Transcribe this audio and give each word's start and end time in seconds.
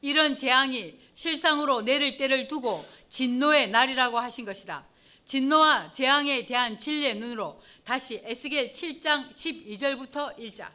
이런 0.00 0.36
재앙이 0.36 0.98
실상으로 1.14 1.82
내릴 1.82 2.16
때를 2.16 2.48
두고 2.48 2.86
진노의 3.08 3.70
날이라고 3.70 4.18
하신 4.18 4.44
것이다. 4.44 4.86
진노와 5.24 5.90
재앙에 5.90 6.44
대한 6.46 6.78
진리의 6.78 7.16
눈으로 7.16 7.60
다시 7.84 8.20
에스겔 8.24 8.72
7장 8.72 9.32
12절부터 9.32 10.36
1자 10.38 10.70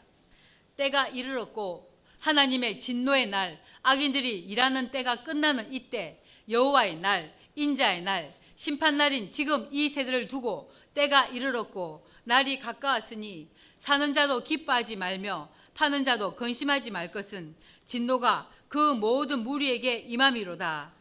때가 0.78 1.08
이르렀고 1.10 1.94
하나님의 2.20 2.80
진노의 2.80 3.28
날 3.28 3.62
악인들이 3.82 4.40
일하는 4.40 4.92
때가 4.92 5.24
끝나는 5.24 5.74
이때 5.74 6.24
여호와의 6.50 6.98
날 6.98 7.36
인자의 7.56 8.02
날 8.02 8.34
심판 8.56 8.98
날인 8.98 9.30
지금 9.30 9.68
이 9.72 9.90
세대를 9.90 10.28
두고 10.28 10.72
때가 10.94 11.26
이르렀고 11.28 12.06
날이 12.24 12.60
가까웠으니 12.60 13.50
사는 13.76 14.14
자도 14.14 14.44
기뻐하지 14.44 14.96
말며 14.96 15.50
파는 15.74 16.06
자도 16.06 16.36
근심하지 16.36 16.92
말 16.92 17.12
것은 17.12 17.56
진노가 17.86 18.50
그 18.76 18.94
모든 18.94 19.40
무리에게 19.40 20.00
임함이로다. 20.00 20.92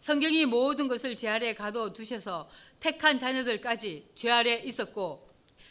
성경이 0.00 0.46
모든 0.46 0.88
것을 0.88 1.14
죄 1.14 1.28
아래 1.28 1.52
가둬 1.52 1.92
두셔서 1.92 2.48
택한 2.80 3.18
자녀들까지 3.18 4.12
죄 4.14 4.30
아래 4.30 4.54
있었고 4.64 5.28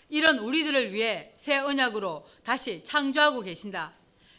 이런 0.08 0.38
우리들을 0.38 0.94
위해 0.94 1.34
새 1.36 1.58
언약으로 1.58 2.28
다시 2.44 2.84
창조하고 2.84 3.42
계신다. 3.42 3.94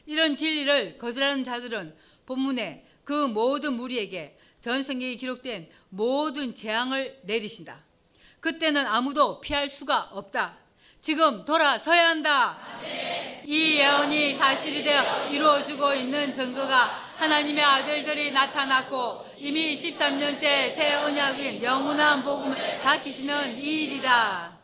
이런 0.06 0.36
진리를 0.36 0.98
거절하는 0.98 1.42
자들은 1.42 1.96
본문에 2.24 2.86
그 3.02 3.26
모든 3.26 3.72
무리에게 3.72 4.38
전 4.60 4.84
성경에 4.84 5.16
기록된 5.16 5.68
모든 5.88 6.54
재앙을 6.54 7.18
내리신다. 7.24 7.82
그때는 8.38 8.86
아무도 8.86 9.40
피할 9.40 9.68
수가 9.68 10.10
없다. 10.12 10.56
지금 11.08 11.42
돌아서야 11.42 12.10
한다. 12.10 12.58
이 13.46 13.76
예언이 13.78 14.34
사실이 14.34 14.82
되어 14.82 15.26
이루어지고 15.30 15.94
있는 15.94 16.34
증거가 16.34 16.84
하나님의 17.16 17.64
아들들이 17.64 18.30
나타났고 18.30 19.24
이미 19.38 19.74
13년째 19.74 20.38
새 20.70 20.96
언약인 20.96 21.62
영원한 21.62 22.22
복음을 22.22 22.82
밝히시는 22.82 23.56
이 23.56 23.84
일이다. 23.84 24.58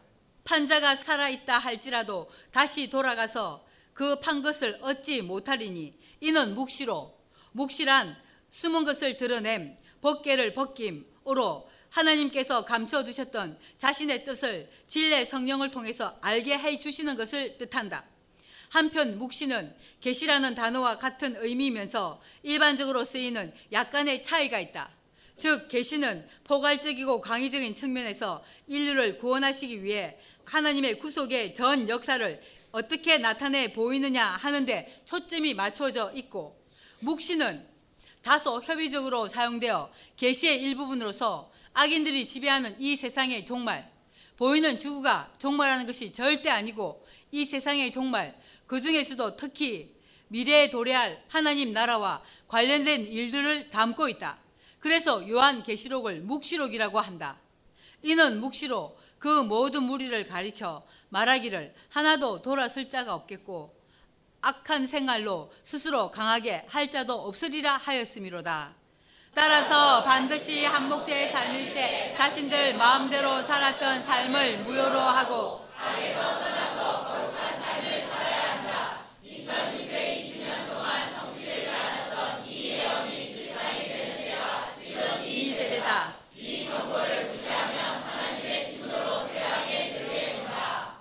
판자가 0.44 0.94
살아있다 0.96 1.56
할지라도 1.56 2.28
다시 2.52 2.90
돌아가서 2.90 3.64
그 3.94 4.20
판 4.20 4.42
것을 4.42 4.78
얻지 4.82 5.22
못하리니 5.22 5.98
이는 6.20 6.54
묵시로 6.54 7.14
묵시란 7.52 8.14
숨은 8.50 8.84
것을 8.84 9.16
드러냄 9.16 9.78
벗개를 10.02 10.52
벗김으로 10.52 11.70
하나님께서 11.94 12.64
감춰 12.64 13.04
두셨던 13.04 13.56
자신의 13.78 14.24
뜻을 14.24 14.68
진례 14.88 15.24
성령을 15.24 15.70
통해서 15.70 16.16
알게 16.20 16.58
해 16.58 16.76
주시는 16.76 17.16
것을 17.16 17.56
뜻한다. 17.56 18.04
한편 18.68 19.18
묵시는 19.18 19.72
계시라는 20.00 20.56
단어와 20.56 20.98
같은 20.98 21.36
의미이면서 21.36 22.20
일반적으로 22.42 23.04
쓰이는 23.04 23.52
약간의 23.70 24.24
차이가 24.24 24.58
있다. 24.58 24.90
즉 25.38 25.68
계시는 25.68 26.26
포괄적이고 26.42 27.20
광의적인 27.20 27.74
측면에서 27.74 28.42
인류를 28.66 29.18
구원하시기 29.18 29.84
위해 29.84 30.18
하나님의 30.44 30.98
구속의 30.98 31.54
전 31.54 31.88
역사를 31.88 32.40
어떻게 32.72 33.18
나타내 33.18 33.72
보이느냐 33.72 34.26
하는데 34.26 35.02
초점이 35.04 35.54
맞춰져 35.54 36.10
있고 36.14 36.60
묵시는 37.00 37.64
다소 38.22 38.60
협의적으로 38.60 39.28
사용되어 39.28 39.92
계시의 40.16 40.60
일부분으로서 40.62 41.53
악인들이 41.74 42.24
지배하는 42.24 42.80
이 42.80 42.96
세상의 42.96 43.44
종말, 43.44 43.92
보이는 44.36 44.76
지구가 44.76 45.32
종말하는 45.38 45.86
것이 45.86 46.12
절대 46.12 46.48
아니고 46.48 47.04
이 47.30 47.44
세상의 47.44 47.90
종말, 47.90 48.40
그 48.66 48.80
중에서도 48.80 49.36
특히 49.36 49.94
미래에 50.28 50.70
도래할 50.70 51.22
하나님 51.28 51.70
나라와 51.70 52.22
관련된 52.48 53.06
일들을 53.06 53.70
담고 53.70 54.08
있다. 54.08 54.38
그래서 54.78 55.28
요한 55.28 55.62
계시록을 55.62 56.20
묵시록이라고 56.22 57.00
한다. 57.00 57.38
이는 58.02 58.40
묵시로 58.40 58.96
그 59.18 59.28
모든 59.28 59.84
무리를 59.84 60.26
가리켜 60.26 60.86
말하기를 61.08 61.74
하나도 61.88 62.42
돌아설 62.42 62.88
자가 62.88 63.14
없겠고 63.14 63.74
악한 64.42 64.86
생활로 64.86 65.50
스스로 65.62 66.10
강하게 66.10 66.64
할 66.68 66.90
자도 66.90 67.14
없으리라 67.14 67.78
하였음이로다. 67.78 68.83
따라서 69.34 70.04
반드시 70.04 70.64
한 70.64 70.88
몫의 70.88 71.32
삶일 71.32 71.74
때 71.74 72.14
자신들 72.16 72.74
마음대로 72.76 73.42
살았던 73.42 74.00
삶을 74.00 74.58
무효로 74.58 75.00
하고 75.00 75.66
악에서 75.76 76.20
떠나서 76.20 77.04
거룩한 77.04 77.60
삶을 77.60 78.06
살아야 78.06 78.52
한다. 78.52 78.98
2620년 79.24 80.68
동안 80.68 81.12
성취되지 81.12 81.68
않았던 81.68 82.46
이 82.46 82.68
예언이 82.70 83.26
실상이 83.26 83.88
되는 83.88 84.16
때가 84.18 84.72
지금 84.80 85.24
이 85.24 85.52
세대다. 85.52 86.14
이 86.36 86.64
정보를 86.66 87.26
무시하면 87.26 88.02
하나님의 88.04 88.70
진노로 88.70 89.26
세하게 89.26 89.94
되게 89.98 90.26
된다. 90.36 90.98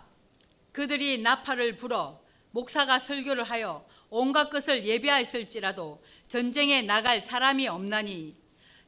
그들이 0.71 1.19
나팔을 1.21 1.75
불어 1.75 2.19
목사가 2.49 2.97
설교를 2.97 3.43
하여 3.43 3.85
온갖 4.09 4.49
것을 4.49 4.85
예비하였을지라도 4.85 6.03
전쟁에 6.33 6.81
나갈 6.81 7.21
사람이 7.21 7.67
없나니 7.67 8.33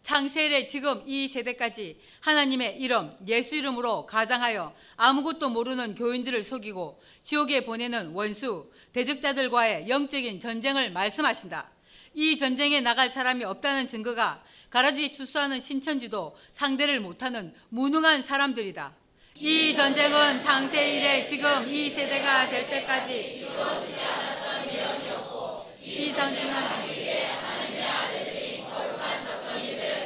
창세일에 0.02 0.66
지금 0.66 1.04
이 1.06 1.28
세대까지 1.28 2.02
하나님의 2.22 2.78
이름 2.80 3.16
예수 3.28 3.56
이름으로 3.56 4.08
가장하여 4.08 4.74
아무것도 4.96 5.50
모르는 5.50 5.94
교인들을 5.94 6.42
속이고 6.42 7.00
지옥에 7.22 7.64
보내는 7.64 8.14
원수 8.14 8.72
대적자들과의 8.94 9.88
영적인 9.88 10.40
전쟁을 10.40 10.90
말씀하신다. 10.90 11.70
이 12.16 12.36
전쟁에 12.36 12.82
나갈 12.82 13.10
사람이 13.10 13.44
없다는 13.44 13.86
증거가 13.86 14.44
가라지 14.72 15.12
추수하는 15.12 15.62
신천지도 15.62 16.36
상대를 16.54 17.00
못하는 17.00 17.54
무능한 17.70 18.24
사람들이다. 18.24 18.92
이 19.36 19.76
전쟁은 19.76 20.42
창세일에 20.42 21.24
지금 21.28 21.68
이 21.68 21.92
세대가 21.92 22.50
될 22.50 22.68
때까지 22.68 23.14
이루어지지 23.14 24.02
않았던 24.02 24.74
예언이었고 24.74 25.76
이 25.84 26.12
전쟁은 26.12 26.95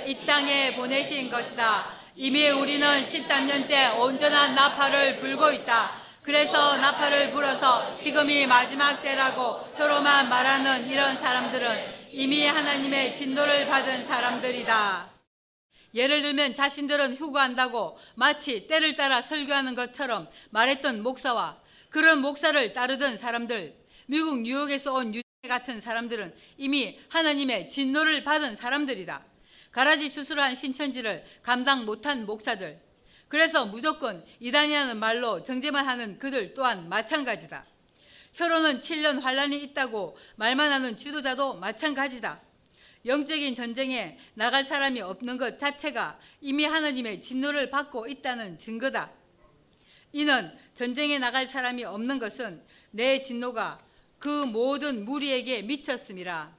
이 0.09 0.25
땅에 0.25 0.75
보내신 0.75 1.29
것이다. 1.29 1.85
이미 2.15 2.49
우리는 2.49 3.03
13년째 3.03 3.99
온전한 3.99 4.55
나팔을 4.55 5.19
불고 5.19 5.51
있다. 5.51 5.91
그래서 6.23 6.77
나팔을 6.77 7.29
불어서 7.29 7.95
지금이 7.95 8.47
마지막 8.47 9.03
때라고 9.03 9.59
서로만 9.77 10.27
말하는 10.27 10.89
이런 10.89 11.15
사람들은 11.15 12.09
이미 12.09 12.43
하나님의 12.43 13.13
진노를 13.13 13.67
받은 13.67 14.03
사람들이다. 14.07 15.11
예를 15.93 16.23
들면 16.23 16.55
자신들은 16.55 17.13
휴가한다고 17.13 17.99
마치 18.15 18.65
때를 18.65 18.95
따라 18.95 19.21
설교하는 19.21 19.75
것처럼 19.75 20.27
말했던 20.49 21.03
목사와 21.03 21.59
그런 21.91 22.21
목사를 22.21 22.73
따르던 22.73 23.19
사람들, 23.19 23.75
미국 24.07 24.41
뉴욕에서 24.41 24.91
온 24.91 25.13
유대 25.13 25.47
같은 25.47 25.79
사람들은 25.79 26.33
이미 26.57 26.99
하나님의 27.09 27.67
진노를 27.67 28.23
받은 28.23 28.55
사람들이다. 28.55 29.28
가라지 29.71 30.09
수술한 30.09 30.55
신천지를 30.55 31.23
감당 31.43 31.85
못한 31.85 32.25
목사들. 32.25 32.79
그래서 33.27 33.65
무조건 33.65 34.25
이단이라는 34.39 34.97
말로 34.97 35.43
정제만 35.43 35.87
하는 35.87 36.17
그들 36.17 36.53
또한 36.53 36.89
마찬가지다. 36.89 37.65
혀로는 38.33 38.79
7년 38.79 39.21
환란이 39.21 39.61
있다고 39.63 40.17
말만 40.35 40.71
하는 40.71 40.97
지도자도 40.97 41.55
마찬가지다. 41.55 42.41
영적인 43.05 43.55
전쟁에 43.55 44.17
나갈 44.33 44.63
사람이 44.63 45.01
없는 45.01 45.37
것 45.37 45.57
자체가 45.57 46.19
이미 46.41 46.65
하나님의 46.65 47.21
진노를 47.21 47.69
받고 47.69 48.07
있다는 48.07 48.57
증거다. 48.57 49.11
이는 50.11 50.51
전쟁에 50.73 51.19
나갈 51.19 51.45
사람이 51.45 51.83
없는 51.85 52.19
것은 52.19 52.63
내 52.91 53.19
진노가 53.19 53.79
그 54.17 54.27
모든 54.27 55.05
무리에게 55.05 55.61
미쳤음이라. 55.61 56.58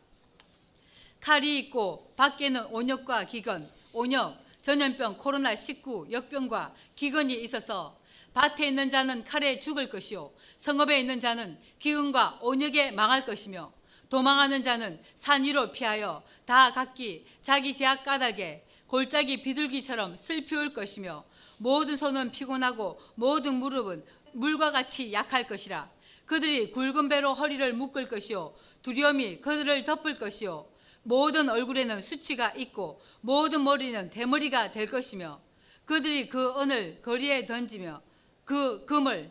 칼이 1.20 1.58
있고 1.58 2.12
밖에는 2.16 2.66
온역과 2.66 3.24
기근, 3.24 3.66
온역, 3.92 4.38
전염병, 4.62 5.18
코로나19 5.18 6.10
역병과 6.10 6.74
기근이 6.96 7.34
있어서 7.42 7.98
밭에 8.34 8.68
있는 8.68 8.90
자는 8.90 9.24
칼에 9.24 9.58
죽을 9.58 9.88
것이요 9.88 10.32
성읍에 10.56 11.00
있는 11.00 11.20
자는 11.20 11.58
기근과 11.78 12.38
온역에 12.42 12.90
망할 12.92 13.24
것이며 13.24 13.72
도망하는 14.08 14.62
자는 14.62 15.00
산 15.14 15.44
위로 15.44 15.72
피하여 15.72 16.22
다 16.44 16.72
각기 16.72 17.26
자기 17.42 17.74
제약 17.74 18.04
까닭에 18.04 18.64
골짜기 18.86 19.42
비둘기처럼 19.42 20.16
슬피울 20.16 20.74
것이며 20.74 21.24
모든 21.58 21.96
손은 21.96 22.32
피곤하고 22.32 23.00
모든 23.14 23.54
무릎은 23.56 24.04
물과 24.32 24.72
같이 24.72 25.12
약할 25.12 25.46
것이라. 25.46 25.90
그들이 26.26 26.70
굵은 26.70 27.08
배로 27.08 27.34
허리를 27.34 27.72
묶을 27.72 28.08
것이요 28.08 28.54
두려움이 28.82 29.40
그들을 29.40 29.84
덮을 29.84 30.18
것이요 30.18 30.66
모든 31.02 31.48
얼굴에는 31.48 32.00
수치가 32.02 32.52
있고 32.56 33.00
모든 33.20 33.64
머리는 33.64 34.10
대머리가 34.10 34.72
될 34.72 34.88
것이며 34.88 35.40
그들이 35.86 36.28
그 36.28 36.60
은을 36.60 37.02
거리에 37.02 37.46
던지며 37.46 38.00
그 38.44 38.84
금을 38.86 39.30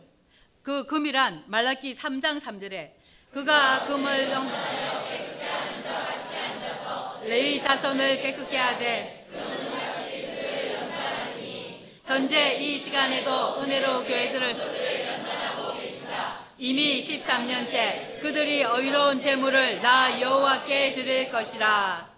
그 0.62 0.84
금이란 0.86 1.44
말라기 1.46 1.92
3장 1.92 2.40
3절에 2.40 2.92
그가 3.32 3.86
금을 3.86 4.30
넘 4.30 4.48
레위 7.24 7.60
자손을 7.60 8.20
깨끗게 8.20 8.56
하되 8.56 9.28
현재 12.06 12.54
이 12.56 12.78
시간에도 12.78 13.60
은혜로 13.60 14.04
교회들을 14.04 14.89
이미 16.62 17.00
13년째 17.00 18.20
그들이 18.20 18.60
의로운 18.60 19.18
재물을 19.18 19.80
나 19.80 20.20
여호와께 20.20 20.92
드릴 20.92 21.30
것이라. 21.30 22.14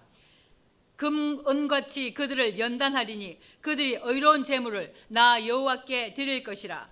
금, 0.97 1.45
은같이 1.47 2.13
그들을 2.13 2.59
연단하리니 2.59 3.39
그들이 3.61 4.01
의로운 4.03 4.43
재물을 4.43 4.93
나 5.07 5.47
여호와께 5.47 6.15
드릴 6.15 6.43
것이라. 6.43 6.91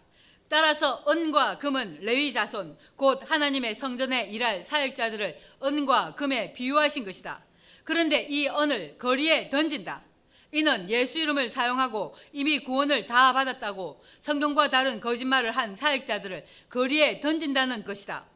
따라서 0.49 1.05
은과 1.09 1.59
금은 1.59 1.99
레위 2.03 2.33
자손 2.33 2.79
곧 2.95 3.29
하나님의 3.29 3.75
성전에 3.75 4.27
일할 4.27 4.63
사역자들을 4.63 5.37
은과 5.65 6.15
금에 6.15 6.53
비유하신 6.53 7.05
것이다. 7.05 7.43
그런데 7.83 8.29
이 8.31 8.47
은을 8.47 8.97
거리에 8.97 9.49
던진다. 9.49 10.05
이는 10.53 10.91
예수 10.91 11.19
이름을 11.19 11.49
사용하고 11.49 12.15
이미 12.33 12.59
구원을 12.61 13.07
다 13.07 13.33
받았다고 13.33 14.03
성경과 14.21 14.69
다른 14.69 15.01
거짓말을 15.01 15.53
한 15.53 15.77
사역자들을 15.77 16.45
거리에 16.69 17.21
던진다는 17.21 17.85
것이다. 17.85 18.27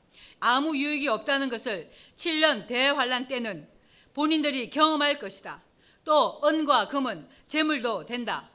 아무 0.40 0.76
유익이 0.76 1.08
없다는 1.08 1.48
것을 1.48 1.90
7년 2.16 2.66
대환란 2.66 3.28
때는 3.28 3.68
본인들이 4.12 4.70
경험할 4.70 5.18
것이다. 5.18 5.62
또 6.04 6.40
은과 6.44 6.88
금은 6.88 7.26
재물도 7.46 8.06
된다. 8.06 8.50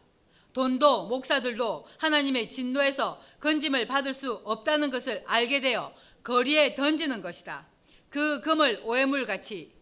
돈도 0.53 1.07
목사들도 1.07 1.87
하나님의 1.97 2.49
진노에서 2.49 3.21
건짐을 3.39 3.87
받을 3.87 4.13
수 4.13 4.33
없다는 4.43 4.91
것을 4.91 5.23
알게 5.25 5.61
되어 5.61 5.93
거리에 6.23 6.73
던지는 6.73 7.21
것이다. 7.21 7.67
그 8.09 8.41
금을 8.41 8.81
오해물 8.83 9.25
같이 9.25 9.73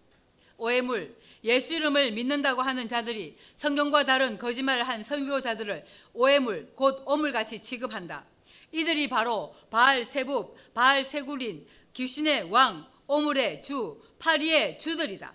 오해물 0.58 1.17
예수 1.44 1.76
이름을 1.76 2.12
믿는다고 2.12 2.62
하는 2.62 2.88
자들이 2.88 3.38
성경과 3.56 4.04
다른 4.04 4.38
거짓말을 4.38 4.88
한 4.88 5.04
선교자들을 5.04 5.86
오해물 6.14 6.74
곧 6.76 7.04
오물같이 7.06 7.62
취급한다. 7.62 8.26
이들이 8.72 9.08
바로 9.08 9.56
바알 9.70 10.04
세부, 10.04 10.56
바알 10.74 11.04
세굴인, 11.04 11.68
귀신의 11.94 12.50
왕, 12.52 12.88
오물의 13.08 13.62
주, 13.64 14.02
파리의 14.20 14.78
주들이다. 14.80 15.34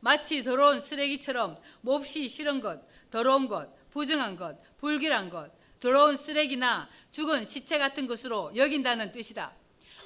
마치 0.00 0.42
더러운 0.42 0.80
쓰레기처럼 0.80 1.58
몹시 1.80 2.28
싫은 2.28 2.60
것, 2.60 2.80
더러운 3.10 3.48
것, 3.48 3.68
부정한 3.90 4.36
것, 4.36 4.56
불길한 4.78 5.30
것, 5.30 5.50
더러운 5.80 6.16
쓰레기나 6.16 6.88
죽은 7.10 7.46
시체 7.46 7.78
같은 7.78 8.06
것으로 8.06 8.52
여긴다는 8.54 9.12
뜻이다. 9.12 9.52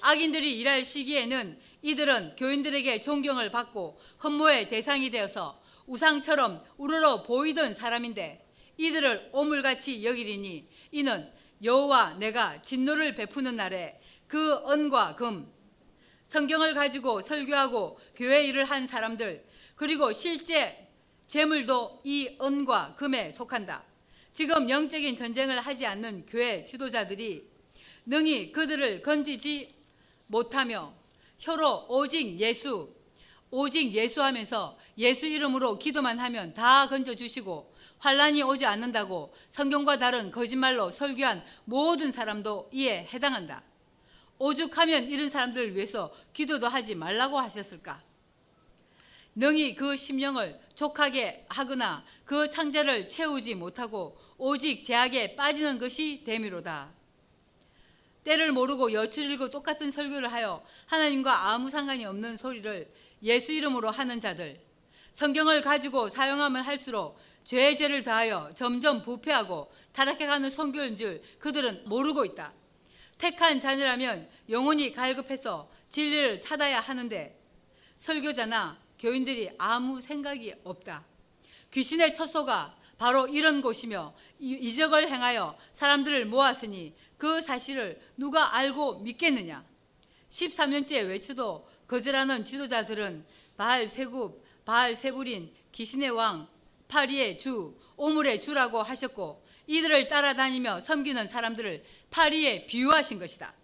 악인들이 0.02 0.58
일할 0.58 0.84
시기에는 0.84 1.58
이들은 1.82 2.36
교인들에게 2.36 3.00
존경을 3.00 3.50
받고 3.50 3.98
흠모의 4.18 4.68
대상이 4.68 5.10
되어서 5.10 5.60
우상처럼 5.86 6.62
우러러 6.78 7.22
보이던 7.22 7.74
사람인데 7.74 8.46
이들을 8.76 9.30
오물같이 9.32 10.04
여기리니 10.04 10.68
이는 10.92 11.30
여호와 11.62 12.14
내가 12.14 12.62
진노를 12.62 13.14
베푸는 13.14 13.56
날에 13.56 14.00
그 14.26 14.62
은과 14.68 15.16
금 15.16 15.52
성경을 16.24 16.74
가지고 16.74 17.20
설교하고 17.20 17.98
교회 18.16 18.44
일을 18.44 18.64
한 18.64 18.86
사람들 18.86 19.44
그리고 19.74 20.12
실제 20.12 20.88
재물도 21.26 22.02
이 22.04 22.36
은과 22.40 22.94
금에 22.96 23.30
속한다. 23.30 23.84
지금 24.32 24.70
영적인 24.70 25.14
전쟁을 25.14 25.60
하지 25.60 25.86
않는 25.86 26.26
교회 26.26 26.64
지도자들이 26.64 27.46
능히 28.06 28.52
그들을 28.52 29.02
건지지 29.02 29.70
못하며 30.26 30.94
혀로 31.42 31.86
오직 31.88 32.38
예수, 32.38 32.94
오직 33.50 33.92
예수 33.94 34.22
하면서 34.22 34.78
예수 34.96 35.26
이름으로 35.26 35.76
기도만 35.76 36.20
하면 36.20 36.54
다 36.54 36.88
건져 36.88 37.16
주시고 37.16 37.74
환란이 37.98 38.44
오지 38.44 38.64
않는다고 38.64 39.34
성경과 39.50 39.98
다른 39.98 40.30
거짓말로 40.30 40.92
설교한 40.92 41.44
모든 41.64 42.12
사람도 42.12 42.70
이에 42.72 43.08
해당한다. 43.12 43.64
오죽하면 44.38 45.10
이런 45.10 45.28
사람들을 45.28 45.74
위해서 45.74 46.12
기도도 46.32 46.68
하지 46.68 46.94
말라고 46.94 47.40
하셨을까? 47.40 48.00
능히 49.34 49.74
그 49.74 49.96
심령을 49.96 50.60
족하게 50.76 51.46
하거나 51.48 52.04
그 52.24 52.50
창자를 52.50 53.08
채우지 53.08 53.56
못하고 53.56 54.16
오직 54.38 54.84
제약에 54.84 55.34
빠지는 55.34 55.80
것이 55.80 56.22
대미로다. 56.24 57.01
때를 58.24 58.52
모르고 58.52 58.92
여추일고 58.92 59.50
똑같은 59.50 59.90
설교를 59.90 60.32
하여 60.32 60.64
하나님과 60.86 61.50
아무 61.50 61.70
상관이 61.70 62.04
없는 62.04 62.36
소리를 62.36 62.90
예수 63.22 63.52
이름으로 63.52 63.90
하는 63.90 64.20
자들 64.20 64.60
성경을 65.12 65.62
가지고 65.62 66.08
사용하면 66.08 66.62
할수록 66.62 67.18
죄의 67.44 67.76
죄를 67.76 68.02
다하여 68.02 68.50
점점 68.54 69.02
부패하고 69.02 69.70
타락해가는 69.92 70.48
성교인 70.48 70.96
줄 70.96 71.22
그들은 71.38 71.82
모르고 71.86 72.24
있다. 72.24 72.52
택한 73.18 73.60
자녀라면 73.60 74.28
영혼이 74.48 74.92
갈급해서 74.92 75.70
진리를 75.88 76.40
찾아야 76.40 76.80
하는데 76.80 77.38
설교자나 77.96 78.78
교인들이 78.98 79.50
아무 79.58 80.00
생각이 80.00 80.54
없다. 80.64 81.04
귀신의 81.72 82.14
처소가 82.14 82.76
바로 82.98 83.26
이런 83.26 83.62
곳이며 83.62 84.14
이적을 84.38 85.10
행하여 85.10 85.56
사람들을 85.72 86.26
모았으니 86.26 86.94
그 87.22 87.40
사실을 87.40 88.00
누가 88.16 88.56
알고 88.56 88.98
믿겠느냐? 88.98 89.64
13년째 90.28 91.06
외치도 91.06 91.68
거절하는 91.86 92.44
지도자들은 92.44 93.24
바알 93.56 93.86
세굽, 93.86 94.44
바알 94.64 94.96
세불인, 94.96 95.54
귀신의 95.70 96.10
왕, 96.10 96.48
파리의 96.88 97.38
주, 97.38 97.78
오물의 97.96 98.40
주라고 98.40 98.82
하셨고 98.82 99.46
이들을 99.68 100.08
따라다니며 100.08 100.80
섬기는 100.80 101.28
사람들을 101.28 101.84
파리에 102.10 102.66
비유하신 102.66 103.20
것이다. 103.20 103.54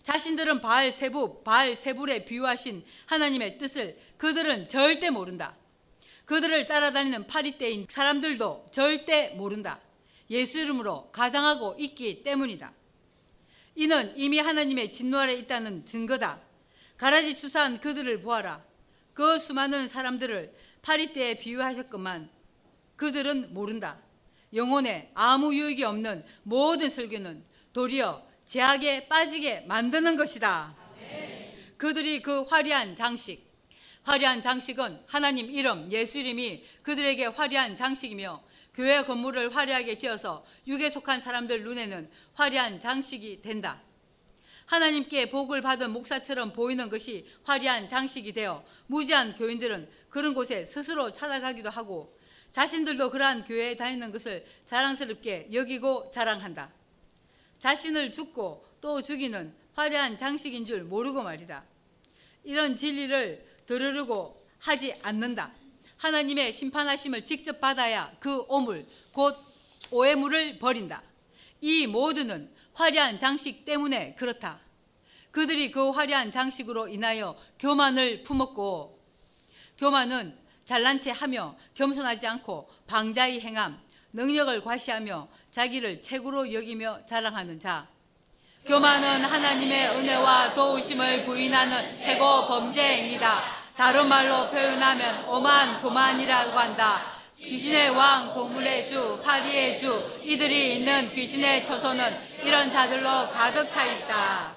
자신들은 0.00 0.62
바알 0.62 0.90
세부, 0.90 1.42
바알 1.44 1.74
세불에 1.74 2.24
비유하신 2.24 2.86
하나님의 3.04 3.58
뜻을 3.58 3.98
그들은 4.16 4.66
절대 4.68 5.10
모른다. 5.10 5.54
그들을 6.24 6.64
따라다니는 6.64 7.26
파리 7.26 7.58
때인 7.58 7.86
사람들도 7.86 8.68
절대 8.72 9.34
모른다. 9.36 9.82
예수 10.30 10.58
이름으로 10.58 11.10
가장하고 11.10 11.76
있기 11.78 12.22
때문이다. 12.22 12.72
이는 13.74 14.12
이미 14.16 14.38
하나님의 14.38 14.90
진노 14.90 15.18
아래 15.18 15.34
있다는 15.34 15.84
증거다. 15.84 16.40
가라지 16.96 17.36
추사한 17.36 17.80
그들을 17.80 18.22
보아라. 18.22 18.64
그 19.12 19.38
수많은 19.38 19.88
사람들을 19.88 20.54
파리때에 20.82 21.38
비유하셨건만 21.38 22.28
그들은 22.96 23.52
모른다. 23.52 23.98
영혼에 24.52 25.10
아무 25.14 25.54
유익이 25.54 25.82
없는 25.82 26.24
모든 26.44 26.88
설교는 26.88 27.44
도리어 27.72 28.24
제약에 28.44 29.08
빠지게 29.08 29.62
만드는 29.62 30.16
것이다. 30.16 30.76
그들이 31.76 32.22
그 32.22 32.42
화려한 32.42 32.94
장식, 32.94 33.44
화려한 34.04 34.42
장식은 34.42 35.02
하나님 35.06 35.50
이름, 35.50 35.90
예수 35.90 36.18
이름이 36.20 36.64
그들에게 36.82 37.26
화려한 37.26 37.76
장식이며 37.76 38.42
교회 38.74 39.04
건물을 39.04 39.54
화려하게 39.54 39.96
지어서 39.96 40.44
육에 40.66 40.90
속한 40.90 41.20
사람들 41.20 41.62
눈에는 41.62 42.10
화려한 42.34 42.80
장식이 42.80 43.40
된다. 43.40 43.80
하나님께 44.66 45.30
복을 45.30 45.60
받은 45.60 45.90
목사처럼 45.92 46.52
보이는 46.52 46.88
것이 46.88 47.26
화려한 47.44 47.88
장식이 47.88 48.32
되어 48.32 48.64
무지한 48.86 49.36
교인들은 49.36 49.88
그런 50.08 50.34
곳에 50.34 50.64
스스로 50.64 51.12
찾아가기도 51.12 51.70
하고 51.70 52.18
자신들도 52.50 53.10
그러한 53.10 53.44
교회에 53.44 53.76
다니는 53.76 54.12
것을 54.12 54.44
자랑스럽게 54.64 55.48
여기고 55.52 56.10
자랑한다. 56.10 56.72
자신을 57.58 58.10
죽고 58.10 58.64
또 58.80 59.02
죽이는 59.02 59.54
화려한 59.74 60.18
장식인 60.18 60.64
줄 60.64 60.84
모르고 60.84 61.22
말이다. 61.22 61.64
이런 62.44 62.76
진리를 62.76 63.44
들으려고 63.66 64.46
하지 64.58 64.94
않는다. 65.02 65.52
하나님의 66.04 66.52
심판하심을 66.52 67.24
직접 67.24 67.62
받아야 67.62 68.12
그 68.20 68.44
오물, 68.48 68.86
곧 69.10 69.38
오해물을 69.90 70.58
버린다. 70.58 71.02
이 71.62 71.86
모두는 71.86 72.50
화려한 72.74 73.16
장식 73.16 73.64
때문에 73.64 74.14
그렇다. 74.16 74.60
그들이 75.30 75.70
그 75.70 75.88
화려한 75.88 76.30
장식으로 76.30 76.88
인하여 76.88 77.38
교만을 77.58 78.22
품었고, 78.22 79.02
교만은 79.78 80.36
잘난 80.66 81.00
체 81.00 81.10
하며 81.10 81.56
겸손하지 81.74 82.26
않고 82.26 82.68
방자히 82.86 83.40
행함, 83.40 83.80
능력을 84.12 84.62
과시하며 84.62 85.28
자기를 85.52 86.02
최고로 86.02 86.52
여기며 86.52 87.06
자랑하는 87.06 87.58
자. 87.58 87.88
교만은 88.66 89.24
하나님의 89.24 89.88
은혜와 89.96 90.52
도우심을 90.52 91.24
부인하는 91.24 91.96
최고 91.96 92.46
범죄입니다. 92.46 93.63
다른 93.76 94.08
말로 94.08 94.48
표현하면 94.50 95.28
오만 95.28 95.80
그만이라고 95.82 96.52
한다. 96.52 97.02
귀신의 97.36 97.90
왕, 97.90 98.32
동물의 98.32 98.86
주, 98.88 99.20
파리의 99.20 99.76
주, 99.80 100.20
이들이 100.22 100.76
있는 100.76 101.10
귀신의 101.10 101.66
처소는 101.66 102.16
이런 102.44 102.70
자들로 102.70 103.30
가득 103.32 103.68
차 103.72 103.84
있다. 103.84 104.54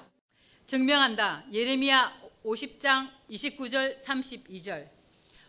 증명한다. 0.66 1.44
예레미야 1.52 2.12
50장 2.44 3.10
29절 3.28 4.00
32절. 4.04 4.86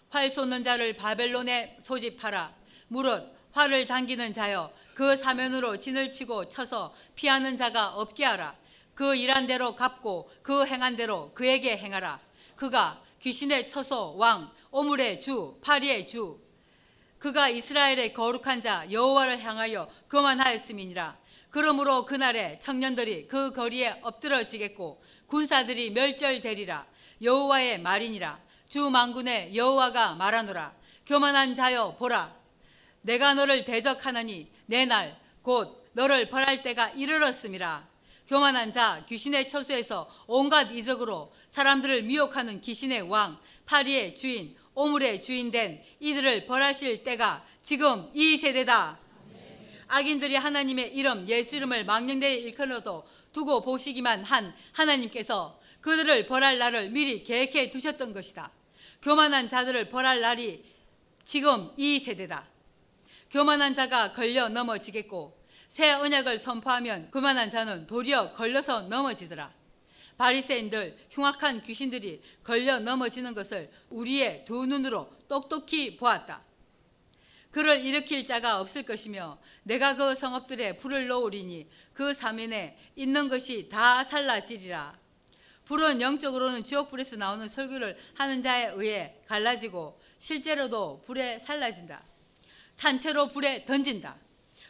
활 0.09 0.29
쏘는 0.31 0.63
자를 0.63 0.93
바벨론에 0.95 1.77
소집하라. 1.83 2.51
무릇 2.88 3.31
활을 3.51 3.85
당기는 3.85 4.33
자여 4.33 4.73
그 4.95 5.15
사면으로 5.15 5.77
진을 5.77 6.09
치고 6.09 6.49
쳐서 6.49 6.95
피하는 7.13 7.55
자가 7.55 7.89
없게 7.89 8.25
하라. 8.25 8.55
그 8.95 9.15
일한 9.15 9.45
대로 9.45 9.75
갚고 9.75 10.31
그 10.41 10.65
행한 10.65 10.95
대로 10.95 11.31
그에게 11.35 11.77
행하라. 11.77 12.19
그가 12.55 13.01
귀신의 13.21 13.67
처소 13.67 14.15
왕 14.17 14.51
오물의 14.71 15.19
주 15.19 15.57
파리의 15.61 16.07
주 16.07 16.39
그가 17.17 17.49
이스라엘의 17.49 18.13
거룩한 18.13 18.61
자 18.61 18.89
여호와를 18.89 19.41
향하여 19.41 19.89
그만하였음이니라. 20.07 21.17
그러므로 21.49 22.05
그날에 22.05 22.57
청년들이 22.59 23.27
그 23.27 23.51
거리에 23.51 23.99
엎드러지겠고 24.03 25.03
군사들이 25.27 25.91
멸절되리라. 25.91 26.85
여호와의 27.21 27.81
말이니라. 27.81 28.39
주 28.69 28.89
만군의 28.89 29.55
여호와가 29.55 30.13
말하노라. 30.15 30.73
교만한 31.05 31.55
자여 31.55 31.95
보라. 31.97 32.33
내가 33.01 33.33
너를 33.33 33.63
대적하느니 33.63 34.51
내 34.67 34.85
날 34.85 35.19
곧 35.41 35.83
너를 35.93 36.29
벌할 36.29 36.61
때가 36.61 36.89
이르렀음이라. 36.89 37.88
교만한 38.29 38.71
자 38.71 39.03
귀신의 39.09 39.48
처수에서 39.48 40.07
온갖 40.27 40.71
이적으로 40.71 41.33
사람들을 41.48 42.03
미혹하는 42.03 42.62
귀신의 42.62 43.01
왕 43.01 43.39
파리의 43.65 44.13
주인 44.13 44.55
오물의 44.75 45.19
주인 45.19 45.50
된 45.50 45.81
이들을 46.00 46.45
벌하실 46.45 47.03
때가 47.03 47.43
지금 47.63 48.07
이 48.13 48.38
세대다. 48.38 49.00
악인들이 49.88 50.36
하나님의 50.36 50.95
이름 50.95 51.27
예수 51.27 51.55
이름을 51.55 51.86
망령되이 51.86 52.41
일컬어도 52.41 53.03
두고 53.33 53.62
보시기만 53.62 54.24
한 54.24 54.55
하나님께서 54.74 55.59
그들을 55.81 56.27
벌할 56.27 56.59
날을 56.59 56.91
미리 56.91 57.24
계획해 57.24 57.71
두셨던 57.71 58.13
것이다. 58.13 58.51
교만한 59.01 59.50
자들을 59.50 59.89
벌할 59.89 60.21
날이 60.21 60.63
지금 61.25 61.71
이 61.77 61.98
세대다. 61.98 62.48
교만한 63.31 63.74
자가 63.74 64.13
걸려 64.13 64.50
넘어지겠고 64.50 65.38
새 65.69 65.91
언약을 65.91 66.39
선포하면 66.39 67.09
그만한 67.11 67.49
자는 67.49 67.88
도리어 67.88 68.33
걸려서 68.33 68.81
넘어지더라. 68.81 69.53
바리새인들 70.17 70.97
흉악한 71.11 71.63
귀신들이 71.63 72.21
걸려 72.43 72.79
넘어지는 72.79 73.33
것을 73.33 73.71
우리의 73.89 74.43
두 74.43 74.65
눈으로 74.65 75.09
똑똑히 75.29 75.95
보았다. 75.95 76.41
그를 77.51 77.79
일으킬 77.79 78.25
자가 78.25 78.59
없을 78.59 78.83
것이며 78.83 79.39
내가 79.63 79.95
그 79.95 80.15
성읍들에 80.15 80.75
불을 80.77 81.07
놓으리니 81.07 81.69
그 81.93 82.13
사면에 82.13 82.77
있는 82.95 83.29
것이 83.29 83.69
다 83.69 84.03
살라지리라. 84.03 84.97
불은 85.65 86.01
영적으로는 86.01 86.63
지옥불에서 86.63 87.15
나오는 87.15 87.47
설교를 87.47 87.97
하는 88.15 88.41
자에 88.41 88.71
의해 88.73 89.15
갈라지고 89.27 90.01
실제로도 90.17 91.03
불에 91.05 91.39
살라진다. 91.39 92.03
산채로 92.71 93.29
불에 93.29 93.65
던진다. 93.65 94.17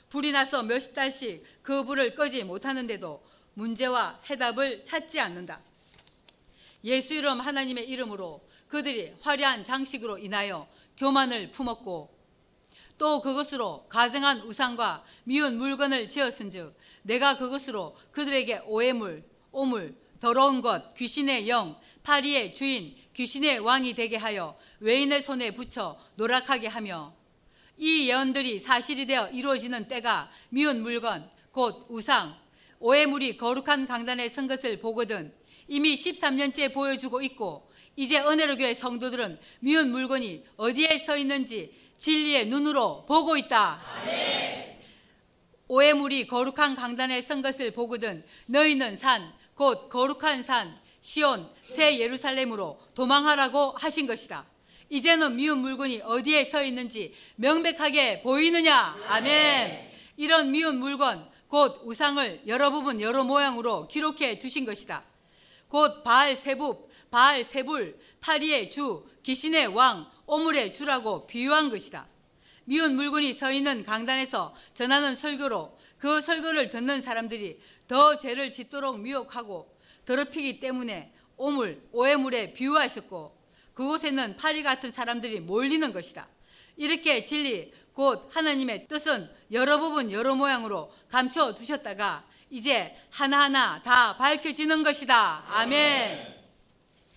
불이 0.09 0.31
나서 0.31 0.63
몇십 0.63 0.93
달씩 0.93 1.43
그 1.61 1.83
불을 1.83 2.15
끄지 2.15 2.43
못하는데도 2.43 3.23
문제와 3.53 4.21
해답을 4.29 4.83
찾지 4.83 5.19
않는다. 5.19 5.61
예수 6.83 7.13
이름 7.13 7.41
하나님의 7.41 7.87
이름으로 7.89 8.47
그들이 8.67 9.13
화려한 9.21 9.63
장식으로 9.63 10.17
인하여 10.17 10.67
교만을 10.97 11.51
품었고 11.51 12.17
또 12.97 13.21
그것으로 13.21 13.87
가증한 13.87 14.41
우상과 14.41 15.03
미운 15.23 15.57
물건을 15.57 16.09
지었은즉 16.09 16.75
내가 17.03 17.37
그것으로 17.37 17.95
그들에게 18.11 18.63
오해물, 18.65 19.23
오물, 19.51 19.95
더러운 20.19 20.61
것, 20.61 20.93
귀신의 20.95 21.47
영, 21.47 21.79
파리의 22.03 22.53
주인, 22.53 22.95
귀신의 23.13 23.59
왕이 23.59 23.93
되게 23.95 24.17
하여 24.17 24.57
외인의 24.79 25.21
손에 25.21 25.51
붙여 25.51 25.97
노락하게 26.15 26.67
하며 26.67 27.15
이 27.79 28.09
예언들이 28.09 28.59
사실이 28.59 29.05
되어 29.05 29.29
이루어지는 29.29 29.87
때가 29.87 30.29
미운 30.49 30.81
물건, 30.81 31.29
곧 31.51 31.85
우상, 31.89 32.35
오해물이 32.79 33.37
거룩한 33.37 33.87
강단에 33.87 34.27
선 34.27 34.47
것을 34.47 34.79
보거든 34.79 35.33
이미 35.67 35.93
13년째 35.93 36.73
보여주고 36.73 37.21
있고 37.21 37.69
이제 37.95 38.19
은혜로 38.19 38.57
교회 38.57 38.73
성도들은 38.73 39.39
미운 39.61 39.91
물건이 39.91 40.43
어디에 40.57 40.97
서 40.99 41.15
있는지 41.15 41.73
진리의 41.97 42.47
눈으로 42.47 43.05
보고 43.05 43.37
있다. 43.37 43.81
오해물이 45.67 46.27
거룩한 46.27 46.75
강단에 46.75 47.21
선 47.21 47.41
것을 47.41 47.71
보거든 47.71 48.25
너희는 48.47 48.97
산, 48.97 49.31
곧 49.53 49.89
거룩한 49.89 50.43
산, 50.43 50.77
시온, 50.99 51.49
새 51.63 51.99
예루살렘으로 51.99 52.79
도망하라고 52.95 53.73
하신 53.77 54.07
것이다. 54.07 54.45
이제는 54.89 55.35
미운 55.35 55.59
물건이 55.59 56.01
어디에 56.03 56.45
서 56.45 56.63
있는지 56.63 57.13
명백하게 57.35 58.21
보이느냐? 58.21 58.97
아멘. 59.07 59.89
이런 60.17 60.51
미운 60.51 60.79
물건, 60.79 61.29
곧 61.47 61.81
우상을 61.83 62.43
여러 62.47 62.71
부분 62.71 62.99
여러 63.01 63.23
모양으로 63.23 63.87
기록해 63.87 64.39
두신 64.39 64.65
것이다. 64.65 65.03
곧 65.67 66.03
바알 66.03 66.35
세부, 66.35 66.87
바알 67.11 67.43
세불, 67.43 67.99
파리의 68.19 68.69
주, 68.69 69.07
귀신의 69.23 69.67
왕, 69.67 70.09
오물의 70.25 70.73
주라고 70.73 71.25
비유한 71.27 71.69
것이다. 71.69 72.07
미운 72.65 72.95
물건이 72.95 73.33
서 73.33 73.51
있는 73.51 73.83
강단에서 73.83 74.53
전하는 74.73 75.15
설교로 75.15 75.75
그 75.97 76.21
설교를 76.21 76.69
듣는 76.69 77.01
사람들이 77.01 77.59
더 77.87 78.19
죄를 78.19 78.51
짓도록 78.51 78.99
미혹하고 78.99 79.75
더럽히기 80.05 80.59
때문에 80.59 81.11
오물, 81.35 81.81
오해물에 81.91 82.53
비유하셨고 82.53 83.38
그곳에는 83.79 84.35
파리 84.35 84.61
같은 84.61 84.91
사람들이 84.91 85.39
몰리는 85.39 85.93
것이다. 85.93 86.27
이렇게 86.75 87.21
진리, 87.21 87.71
곧 87.93 88.29
하나님의 88.29 88.89
뜻은 88.89 89.29
여러 89.53 89.79
부분 89.79 90.11
여러 90.11 90.35
모양으로 90.35 90.91
감춰 91.09 91.55
두셨다가 91.55 92.25
이제 92.49 92.93
하나하나 93.09 93.81
다 93.81 94.17
밝혀지는 94.17 94.83
것이다. 94.83 95.45
아멘. 95.47 96.35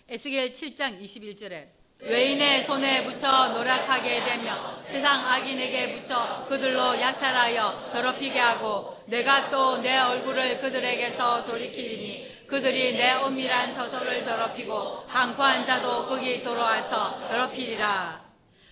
에스겔 0.08 0.52
7장 0.52 1.02
21절에 1.02 1.66
외인의 1.98 2.64
손에 2.64 3.04
붙여 3.04 3.48
노력하게 3.48 4.24
되며 4.24 4.76
세상 4.86 5.26
악인에게 5.26 5.94
붙여 5.94 6.46
그들로 6.48 7.00
약탈하여 7.00 7.90
더럽히게 7.92 8.38
하고 8.38 9.02
내가 9.06 9.50
또 9.50 9.78
내 9.78 9.98
얼굴을 9.98 10.60
그들에게서 10.60 11.44
돌이키리니 11.44 12.41
그들이 12.52 12.92
내 12.92 13.12
엄밀한 13.12 13.72
저소를 13.72 14.26
더럽히고 14.26 15.06
강포한 15.06 15.64
자도 15.64 16.04
거기 16.04 16.38
들어와서 16.38 17.26
더럽히리라. 17.26 18.22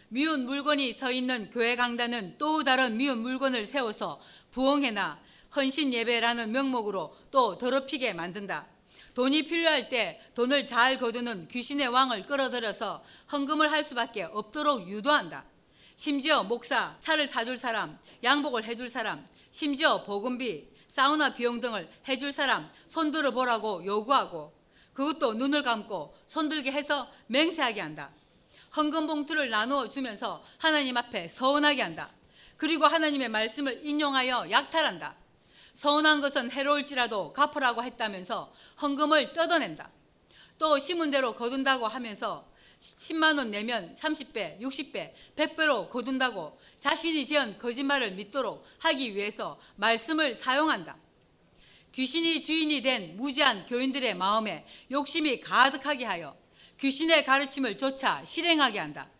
미운 0.08 0.44
물건이 0.44 0.92
서 0.92 1.10
있는 1.10 1.48
교회 1.48 1.76
강단은 1.76 2.34
또 2.36 2.62
다른 2.62 2.98
미운 2.98 3.20
물건을 3.20 3.64
세워서 3.64 4.20
부흥회나 4.50 5.18
헌신 5.56 5.94
예배라는 5.94 6.52
명목으로 6.52 7.16
또 7.30 7.56
더럽히게 7.56 8.12
만든다. 8.12 8.66
돈이 9.14 9.44
필요할 9.44 9.88
때 9.88 10.20
돈을 10.34 10.66
잘 10.66 10.98
거두는 10.98 11.48
귀신의 11.48 11.88
왕을 11.88 12.26
끌어들여서 12.26 13.02
헌금을 13.32 13.72
할 13.72 13.82
수밖에 13.82 14.24
없도록 14.24 14.90
유도한다. 14.90 15.46
심지어 15.96 16.42
목사, 16.42 16.96
차를 17.00 17.26
사줄 17.26 17.56
사람, 17.56 17.96
양복을 18.22 18.64
해줄 18.64 18.90
사람, 18.90 19.26
심지어 19.50 20.02
보금비, 20.02 20.68
사우나 20.90 21.32
비용 21.32 21.60
등을 21.60 21.88
해줄 22.08 22.32
사람 22.32 22.68
손들어 22.88 23.30
보라고 23.30 23.86
요구하고 23.86 24.52
그것도 24.92 25.34
눈을 25.34 25.62
감고 25.62 26.16
손들게 26.26 26.72
해서 26.72 27.08
맹세하게 27.28 27.80
한다. 27.80 28.10
헌금 28.76 29.06
봉투를 29.06 29.50
나누어 29.50 29.88
주면서 29.88 30.42
하나님 30.58 30.96
앞에 30.96 31.28
서운하게 31.28 31.80
한다. 31.80 32.10
그리고 32.56 32.86
하나님의 32.86 33.28
말씀을 33.28 33.86
인용하여 33.86 34.50
약탈한다. 34.50 35.14
서운한 35.74 36.20
것은 36.20 36.50
해로울지라도 36.50 37.34
갚으라고 37.34 37.84
했다면서 37.84 38.52
헌금을 38.82 39.32
뜯어낸다. 39.32 39.90
또 40.58 40.76
심은 40.80 41.12
대로 41.12 41.34
거둔다고 41.34 41.86
하면서 41.86 42.50
10만 42.80 43.38
원 43.38 43.52
내면 43.52 43.94
30배, 43.94 44.60
60배, 44.60 45.12
100배로 45.36 45.88
거둔다고 45.88 46.58
자신이 46.80 47.26
지은 47.26 47.58
거짓말을 47.58 48.12
믿도록 48.12 48.64
하기 48.80 49.14
위해서 49.14 49.60
말씀을 49.76 50.34
사용한다. 50.34 50.96
귀신이 51.92 52.42
주인이 52.42 52.82
된 52.82 53.16
무지한 53.16 53.66
교인들의 53.66 54.14
마음에 54.14 54.64
욕심이 54.90 55.40
가득하게 55.40 56.06
하여 56.06 56.36
귀신의 56.78 57.24
가르침을 57.24 57.76
조차 57.76 58.24
실행하게 58.24 58.78
한다. 58.78 59.10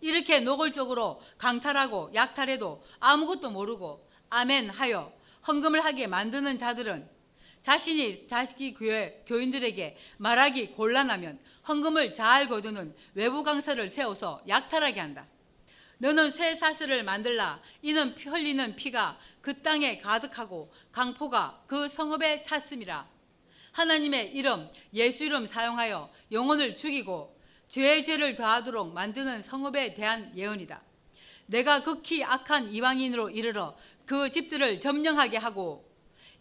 이렇게 0.00 0.40
노골적으로 0.40 1.22
강탈하고 1.38 2.10
약탈해도 2.14 2.84
아무것도 2.98 3.50
모르고 3.50 4.10
아멘 4.28 4.70
하여 4.70 5.12
헌금을 5.46 5.84
하게 5.84 6.08
만드는 6.08 6.58
자들은 6.58 7.08
자신이 7.60 8.26
자기 8.26 8.74
교회 8.74 9.22
교인들에게 9.26 9.96
말하기 10.18 10.72
곤란하면 10.72 11.38
헌금을 11.68 12.12
잘 12.12 12.48
거두는 12.48 12.94
외부 13.14 13.42
강사를 13.42 13.88
세워서 13.88 14.42
약탈하게 14.48 15.00
한다. 15.00 15.26
너는 16.04 16.30
새 16.30 16.54
사슬을 16.54 17.02
만들라. 17.02 17.62
이는 17.80 18.14
피 18.14 18.28
흘리는 18.28 18.76
피가 18.76 19.16
그 19.40 19.62
땅에 19.62 19.96
가득하고 19.96 20.70
강포가 20.92 21.62
그 21.66 21.88
성읍에 21.88 22.42
찼음이라. 22.42 23.08
하나님의 23.72 24.34
이름, 24.34 24.68
예수 24.92 25.24
이름 25.24 25.46
사용하여 25.46 26.10
영혼을 26.30 26.76
죽이고 26.76 27.40
죄의 27.68 28.04
죄를 28.04 28.34
더하도록 28.34 28.92
만드는 28.92 29.40
성읍에 29.40 29.94
대한 29.94 30.30
예언이다. 30.36 30.82
내가 31.46 31.82
극히 31.82 32.22
악한 32.22 32.74
이방인으로 32.74 33.30
이르러 33.30 33.74
그 34.04 34.30
집들을 34.30 34.80
점령하게 34.80 35.38
하고 35.38 35.90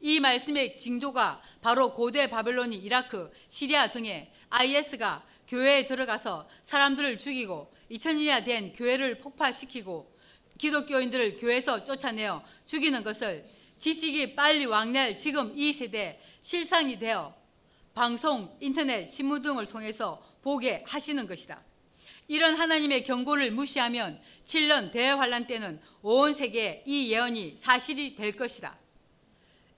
이 0.01 0.20
말씀의 0.20 0.75
징조가 0.75 1.41
바로 1.62 1.93
고대 1.93 2.29
바벨론이 2.29 2.75
이라크, 2.75 3.32
시리아 3.48 3.91
등에 3.91 4.29
IS가 4.50 5.24
교회에 5.48 5.86
들어가서 5.86 6.50
사람들을 6.63 7.17
죽이고 7.17 7.73
2000년이나 7.92 8.44
된 8.44 8.74
교회를 8.74 9.18
폭파시키고 9.18 10.13
기독교인들을 10.58 11.38
교회에서 11.38 11.84
쫓아내어 11.84 12.44
죽이는 12.66 13.04
것을 13.04 13.46
지식이 13.80 14.36
빨리 14.36 14.66
왕래할 14.66 15.18
지금 15.18 15.52
이 15.56 15.74
세대 15.74 16.20
실상이 16.42 17.00
되어 17.00 17.36
방송, 17.94 18.56
인터넷, 18.60 19.06
신문 19.06 19.42
등을 19.42 19.66
통해서 19.68 20.24
보게 20.42 20.84
하시는 20.88 21.28
것이다. 21.28 21.62
이런 22.28 22.56
하나님의 22.56 23.04
경고를 23.04 23.52
무시하면 23.52 24.20
7년 24.46 24.92
대환란 24.92 25.46
때는 25.48 25.80
온 26.02 26.34
세계에 26.34 26.84
이 26.86 27.12
예언이 27.12 27.58
사실이 27.58 28.16
될 28.16 28.36
것이다. 28.36 28.78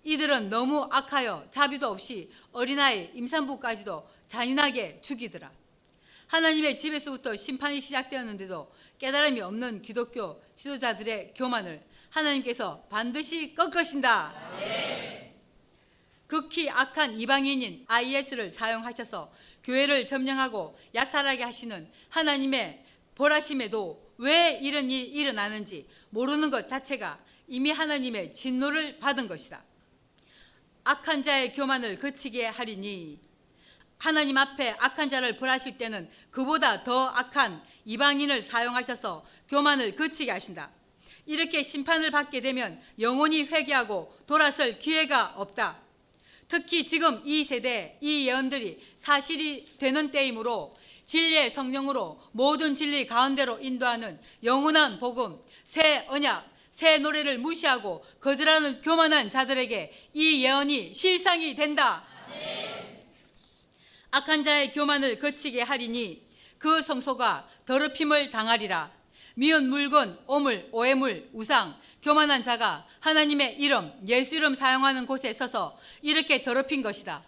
이들은 0.04 0.50
너무 0.50 0.88
악하여 0.92 1.46
자비도 1.50 1.90
없이 1.90 2.30
어린아이, 2.52 3.10
임산부까지도 3.16 4.08
잔인하게 4.28 5.02
죽이더라. 5.02 5.52
하나님의 6.28 6.78
집에서부터 6.78 7.36
심판이 7.36 7.80
시작되었는데도 7.80 8.72
깨달음이 8.98 9.42
없는 9.42 9.82
기독교 9.82 10.42
지도자들의 10.56 11.34
교만을 11.36 11.84
하나님께서 12.10 12.84
반드시 12.90 13.54
꺾으신다. 13.54 14.34
네. 14.60 15.36
극히 16.28 16.70
악한 16.70 17.20
이방인인 17.20 17.86
IS를 17.88 18.50
사용하셔서 18.50 19.32
교회를 19.64 20.08
점령하고 20.08 20.78
약탈하게 20.94 21.44
하시는 21.44 21.90
하나님의 22.10 22.84
보라심에도 23.16 24.14
왜 24.18 24.60
이런 24.62 24.90
일이 24.90 25.06
일어나는지 25.06 25.88
모르는 26.10 26.50
것 26.50 26.68
자체가 26.68 27.20
이미 27.48 27.72
하나님의 27.72 28.34
진노를 28.34 29.00
받은 29.00 29.28
것이다. 29.28 29.64
악한 30.84 31.24
자의 31.24 31.54
교만을 31.54 32.00
그치게 32.00 32.46
하리니 32.46 33.20
하나님 33.98 34.38
앞에 34.38 34.76
악한 34.80 35.10
자를 35.10 35.38
벌하실 35.38 35.78
때는 35.78 36.10
그보다 36.32 36.84
더 36.84 37.08
악한 37.08 37.62
이방인을 37.86 38.42
사용하셔서 38.42 39.26
교만을 39.50 39.96
그치게 39.96 40.32
하신다. 40.32 40.72
이렇게 41.26 41.64
심판을 41.64 42.12
받게 42.12 42.42
되면 42.42 42.82
영원히 43.00 43.44
회개하고 43.44 44.16
돌아설 44.28 44.78
기회가 44.78 45.34
없다. 45.36 45.80
특히 46.48 46.86
지금 46.86 47.22
이 47.26 47.44
세대 47.44 47.98
이 48.02 48.28
예언들이 48.28 48.80
사실이 48.98 49.78
되는 49.80 50.12
때이므로 50.12 50.76
진리의 51.06 51.52
성령으로 51.52 52.20
모든 52.32 52.76
진리 52.76 53.06
가운데로 53.06 53.60
인도하는 53.62 54.20
영원한 54.44 55.00
복음, 55.00 55.40
새 55.64 56.06
언약, 56.08 56.48
새 56.70 56.98
노래를 56.98 57.38
무시하고 57.40 58.04
거절하는 58.20 58.82
교만한 58.82 59.30
자들에게 59.30 60.10
이 60.14 60.44
예언이 60.44 60.94
실상이 60.94 61.56
된다. 61.56 62.04
악한 64.16 64.46
자의 64.46 64.72
교만을 64.72 65.20
거치게 65.20 65.62
하리니 65.62 66.26
그 66.58 66.82
성소가 66.82 67.50
더럽힘을 67.66 68.30
당하리라. 68.30 68.90
미운 69.34 69.68
물건, 69.68 70.18
오물, 70.26 70.70
오해물, 70.72 71.32
우상, 71.34 71.78
교만한 72.02 72.42
자가 72.42 72.88
하나님의 73.02 73.60
이름, 73.60 73.92
예수 74.08 74.38
이름 74.38 74.56
사용하는 74.56 75.06
곳에 75.06 75.34
서서 75.34 75.78
이렇게 76.02 76.44
더럽힌 76.44 76.82
것이다. 76.82 77.26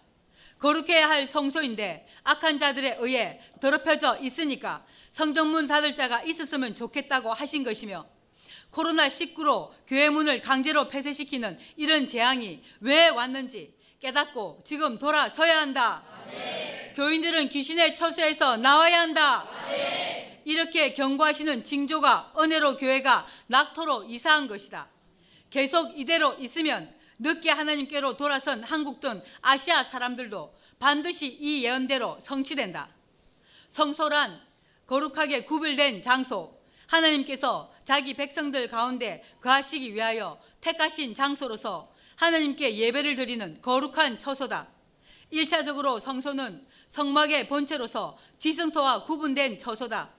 거룩해야 0.60 1.10
할 1.10 1.26
성소인데 1.26 2.08
악한 2.24 2.58
자들에 2.58 2.96
의해 3.02 3.42
더럽혀져 3.60 4.20
있으니까 4.22 4.86
성전문 5.10 5.68
닫을 5.68 5.94
자가 5.94 6.24
있었으면 6.24 6.74
좋겠다고 6.74 7.34
하신 7.34 7.66
것이며 7.66 8.06
코로나19로 8.72 9.72
교회 9.88 10.10
문을 10.10 10.40
강제로 10.40 10.88
폐쇄시키는 10.88 11.60
이런 11.76 12.08
재앙이 12.08 12.64
왜 12.80 13.10
왔는지 13.10 13.76
깨닫고 14.00 14.62
지금 14.64 15.00
돌아서야 15.00 15.60
한다. 15.60 16.04
네. 16.30 16.94
교인들은 16.96 17.50
귀신의 17.50 17.96
처소에서 17.96 18.58
나와야 18.58 19.02
한다. 19.02 19.50
네. 19.68 20.42
이렇게 20.46 20.94
경고하시는 20.94 21.64
징조가 21.64 22.34
은혜로 22.40 22.78
교회가 22.78 23.28
낙토로 23.48 24.06
이사한 24.06 24.48
것이다. 24.48 24.88
계속 25.50 25.98
이대로 26.00 26.36
있으면 26.36 26.94
늦게 27.20 27.50
하나님께로 27.50 28.18
돌아선 28.18 28.64
한국 28.64 29.00
등 29.00 29.22
아시아 29.42 29.84
사람들도 29.84 30.56
반드시 30.80 31.28
이 31.28 31.64
예언대로 31.66 32.20
성취된다. 32.22 32.90
성소란 33.70 34.42
거룩하게 34.86 35.44
구별된 35.44 36.02
장소, 36.02 36.58
하나님께서 36.86 37.74
자기 37.84 38.14
백성들 38.14 38.70
가운데 38.70 39.24
거하시기 39.42 39.94
위하여 39.94 40.40
택하신 40.62 41.14
장소로서 41.14 41.92
하나님께 42.18 42.78
예배를 42.78 43.16
드리는 43.16 43.62
거룩한 43.62 44.20
처소다. 44.20 44.68
1차적으로 45.32 46.00
성소는 46.00 46.66
성막의 46.88 47.48
본체로서 47.48 48.18
지성소와 48.40 49.04
구분된 49.04 49.58
처소다. 49.58 50.14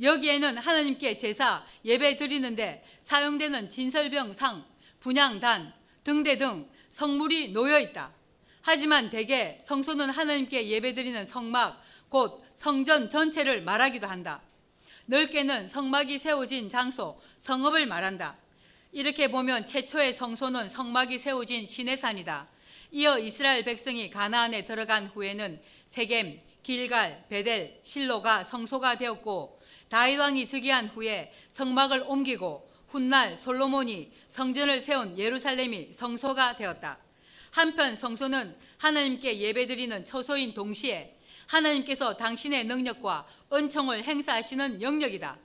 여기에는 0.00 0.58
하나님께 0.58 1.16
제사, 1.16 1.64
예배 1.84 2.16
드리는데 2.16 2.84
사용되는 3.02 3.70
진설병 3.70 4.34
상, 4.34 4.64
분양단, 5.00 5.72
등대 6.04 6.36
등 6.36 6.68
성물이 6.90 7.52
놓여 7.52 7.80
있다. 7.80 8.12
하지만 8.60 9.08
대개 9.08 9.58
성소는 9.62 10.10
하나님께 10.10 10.68
예배 10.68 10.92
드리는 10.92 11.26
성막, 11.26 11.82
곧 12.10 12.44
성전 12.56 13.08
전체를 13.08 13.62
말하기도 13.62 14.06
한다. 14.06 14.42
넓게는 15.06 15.66
성막이 15.66 16.18
세워진 16.18 16.68
장소, 16.68 17.18
성읍을 17.36 17.86
말한다. 17.86 18.36
이렇게 18.90 19.30
보면 19.30 19.66
최초의 19.66 20.14
성소는 20.14 20.68
성막이 20.68 21.18
세워진 21.18 21.68
시내산이다. 21.68 22.48
이어 22.92 23.18
이스라엘 23.18 23.62
백성이 23.64 24.10
가나안에 24.10 24.64
들어간 24.64 25.08
후에는 25.08 25.60
세겜, 25.84 26.40
길갈, 26.62 27.26
베델, 27.28 27.80
실로가 27.82 28.44
성소가 28.44 28.96
되었고 28.96 29.60
다윗 29.88 30.16
왕이 30.16 30.46
즉위한 30.46 30.88
후에 30.88 31.32
성막을 31.50 32.04
옮기고 32.06 32.70
훗날 32.88 33.36
솔로몬이 33.36 34.10
성전을 34.28 34.80
세운 34.80 35.18
예루살렘이 35.18 35.92
성소가 35.92 36.56
되었다. 36.56 36.98
한편 37.50 37.94
성소는 37.94 38.56
하나님께 38.78 39.38
예배드리는 39.38 40.04
처소인 40.06 40.54
동시에 40.54 41.14
하나님께서 41.46 42.16
당신의 42.16 42.64
능력과 42.64 43.26
은총을 43.52 44.04
행사하시는 44.04 44.80
영역이다. 44.80 45.38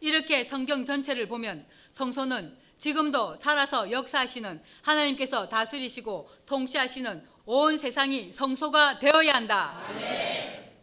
이렇게 0.00 0.44
성경 0.44 0.84
전체를 0.84 1.28
보면 1.28 1.66
성소는 1.92 2.56
지금도 2.78 3.36
살아서 3.40 3.90
역사하시는 3.90 4.62
하나님께서 4.82 5.48
다스리시고 5.48 6.28
통치하시는 6.46 7.26
온 7.46 7.78
세상이 7.78 8.30
성소가 8.30 8.98
되어야 8.98 9.34
한다. 9.34 9.80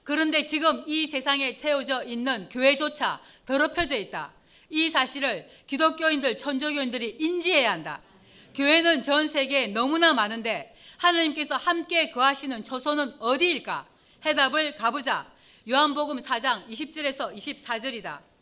그런데 0.04 0.44
지금 0.44 0.84
이 0.88 1.08
세상에 1.08 1.56
채워져 1.56 2.04
있는 2.04 2.50
교회조차 2.50 3.22
더럽혀져 3.46 3.96
있다. 3.96 4.34
이 4.70 4.90
사실을 4.90 5.48
기독교인들, 5.68 6.36
천주교인들이 6.38 7.18
인지해야 7.20 7.72
한다. 7.72 8.02
교회는 8.56 9.04
전 9.04 9.28
세계에 9.28 9.68
너무나 9.68 10.14
많은데 10.14 10.76
하나님께서 10.98 11.56
함께 11.58 12.12
거하시는 12.12 12.64
처소는 12.64 13.16
어디일까? 13.20 13.88
해답을 14.26 14.76
가보자. 14.76 15.32
요한복음 15.70 16.18
4장 16.18 16.68
20절에서 16.68 17.36
24절이다. 17.36 18.33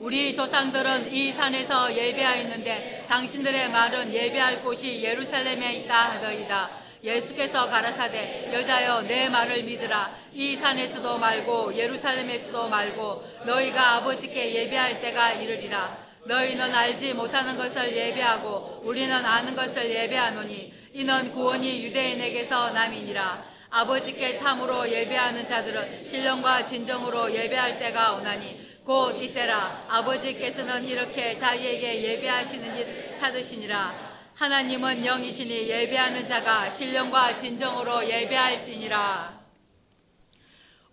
우리 0.00 0.34
조상들은 0.34 1.12
이 1.12 1.30
산에서 1.30 1.94
예배하였는데 1.94 3.04
당신들의 3.06 3.70
말은 3.70 4.14
예배할 4.14 4.62
곳이 4.62 5.02
예루살렘에 5.02 5.74
있다 5.74 6.12
하더이다. 6.12 6.70
예수께서 7.04 7.68
가라사대 7.68 8.48
여자여 8.50 9.02
내 9.02 9.28
말을 9.28 9.62
믿으라. 9.64 10.10
이 10.32 10.56
산에서도 10.56 11.18
말고 11.18 11.76
예루살렘에서도 11.76 12.68
말고 12.68 13.24
너희가 13.44 13.96
아버지께 13.96 14.54
예배할 14.54 15.02
때가 15.02 15.32
이르리라. 15.32 15.98
너희는 16.24 16.74
알지 16.74 17.12
못하는 17.12 17.58
것을 17.58 17.94
예배하고 17.94 18.80
우리는 18.82 19.14
아는 19.14 19.54
것을 19.54 19.90
예배하노니 19.90 20.72
이는 20.94 21.30
구원이 21.30 21.84
유대인에게서 21.84 22.70
남이니라. 22.70 23.44
아버지께 23.68 24.38
참으로 24.38 24.90
예배하는 24.90 25.46
자들은 25.46 26.08
신령과 26.08 26.64
진정으로 26.64 27.34
예배할 27.34 27.78
때가 27.78 28.12
오나니 28.12 28.69
곧 28.90 29.22
이때라 29.22 29.86
아버지께서는 29.88 30.84
이렇게 30.84 31.38
자기에게 31.38 32.02
예배하시는 32.02 32.76
일 32.76 33.16
찾으시니라 33.16 33.94
하나님은 34.34 35.06
영이시니 35.06 35.68
예배하는 35.68 36.26
자가 36.26 36.68
신령과 36.68 37.36
진정으로 37.36 38.04
예배할지니라. 38.10 39.40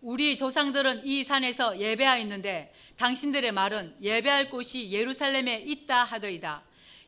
우리 0.02 0.38
조상들은 0.38 1.08
이 1.08 1.24
산에서 1.24 1.80
예배하였는데 1.80 2.72
당신들의 2.98 3.52
말은 3.52 3.96
예배할 4.00 4.52
곳이 4.52 4.92
예루살렘에 4.92 5.64
있다 5.66 6.04
하더이다. 6.04 6.62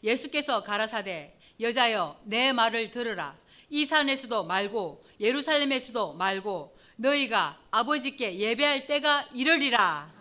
예수께서 0.04 0.64
가라사대 0.64 1.38
여자여 1.60 2.20
내 2.24 2.52
말을 2.52 2.90
들으라. 2.90 3.38
이 3.70 3.86
산에서도 3.86 4.44
말고 4.44 5.06
예루살렘에서도 5.20 6.14
말고 6.14 6.76
너희가 6.96 7.60
아버지께 7.70 8.40
예배할 8.40 8.88
때가 8.88 9.30
이르리라. 9.36 10.18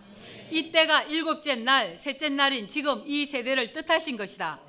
이 0.51 0.71
때가 0.71 1.03
일곱째 1.03 1.55
날, 1.57 1.97
셋째 1.97 2.29
날인 2.29 2.69
지금 2.69 3.03
이 3.07 3.27
세대를 3.27 3.73
뜻하신 3.73 4.17
것이다. 4.17 4.61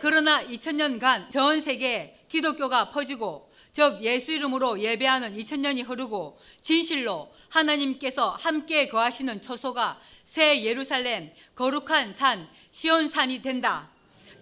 그러나 0.00 0.44
2000년간 0.44 1.30
전 1.30 1.60
세계에 1.60 2.16
기독교가 2.28 2.90
퍼지고 2.90 3.50
즉 3.72 4.02
예수 4.02 4.32
이름으로 4.32 4.80
예배하는 4.80 5.36
2000년이 5.36 5.86
흐르고 5.86 6.38
진실로 6.62 7.32
하나님께서 7.48 8.30
함께 8.30 8.88
거하시는 8.88 9.42
처소가 9.42 10.00
새 10.24 10.62
예루살렘 10.64 11.30
거룩한 11.54 12.12
산 12.14 12.48
시온산이 12.70 13.42
된다. 13.42 13.90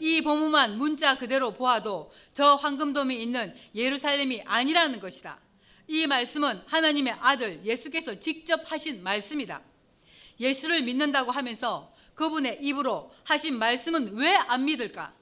이 0.00 0.22
본문만 0.22 0.76
문자 0.78 1.16
그대로 1.16 1.52
보아도 1.52 2.12
저 2.32 2.54
황금돔이 2.56 3.20
있는 3.20 3.54
예루살렘이 3.74 4.42
아니라는 4.44 5.00
것이다. 5.00 5.40
이 5.88 6.06
말씀은 6.06 6.62
하나님의 6.66 7.16
아들 7.20 7.60
예수께서 7.64 8.18
직접 8.18 8.60
하신 8.70 9.02
말씀이다. 9.02 9.62
예수를 10.40 10.82
믿는다고 10.82 11.30
하면서 11.30 11.92
그분의 12.14 12.58
입으로 12.62 13.10
하신 13.24 13.58
말씀은 13.58 14.14
왜 14.16 14.34
안 14.34 14.64
믿을까? 14.64 15.14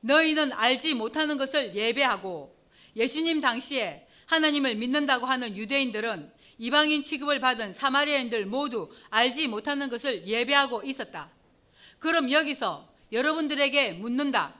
너희는 0.00 0.52
알지 0.52 0.94
못하는 0.94 1.36
것을 1.36 1.74
예배하고 1.74 2.56
예수님 2.96 3.40
당시에 3.40 4.06
하나님을 4.26 4.76
믿는다고 4.76 5.26
하는 5.26 5.56
유대인들은 5.56 6.32
이방인 6.58 7.02
취급을 7.02 7.40
받은 7.40 7.72
사마리아인들 7.72 8.46
모두 8.46 8.90
알지 9.10 9.48
못하는 9.48 9.88
것을 9.88 10.26
예배하고 10.26 10.82
있었다. 10.84 11.30
그럼 11.98 12.30
여기서 12.30 12.88
여러분들에게 13.12 13.92
묻는다. 13.92 14.54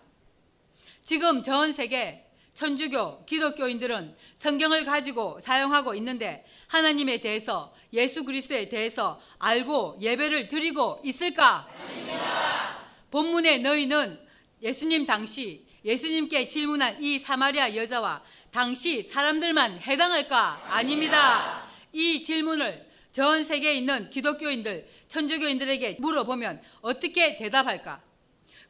지금 1.03 1.43
전 1.43 1.73
세계 1.73 2.27
천주교, 2.55 3.25
기독교인들은 3.25 4.17
성경을 4.35 4.85
가지고 4.85 5.39
사용하고 5.41 5.95
있는데 5.95 6.45
하나님에 6.67 7.21
대해서 7.21 7.73
예수 7.93 8.25
그리스도에 8.25 8.69
대해서 8.69 9.21
알고 9.39 9.99
예배를 10.01 10.49
드리고 10.49 11.01
있을까? 11.05 11.69
아닙니다. 11.89 12.87
본문에 13.11 13.59
너희는 13.59 14.21
예수님 14.63 15.07
당시 15.07 15.67
예수님께 15.85 16.47
질문한 16.47 17.03
이 17.03 17.19
사마리아 17.19 17.75
여자와 17.75 18.23
당시 18.51 19.03
사람들만 19.03 19.81
해당할까? 19.81 20.75
아닙니다. 20.75 21.67
이 21.93 22.23
질문을 22.23 22.89
전 23.13 23.43
세계에 23.43 23.75
있는 23.75 24.11
기독교인들, 24.11 24.89
천주교인들에게 25.09 25.97
물어보면 25.99 26.63
어떻게 26.81 27.37
대답할까? 27.37 28.03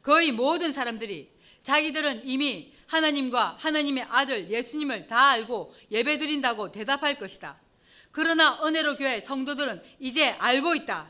거의 0.01 0.31
모든 0.31 0.71
사람들이 0.71 1.29
자기들은 1.63 2.27
이미 2.27 2.73
하나님과 2.87 3.57
하나님의 3.59 4.05
아들 4.09 4.49
예수님을 4.49 5.07
다 5.07 5.29
알고 5.29 5.73
예배드린다고 5.91 6.71
대답할 6.71 7.19
것이다. 7.19 7.59
그러나 8.11 8.59
은혜로 8.63 8.97
교회 8.97 9.19
성도들은 9.21 9.81
이제 9.99 10.29
알고 10.39 10.75
있다. 10.75 11.09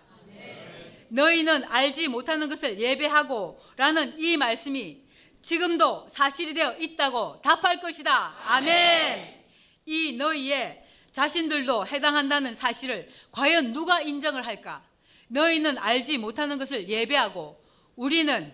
너희는 1.10 1.66
알지 1.66 2.08
못하는 2.08 2.48
것을 2.48 2.80
예배하고 2.80 3.60
라는 3.76 4.18
이 4.20 4.38
말씀이 4.38 5.02
지금도 5.42 6.06
사실이 6.08 6.54
되어 6.54 6.78
있다고 6.80 7.42
답할 7.42 7.82
것이다. 7.82 8.36
아멘. 8.46 9.42
이 9.86 10.14
너희의 10.14 10.84
자신들도 11.12 11.88
해당한다는 11.88 12.54
사실을 12.56 13.10
과연 13.32 13.74
누가 13.74 14.00
인정을 14.00 14.46
할까? 14.46 14.84
너희는 15.28 15.78
알지 15.78 16.18
못하는 16.18 16.58
것을 16.58 16.88
예배하고 16.88 17.62
우리는 17.96 18.54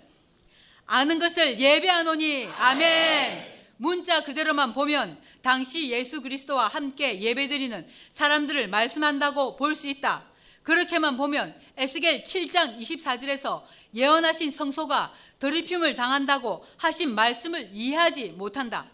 아는 0.86 1.20
것을 1.20 1.60
예배하노니 1.60 2.50
아멘. 2.58 3.58
문자 3.78 4.24
그대로만 4.24 4.74
보면 4.74 5.20
당시 5.48 5.92
예수 5.92 6.22
그리스도와 6.22 6.68
함께 6.68 7.22
예배드리는 7.22 7.88
사람들을 8.12 8.68
말씀한다고 8.68 9.56
볼 9.56 9.76
수 9.76 9.88
있다. 9.88 10.26
그렇게만 10.64 11.16
보면 11.16 11.58
에스겔 11.78 12.24
7장 12.24 12.78
24절에서 12.78 13.64
예언하신 13.96 14.52
성소가 14.52 15.14
더럽힘을 15.40 15.96
당한다고 15.96 16.66
하신 16.76 17.16
말씀을 17.16 17.70
이해하지 17.72 18.32
못한다. 18.32 18.92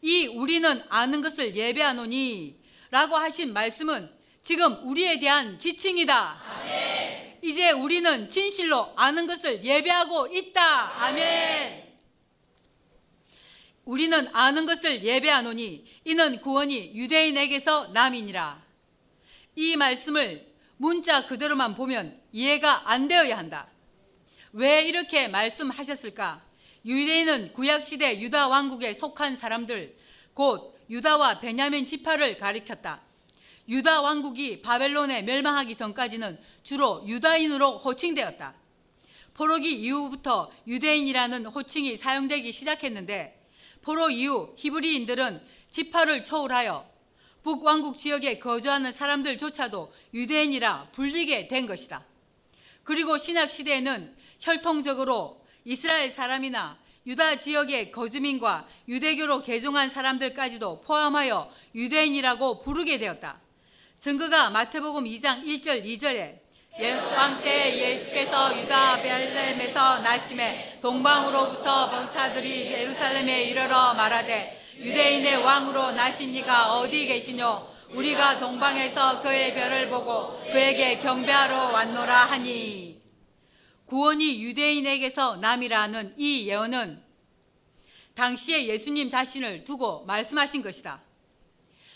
이 0.00 0.26
우리는 0.26 0.82
아는 0.88 1.20
것을 1.20 1.54
예배하노니 1.54 2.58
라고 2.90 3.16
하신 3.16 3.52
말씀은 3.52 4.10
지금 4.40 4.88
우리에 4.88 5.18
대한 5.18 5.58
지칭이다. 5.58 6.40
아멘. 6.48 7.40
이제 7.42 7.72
우리는 7.72 8.30
진실로 8.30 8.94
아는 8.96 9.26
것을 9.26 9.62
예배하고 9.62 10.28
있다. 10.28 11.04
아멘. 11.04 11.79
우리는 13.90 14.28
아는 14.32 14.66
것을 14.66 15.02
예배하노니 15.02 15.84
이는 16.04 16.40
구원이 16.40 16.92
유대인에게서 16.94 17.88
남이니라. 17.88 18.62
이 19.56 19.74
말씀을 19.74 20.46
문자 20.76 21.26
그대로만 21.26 21.74
보면 21.74 22.16
이해가 22.30 22.88
안 22.88 23.08
되어야 23.08 23.36
한다. 23.36 23.66
왜 24.52 24.84
이렇게 24.84 25.26
말씀하셨을까? 25.26 26.40
유대인은 26.86 27.52
구약시대 27.52 28.20
유다 28.20 28.46
왕국에 28.46 28.94
속한 28.94 29.34
사람들, 29.34 29.96
곧 30.34 30.78
유다와 30.88 31.40
베냐민 31.40 31.84
지파를 31.84 32.36
가리켰다. 32.36 33.00
유다 33.68 34.02
왕국이 34.02 34.62
바벨론에 34.62 35.22
멸망하기 35.22 35.74
전까지는 35.74 36.38
주로 36.62 37.02
유다인으로 37.08 37.78
호칭되었다. 37.78 38.54
포로기 39.34 39.80
이후부터 39.80 40.52
유대인이라는 40.68 41.46
호칭이 41.46 41.96
사용되기 41.96 42.52
시작했는데 42.52 43.39
포로 43.82 44.10
이후 44.10 44.54
히브리인들은 44.56 45.40
지파를 45.70 46.24
초월하여 46.24 46.88
북왕국 47.42 47.96
지역에 47.96 48.38
거주하는 48.38 48.92
사람들조차도 48.92 49.92
유대인이라 50.12 50.88
불리게 50.92 51.48
된 51.48 51.66
것이다. 51.66 52.04
그리고 52.84 53.16
신학 53.18 53.50
시대에는 53.50 54.14
혈통적으로 54.40 55.44
이스라엘 55.64 56.10
사람이나 56.10 56.78
유다 57.06 57.36
지역의 57.36 57.92
거주민과 57.92 58.68
유대교로 58.88 59.42
개종한 59.42 59.88
사람들까지도 59.88 60.82
포함하여 60.82 61.50
유대인이라고 61.74 62.60
부르게 62.60 62.98
되었다. 62.98 63.40
증거가 63.98 64.50
마태복음 64.50 65.04
2장 65.04 65.44
1절 65.44 65.84
2절에 65.84 66.39
예왕 66.80 67.42
때 67.42 67.76
예수께서 67.76 68.58
유다 68.58 69.02
벨렘에서 69.02 69.98
나심에 69.98 70.78
동방으로부터 70.80 71.90
병사들이 71.90 72.72
예루살렘에 72.72 73.44
이르러 73.44 73.92
말하되 73.92 74.58
유대인의 74.78 75.36
왕으로 75.42 75.92
나신 75.92 76.34
이가 76.34 76.78
어디 76.78 77.04
계시뇨 77.04 77.68
우리가 77.90 78.38
동방에서 78.38 79.20
그의 79.20 79.52
별을 79.52 79.90
보고 79.90 80.40
그에게 80.44 80.98
경배하러 81.00 81.70
왔노라 81.72 82.24
하니 82.24 83.02
구원이 83.84 84.42
유대인에게서 84.42 85.36
남이라는 85.36 86.14
이 86.16 86.48
예언은 86.48 87.02
당시에 88.14 88.66
예수님 88.68 89.10
자신을 89.10 89.64
두고 89.64 90.06
말씀하신 90.06 90.62
것이다. 90.62 91.02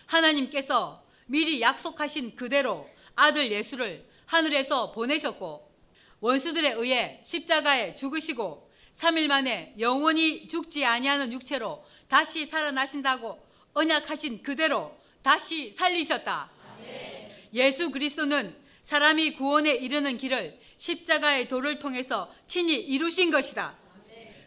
하나님께서 0.06 1.02
미리 1.26 1.62
약속하신 1.62 2.36
그대로 2.36 2.86
아들 3.14 3.50
예수를 3.50 4.12
하늘에서 4.26 4.92
보내셨고 4.92 5.72
원수들에 6.20 6.72
의해 6.72 7.20
십자가에 7.22 7.94
죽으시고 7.94 8.70
3일 8.94 9.26
만에 9.26 9.74
영원히 9.78 10.48
죽지 10.48 10.84
아니하는 10.84 11.32
육체로 11.32 11.84
다시 12.08 12.46
살아나신다고 12.46 13.38
언약하신 13.74 14.42
그대로 14.42 14.96
다시 15.22 15.72
살리셨다. 15.72 16.50
예수 17.52 17.90
그리스도는 17.90 18.56
사람이 18.82 19.34
구원에 19.34 19.72
이르는 19.72 20.16
길을 20.16 20.58
십자가의 20.76 21.48
도를 21.48 21.78
통해서 21.78 22.32
친히 22.46 22.74
이루신 22.74 23.30
것이다. 23.30 23.76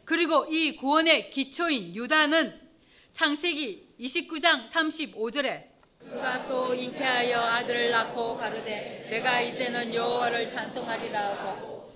그리고 0.05 0.45
이 0.49 0.75
구원의 0.75 1.31
기초인 1.31 1.95
유다는 1.95 2.61
창세기 3.11 3.95
29장 3.99 4.67
35절에 4.69 5.76
그가 6.09 6.47
또 6.47 6.73
잉태하여 6.73 7.39
아들을 7.39 7.91
낳고 7.91 8.37
가로되 8.37 9.07
내가 9.09 9.41
이제는 9.41 9.93
여호와를 9.93 10.47
찬송하리라 10.47 11.35
하고 11.35 11.93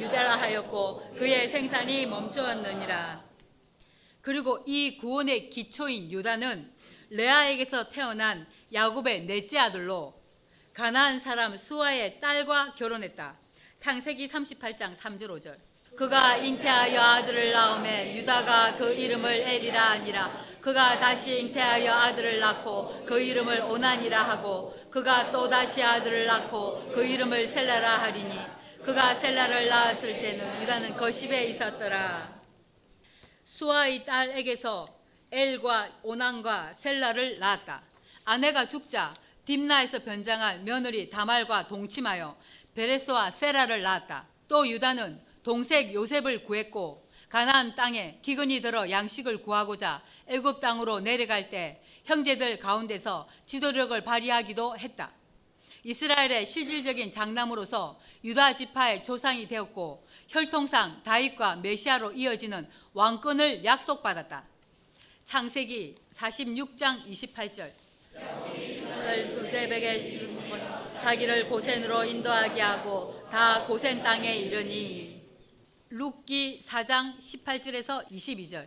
유다라 0.00 0.36
하였고 0.36 1.14
그의 1.16 1.46
생산이 1.46 2.06
멈추었느니라. 2.06 3.24
그리고 4.20 4.62
이 4.66 4.98
구원의 4.98 5.50
기초인 5.50 6.10
유다는 6.10 6.72
레아에게서 7.10 7.88
태어난 7.88 8.46
야곱의 8.72 9.26
넷째 9.26 9.58
아들로 9.58 10.20
가나안 10.74 11.18
사람 11.18 11.56
수아의 11.56 12.20
딸과 12.20 12.74
결혼했다. 12.74 13.38
창세기 13.78 14.26
38장 14.26 14.96
3절 14.96 15.28
5절. 15.40 15.69
그가 15.96 16.36
잉태하여 16.36 17.00
아들을 17.00 17.52
낳음에 17.52 18.16
유다가 18.16 18.76
그 18.76 18.92
이름을 18.92 19.30
에리라 19.30 19.90
하니라 19.90 20.50
그가 20.60 20.98
다시 20.98 21.40
잉태하여 21.40 21.92
아들을 21.92 22.38
낳고 22.38 23.04
그 23.06 23.20
이름을 23.20 23.62
오난이라 23.62 24.22
하고 24.22 24.74
그가 24.90 25.30
또 25.30 25.48
다시 25.48 25.82
아들을 25.82 26.26
낳고 26.26 26.92
그 26.94 27.04
이름을 27.04 27.46
셀라라 27.46 28.02
하리니 28.02 28.38
그가 28.84 29.14
셀라를 29.14 29.68
낳았을 29.68 30.20
때는 30.20 30.62
유다는 30.62 30.96
거십에 30.96 31.44
있었더라. 31.44 32.40
수아의 33.44 34.04
딸에게서 34.04 34.88
엘과 35.30 36.00
오난과 36.02 36.72
셀라를 36.72 37.38
낳았다. 37.38 37.82
아내가 38.24 38.66
죽자 38.66 39.14
딥나에서 39.44 40.00
변장한 40.00 40.64
며느리 40.64 41.08
다말과 41.10 41.68
동침하여 41.68 42.36
베레스와 42.74 43.30
세라를 43.30 43.82
낳았다. 43.82 44.26
또 44.48 44.66
유다는 44.68 45.20
동색 45.42 45.94
요셉을 45.94 46.44
구했고 46.44 47.08
가나안 47.28 47.74
땅에 47.74 48.18
기근이 48.22 48.60
들어 48.60 48.90
양식을 48.90 49.42
구하고자 49.42 50.02
애굽 50.26 50.60
땅으로 50.60 51.00
내려갈 51.00 51.48
때 51.48 51.80
형제들 52.04 52.58
가운데서 52.58 53.28
지도력을 53.46 54.02
발휘하기도 54.02 54.78
했다. 54.78 55.12
이스라엘의 55.84 56.44
실질적인 56.44 57.10
장남으로서 57.10 57.98
유다 58.24 58.52
지파의 58.52 59.02
조상이 59.02 59.46
되었고 59.46 60.06
혈통상 60.28 61.02
다윗과 61.02 61.56
메시아로 61.56 62.12
이어지는 62.12 62.68
왕권을 62.92 63.64
약속받았다. 63.64 64.44
창세기 65.24 65.94
46장 66.12 67.06
28절 67.06 67.70
수제백에 69.26 70.28
자기를 71.00 71.48
고센으로 71.48 72.04
인도하게 72.04 72.60
하고 72.60 73.26
다 73.30 73.64
고센 73.64 74.02
땅에 74.02 74.34
이르니 74.36 75.19
룻기 75.92 76.62
4장 76.64 77.18
18절에서 77.18 78.08
22절. 78.10 78.64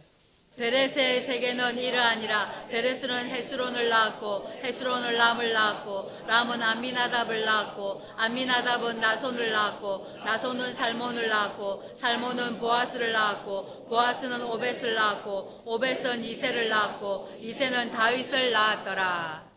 베레스의 0.58 1.22
세계는 1.22 1.80
이러하니라 1.80 2.68
베레스는 2.68 3.28
헤스론을 3.30 3.90
낳았고 3.90 4.52
헤스론을 4.62 5.16
람을 5.16 5.52
낳았고 5.52 6.26
람은 6.28 6.62
암미나답을 6.62 7.44
낳았고 7.44 8.04
암미나답은 8.18 9.00
나손을 9.00 9.52
낳았고 9.52 10.20
나손은 10.24 10.74
살몬을 10.74 11.30
낳았고 11.30 11.96
살몬은 11.96 12.60
보아스를 12.60 13.14
낳았고 13.14 13.88
보아스는 13.88 14.44
오벳을 14.44 14.94
낳았고 14.94 15.64
오벳은 15.66 16.24
이세를 16.24 16.70
낳았고 16.70 17.38
이세는 17.42 17.90
다윗을 17.90 18.52
낳았더라. 18.52 19.50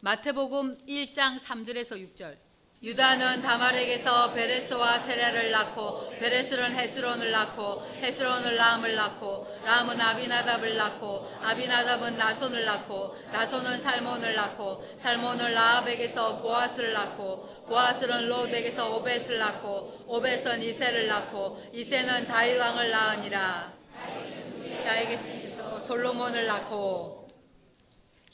마태복음 0.00 0.78
1장 0.86 1.38
3절에서 1.38 2.14
6절 2.14 2.47
유다는 2.80 3.40
다말에게서 3.40 4.32
베레스와 4.34 5.00
세레를 5.00 5.50
낳고 5.50 6.10
베레스는 6.10 6.76
헤스론을 6.76 7.32
낳고 7.32 7.82
헤스론은 8.00 8.54
람을 8.54 8.94
낳고 8.94 9.48
람은 9.64 10.00
아비나답을 10.00 10.76
낳고 10.76 11.28
아비나답은 11.42 12.16
나손을 12.16 12.64
낳고 12.64 13.16
나손은 13.32 13.80
살몬을 13.82 14.36
낳고 14.36 14.84
살몬은 14.96 15.54
라합에게서 15.54 16.40
보아스를 16.40 16.92
낳고 16.92 17.64
보아스는 17.66 18.28
롯에게서 18.28 18.94
오벳을 18.94 19.38
낳고 19.38 20.04
오벳은 20.06 20.62
이세를 20.62 21.08
낳고 21.08 21.60
이세는 21.72 22.28
다윗 22.28 22.58
왕을 22.60 22.90
낳으니라. 22.90 23.72
야에게서 24.86 25.80
솔로몬을 25.80 26.46
낳고 26.46 27.17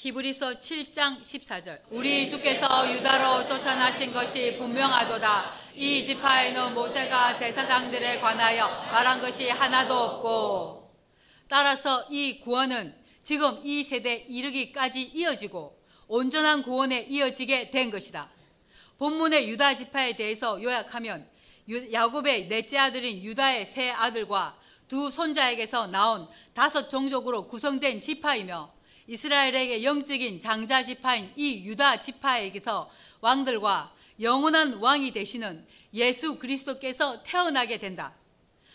히브리서 0.05 0.59
7장 0.59 1.23
14절. 1.23 1.81
우리 1.89 2.29
주께서 2.29 2.93
유다로 2.93 3.49
쫓아나신 3.49 4.13
것이 4.13 4.59
분명하도다. 4.59 5.53
이 5.77 6.03
지파에는 6.03 6.75
모세가 6.75 7.39
제사장들에 7.39 8.21
관하여 8.21 8.69
말한 8.93 9.23
것이 9.23 9.49
하나도 9.49 9.95
없고. 9.95 10.95
따라서 11.49 12.05
이 12.11 12.39
구원은 12.41 12.95
지금 13.23 13.63
이 13.65 13.83
세대 13.83 14.27
이르기까지 14.29 15.05
이어지고 15.05 15.75
온전한 16.07 16.63
구원에 16.63 17.07
이어지게 17.09 17.71
된 17.71 17.91
것이다. 17.91 18.29
본문의 18.99 19.49
유다 19.49 19.73
지파에 19.73 20.17
대해서 20.17 20.63
요약하면 20.63 21.27
야곱의 21.93 22.49
넷째 22.49 22.77
아들인 22.77 23.23
유다의 23.23 23.65
세 23.65 23.91
아들과 23.91 24.55
두 24.87 25.11
손자에게서 25.11 25.87
나온 25.87 26.29
다섯 26.53 26.91
종족으로 26.91 27.49
구성된 27.49 28.03
지파이며 28.03 28.74
이스라엘에게 29.07 29.85
영적인 29.85 30.41
장자 30.41 30.83
지파인 30.83 31.33
이 31.37 31.65
유다 31.67 32.01
지파에게서 32.01 32.91
왕들과 33.21 33.95
영원한 34.21 34.75
왕이 34.75 35.13
되시는 35.13 35.67
예수 35.93 36.39
그리스도께서 36.39 37.23
태어나게 37.23 37.79
된다. 37.79 38.15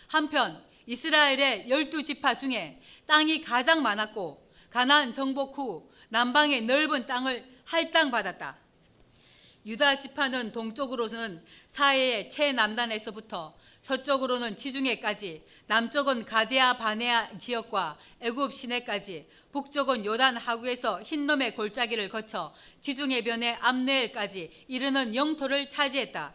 한편 0.08 0.64
이스라엘의 0.86 1.70
열두 1.70 2.04
지파 2.04 2.36
중에 2.38 2.82
땅이 3.06 3.42
가장 3.42 3.82
많았고 3.82 4.50
가나안 4.70 5.14
정복 5.14 5.58
후 5.58 5.90
남방의 6.10 6.64
넓은 6.64 7.06
땅을 7.06 7.46
할당받았다. 7.66 8.58
유다 9.66 9.98
지파는 9.98 10.52
동쪽으로는 10.52 11.44
사해의 11.68 12.30
최남단에서부터 12.30 13.56
서쪽으로는 13.82 14.58
지중해까지 14.58 15.44
남쪽은 15.70 16.26
가데아 16.26 16.78
바네아 16.78 17.38
지역과 17.38 17.96
애굽 18.22 18.52
시내까지 18.52 19.28
북쪽은 19.52 20.04
요단 20.04 20.36
하구에서 20.36 21.04
흰놈의 21.04 21.54
골짜기를 21.54 22.10
거쳐 22.10 22.52
지중해변의 22.82 23.58
암네엘까지 23.62 24.66
이르는 24.68 25.14
영토를 25.14 25.70
차지했다. 25.70 26.34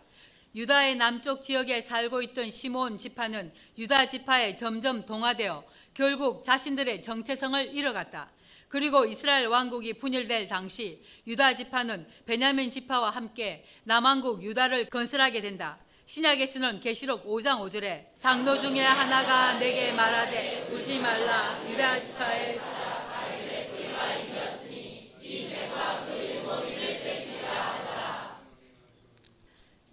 유다의 0.55 0.95
남쪽 0.95 1.43
지역에 1.43 1.81
살고 1.81 2.23
있던 2.23 2.53
시몬 2.53 2.97
지파는 2.97 3.53
유다 3.77 4.07
지파에 4.07 4.55
점점 4.55 5.05
동화되어 5.05 5.65
결국 5.95 6.45
자신들의 6.45 7.03
정체성을 7.03 7.75
잃어갔다. 7.75 8.31
그리고 8.69 9.05
이스라엘 9.05 9.49
왕국이 9.49 9.95
분열될 9.95 10.47
당시 10.47 11.03
유다 11.27 11.55
지파는 11.55 12.07
베냐민 12.25 12.71
지파와 12.71 13.11
함께 13.11 13.65
남왕국 13.83 14.45
유다를 14.45 14.91
건설하게 14.91 15.41
된다. 15.41 15.81
신약에 16.07 16.47
쓰는 16.47 16.81
계시록 16.81 17.27
5장 17.27 17.61
5절에 17.61 18.19
장로 18.19 18.61
중에 18.61 18.83
하나가 18.83 19.59
내게 19.59 19.93
말하되 19.93 20.69
울지 20.71 20.99
말라 20.99 21.59
유다 21.67 22.05
지파의 22.05 22.61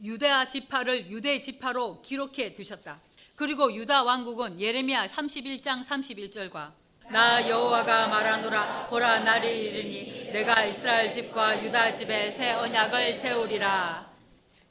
유다 0.04 0.48
지파를 0.48 1.12
유대 1.12 1.40
지파로 1.40 2.02
기록해 2.02 2.56
두셨다. 2.56 3.00
그리고 3.36 3.74
유다 3.74 4.04
왕국은 4.04 4.60
예레미야 4.60 5.06
31장 5.06 5.86
31절과 5.86 6.74
나 7.12 7.48
여호와가 7.48 8.08
말하노라 8.08 8.88
보라 8.88 9.20
날이 9.20 9.66
이르니 9.66 10.32
내가 10.32 10.66
이스라엘 10.66 11.10
집과 11.10 11.64
유다 11.64 11.94
집에 11.94 12.32
새 12.32 12.52
언약을 12.52 13.14
세우리라. 13.16 14.11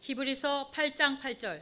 히브리서 0.00 0.70
8장 0.72 1.20
8절 1.20 1.60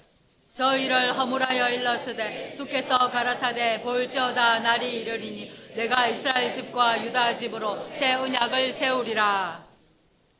저희를 0.52 1.16
허물하여 1.16 1.70
일렀으되 1.70 2.54
주께서 2.54 3.10
가라사대 3.10 3.82
볼지어다 3.82 4.60
날이 4.60 5.00
이르리니 5.00 5.74
내가 5.74 6.06
이스라엘 6.06 6.50
집과 6.50 7.04
유다 7.04 7.36
집으로 7.36 7.78
새 7.98 8.14
언약을 8.14 8.72
세우리라. 8.72 9.66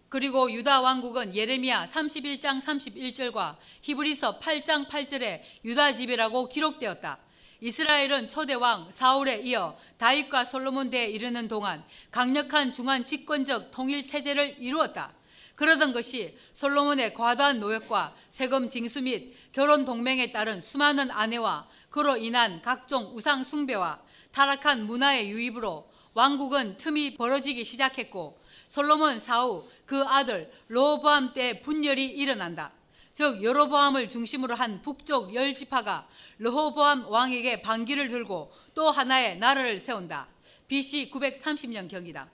그리고 0.08 0.50
유다 0.50 0.80
왕국은 0.80 1.34
예레미야 1.34 1.84
31장 1.86 2.60
31절과 2.60 3.56
히브리서 3.82 4.38
8장 4.38 4.88
8절에 4.88 5.42
유다 5.64 5.92
집이라고 5.92 6.48
기록되었다. 6.48 7.18
이스라엘은 7.60 8.28
초대 8.28 8.54
왕 8.54 8.88
사울에 8.90 9.40
이어 9.40 9.76
다윗과 9.98 10.44
솔로몬 10.44 10.90
대에 10.90 11.06
이르는 11.06 11.48
동안 11.48 11.84
강력한 12.12 12.72
중한 12.72 13.04
집권적 13.04 13.72
통일 13.72 14.06
체제를 14.06 14.56
이루었다. 14.58 15.17
그러던 15.58 15.92
것이 15.92 16.38
솔로몬의 16.52 17.14
과도한 17.14 17.58
노역과 17.58 18.14
세금 18.30 18.70
징수 18.70 19.02
및 19.02 19.34
결혼 19.50 19.84
동맹에 19.84 20.30
따른 20.30 20.60
수많은 20.60 21.10
아내와 21.10 21.66
그로 21.90 22.16
인한 22.16 22.62
각종 22.62 23.10
우상 23.12 23.42
숭배와 23.42 24.00
타락한 24.30 24.86
문화의 24.86 25.28
유입으로 25.30 25.90
왕국은 26.14 26.76
틈이 26.76 27.16
벌어지기 27.16 27.64
시작했고 27.64 28.38
솔로몬 28.68 29.18
사후 29.18 29.68
그 29.84 30.04
아들 30.04 30.48
로보암 30.68 31.32
때 31.32 31.60
분열이 31.60 32.06
일어난다. 32.06 32.70
즉 33.12 33.42
여로보암을 33.42 34.08
중심으로 34.08 34.54
한 34.54 34.80
북쪽 34.80 35.34
열 35.34 35.54
지파가 35.54 36.06
르호보암 36.38 37.06
왕에게 37.06 37.62
반기를 37.62 38.06
들고 38.10 38.52
또 38.74 38.92
하나의 38.92 39.38
나라를 39.38 39.80
세운다. 39.80 40.28
BC 40.68 41.10
930년 41.12 41.90
경이다. 41.90 42.30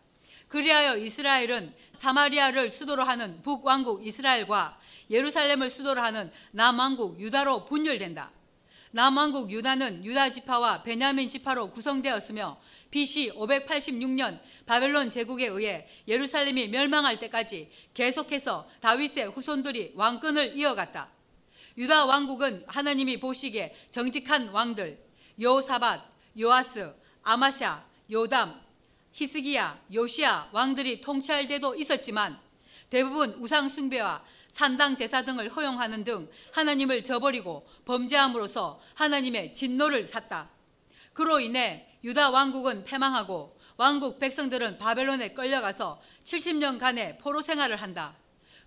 그리하여 0.55 0.97
이스라엘은 0.97 1.75
사마리아를 1.99 2.71
수도로 2.71 3.05
하는 3.05 3.41
북왕국 3.43 4.07
이스라엘과 4.07 4.79
예루살렘을 5.11 5.71
수도로 5.71 6.01
하는 6.01 6.31
남왕국 6.53 7.21
유다로 7.21 7.67
분열된다. 7.67 8.31
남왕국 8.91 9.51
유다는 9.51 10.05
유다 10.05 10.31
지파와 10.31 10.85
베냐민 10.85 11.29
지파로 11.29 11.71
구성되었으며 11.71 12.57
BC 12.93 13.33
586년 13.33 14.39
바벨론 14.67 15.11
제국에 15.11 15.47
의해 15.47 15.89
예루살렘이 16.07 16.69
멸망할 16.69 17.19
때까지 17.19 17.71
계속해서 17.93 18.69
다윗의 18.81 19.31
후손들이 19.31 19.93
왕권을 19.97 20.57
이어갔다. 20.57 21.09
유다 21.77 22.05
왕국은 22.07 22.63
하나님이 22.69 23.19
보시기에 23.19 23.75
정직한 23.91 24.51
왕들 24.51 24.97
요사밧, 25.41 26.09
요아스, 26.39 26.95
아마샤, 27.25 27.85
요담, 28.13 28.64
히스기야, 29.15 29.81
요시야 29.93 30.51
왕들이 30.53 31.01
통치할 31.01 31.47
때도 31.47 31.77
있었지만 31.77 32.39
대부분 32.91 33.31
우상 33.39 33.69
숭배와 33.69 34.25
산당 34.49 34.97
제사 34.97 35.23
등을 35.23 35.49
허용하는 35.51 36.05
등 36.05 36.29
하나님을 36.53 37.03
저버리고 37.03 37.67
범죄함으로써 37.85 38.81
하나님의 38.95 39.55
진노를 39.55 40.05
샀다. 40.05 40.51
그로 41.13 41.39
인해 41.39 41.87
유다 42.03 42.31
왕국은 42.31 42.85
패망하고 42.85 43.57
왕국 43.77 44.19
백성들은 44.19 44.79
바벨론에 44.79 45.33
끌려가서 45.33 46.01
70년간의 46.25 47.19
포로 47.21 47.41
생활을 47.41 47.77
한다. 47.77 48.17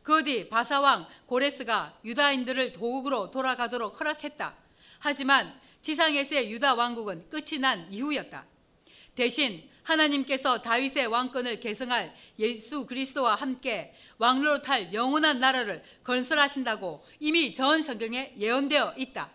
그 0.03 0.23
뒤 0.23 0.47
바사왕 0.47 1.05
고레스가 1.25 1.99
유다인들을 2.05 2.71
도국으로 2.71 3.29
돌아가도록 3.31 3.99
허락했다. 3.99 4.55
하지만 4.99 5.59
지상에서의 5.81 6.49
유다 6.51 6.75
왕국은 6.75 7.29
끝이 7.29 7.59
난 7.59 7.91
이후였다. 7.91 8.45
대신 9.15 9.69
하나님께서 9.87 10.61
다윗의 10.61 11.07
왕권을 11.07 11.59
계승할 11.59 12.13
예수 12.39 12.85
그리스도와 12.85 13.35
함께 13.35 13.93
왕로로 14.17 14.61
탈 14.61 14.93
영원한 14.93 15.39
나라를 15.39 15.83
건설하신다고 16.03 17.03
이미 17.19 17.53
전 17.53 17.81
성경에 17.81 18.33
예언되어 18.37 18.95
있다. 18.97 19.31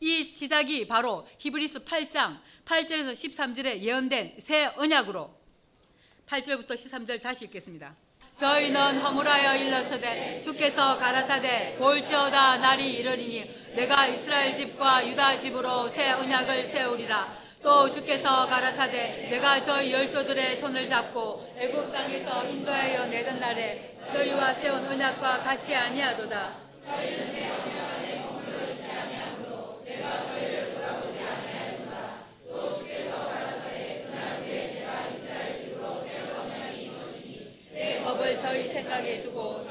이 0.00 0.22
시작이 0.22 0.86
바로 0.86 1.26
히브리스 1.38 1.84
8장 1.84 2.38
8절에서 2.64 3.12
13절에 3.12 3.80
예언된 3.80 4.36
새 4.38 4.66
언약으로 4.76 5.34
8절부터 6.26 6.72
13절 6.72 7.22
다시 7.22 7.46
읽겠습니다. 7.46 7.96
저희는 8.36 9.00
허물하여 9.00 9.56
일렀으되 9.56 10.40
주께서 10.42 10.96
가라사대 10.96 11.76
볼지어다 11.78 12.58
날이 12.58 12.92
이르리니 12.98 13.74
내가 13.74 14.06
이스라엘 14.06 14.54
집과 14.54 15.08
유다 15.08 15.40
집으로 15.40 15.88
새 15.88 16.12
언약을 16.12 16.64
세우리라 16.64 17.37
또 17.62 17.90
주께서 17.90 18.46
가라사대 18.46 19.28
내가 19.30 19.62
저희 19.62 19.92
열조들의 19.92 20.56
손을 20.56 20.88
잡고 20.88 21.52
애굽 21.56 21.92
땅에서 21.92 22.44
인도하여 22.44 23.06
내던 23.06 23.40
날에 23.40 23.94
저희와 24.12 24.54
세운 24.54 24.86
언약과 24.86 25.38
같이 25.42 25.74
아니하도다 25.74 26.52
저희는 26.86 27.32
내 27.34 27.50
언약 27.50 27.94
안에 27.96 28.16
머물러 28.20 28.70
있지 28.72 28.84
아니하므로 28.90 29.82
내가 29.84 30.26
저희를 30.26 30.74
돌아보지 30.74 31.18
아니하였노라 31.20 32.24
또 32.48 32.78
주께서 32.78 33.28
가라사대 33.28 34.06
그날 34.06 34.40
후에 34.40 34.66
내가 34.74 35.08
이스라엘 35.08 35.58
집으로 35.60 36.02
세울 36.04 36.30
언약이 36.38 36.82
이것이니 36.84 37.56
내 37.72 38.02
법을 38.04 38.38
저희 38.38 38.68
생각에 38.68 39.22
두고 39.22 39.66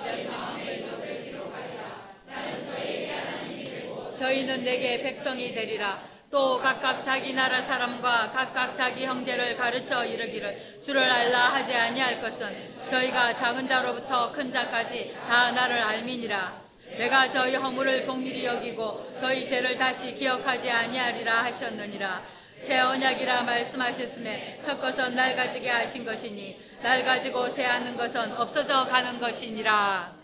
저희는 4.18 4.64
내게 4.64 5.02
백성이 5.02 5.54
되리라 5.54 6.17
또 6.38 6.60
각각 6.60 7.04
자기 7.04 7.34
나라 7.34 7.60
사람과 7.60 8.30
각각 8.30 8.76
자기 8.76 9.08
형제를 9.08 9.58
가르쳐 9.58 10.06
이르기를 10.06 10.78
주를 10.84 11.02
알라 11.02 11.56
하지 11.56 11.76
아니할 11.76 12.22
것은 12.22 12.56
저희가 12.88 13.36
작은 13.36 13.68
자로부터 13.68 14.32
큰 14.32 14.52
자까지 14.52 15.18
다 15.28 15.50
나를 15.52 15.82
알미니라. 15.82 16.62
내가 16.96 17.28
저희 17.32 17.56
허물을 17.56 18.06
공일히 18.06 18.46
여기고 18.46 19.16
저희 19.20 19.48
죄를 19.48 19.78
다시 19.80 20.14
기억하지 20.14 20.70
아니하리라 20.70 21.46
하셨느니라. 21.46 22.22
새 22.62 22.82
언약이라 22.82 23.42
말씀하셨음에 23.42 24.60
첫 24.64 24.80
것은 24.80 25.16
날 25.16 25.36
가지게 25.36 25.68
하신 25.72 26.06
것이니 26.06 26.56
날 26.84 27.04
가지고 27.04 27.50
새 27.50 27.66
하는 27.66 27.98
것은 27.98 28.38
없어져 28.38 28.86
가는 28.86 29.20
것이니라 29.20 30.17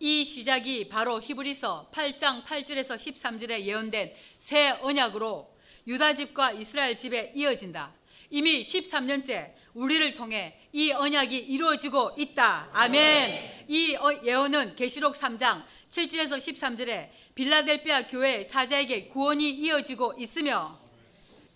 이 0.00 0.24
시작이 0.24 0.88
바로 0.88 1.20
히브리서 1.20 1.90
8장 1.92 2.44
8절에서 2.44 2.96
13절에 2.96 3.62
예언된 3.62 4.12
새 4.36 4.70
언약으로 4.80 5.52
유다 5.88 6.14
집과 6.14 6.52
이스라엘 6.52 6.96
집에 6.96 7.32
이어진다. 7.34 7.92
이미 8.30 8.60
13년째 8.60 9.54
우리를 9.74 10.14
통해 10.14 10.56
이 10.72 10.92
언약이 10.92 11.36
이루어지고 11.36 12.12
있다. 12.16 12.68
아멘. 12.72 13.64
이 13.66 13.96
어, 13.96 14.20
예언은 14.22 14.76
계시록 14.76 15.16
3장 15.16 15.64
7절에서 15.90 16.36
13절에 16.36 17.08
빌라델피아 17.34 18.06
교회 18.06 18.44
사자에게 18.44 19.08
구원이 19.08 19.50
이어지고 19.50 20.14
있으며 20.18 20.78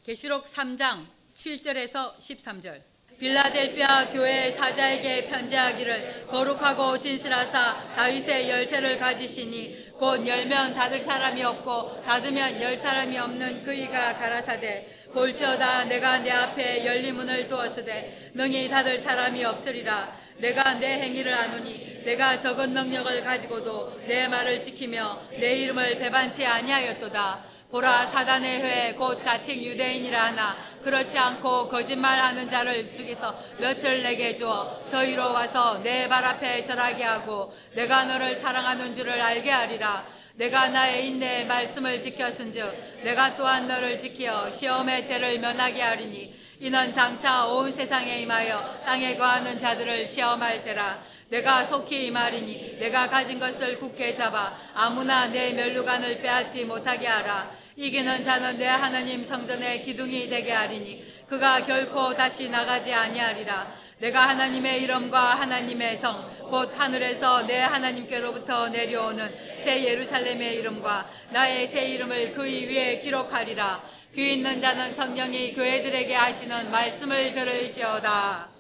계시록 0.04 0.46
3장 0.46 1.06
7절에서 1.34 2.18
13절 2.18 2.91
빌라델피아 3.22 4.10
교회 4.10 4.50
사자에게 4.50 5.28
편지하기를 5.28 6.26
거룩하고 6.26 6.98
진실하사 6.98 7.94
다윗의 7.94 8.50
열쇠를 8.50 8.98
가지시니 8.98 9.92
곧 9.92 10.26
열면 10.26 10.74
닫을 10.74 11.00
사람이 11.00 11.40
없고 11.44 12.02
닫으면 12.02 12.60
열 12.60 12.76
사람이 12.76 13.16
없는 13.16 13.62
그이가 13.62 14.18
가라사대 14.18 14.88
볼지어다 15.12 15.84
내가 15.84 16.18
내 16.18 16.32
앞에 16.32 16.84
열린 16.84 17.14
문을 17.14 17.46
두었으되 17.46 18.32
능히 18.34 18.68
닫을 18.68 18.98
사람이 18.98 19.44
없으리라. 19.44 20.20
내가 20.38 20.74
내 20.74 20.98
행위를 20.98 21.32
아노니 21.32 22.02
내가 22.04 22.40
적은 22.40 22.74
능력을 22.74 23.22
가지고도 23.22 24.00
내 24.08 24.26
말을 24.26 24.60
지키며 24.60 25.20
내 25.38 25.58
이름을 25.58 25.98
배반치 25.98 26.44
아니하였도다 26.44 27.51
보라 27.72 28.08
사단의 28.08 28.60
회 28.62 28.94
곧 28.98 29.22
자칭 29.22 29.62
유대인이라 29.64 30.24
하나. 30.26 30.54
그렇지 30.84 31.16
않고 31.18 31.70
거짓말하는 31.70 32.46
자를 32.46 32.92
죽이서 32.92 33.34
며칠 33.56 34.02
내게 34.02 34.34
주어 34.34 34.86
저희로 34.90 35.32
와서 35.32 35.78
내 35.78 36.06
발 36.06 36.22
앞에 36.22 36.62
절하게 36.66 37.02
하고 37.02 37.50
내가 37.72 38.04
너를 38.04 38.36
사랑하는 38.36 38.94
줄을 38.94 39.18
알게 39.18 39.50
하리라. 39.50 40.04
내가 40.34 40.68
나의 40.68 41.06
인내의 41.08 41.46
말씀을 41.46 41.98
지켰은즉 41.98 43.04
내가 43.04 43.34
또한 43.36 43.66
너를 43.66 43.96
지켜 43.96 44.50
시험의 44.50 45.08
때를 45.08 45.38
면하게 45.38 45.80
하리니 45.80 46.34
이는 46.60 46.92
장차 46.92 47.46
온 47.46 47.72
세상에 47.72 48.18
임하여 48.20 48.82
땅에 48.84 49.16
거하는 49.16 49.58
자들을 49.58 50.06
시험할 50.06 50.62
때라. 50.62 51.02
내가 51.30 51.64
속히 51.64 52.08
이 52.08 52.10
말이니 52.10 52.76
내가 52.78 53.08
가진 53.08 53.40
것을 53.40 53.78
굳게 53.78 54.14
잡아 54.14 54.54
아무나 54.74 55.26
내 55.28 55.54
멸류관을 55.54 56.20
빼앗지 56.20 56.66
못하게 56.66 57.06
하라 57.06 57.61
이기는 57.76 58.22
자는 58.22 58.58
내 58.58 58.66
하나님 58.66 59.24
성전의 59.24 59.82
기둥이 59.82 60.28
되게 60.28 60.52
하리니 60.52 61.04
그가 61.28 61.64
결코 61.64 62.14
다시 62.14 62.48
나가지 62.48 62.92
아니하리라. 62.92 63.74
내가 63.98 64.28
하나님의 64.28 64.82
이름과 64.82 65.34
하나님의 65.34 65.96
성 65.96 66.32
곧 66.52 66.70
하늘에서 66.78 67.46
내 67.46 67.60
하나님께로부터 67.60 68.68
내려오는 68.68 69.34
새 69.64 69.86
예루살렘의 69.86 70.56
이름과 70.56 71.10
나의 71.30 71.66
새 71.66 71.88
이름을 71.88 72.34
그 72.34 72.42
위에 72.44 72.98
기록하리라. 72.98 73.82
귀 74.14 74.34
있는 74.34 74.60
자는 74.60 74.92
성령이 74.92 75.54
교회들에게 75.54 76.14
하시는 76.14 76.70
말씀을 76.70 77.32
들을지어다. 77.32 78.50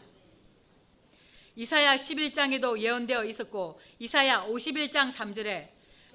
이사야 1.54 1.96
11장에도 1.96 2.78
예언되어 2.78 3.24
있었고 3.24 3.78
이사야 3.98 4.46
51장 4.46 5.12
3절에 5.12 5.68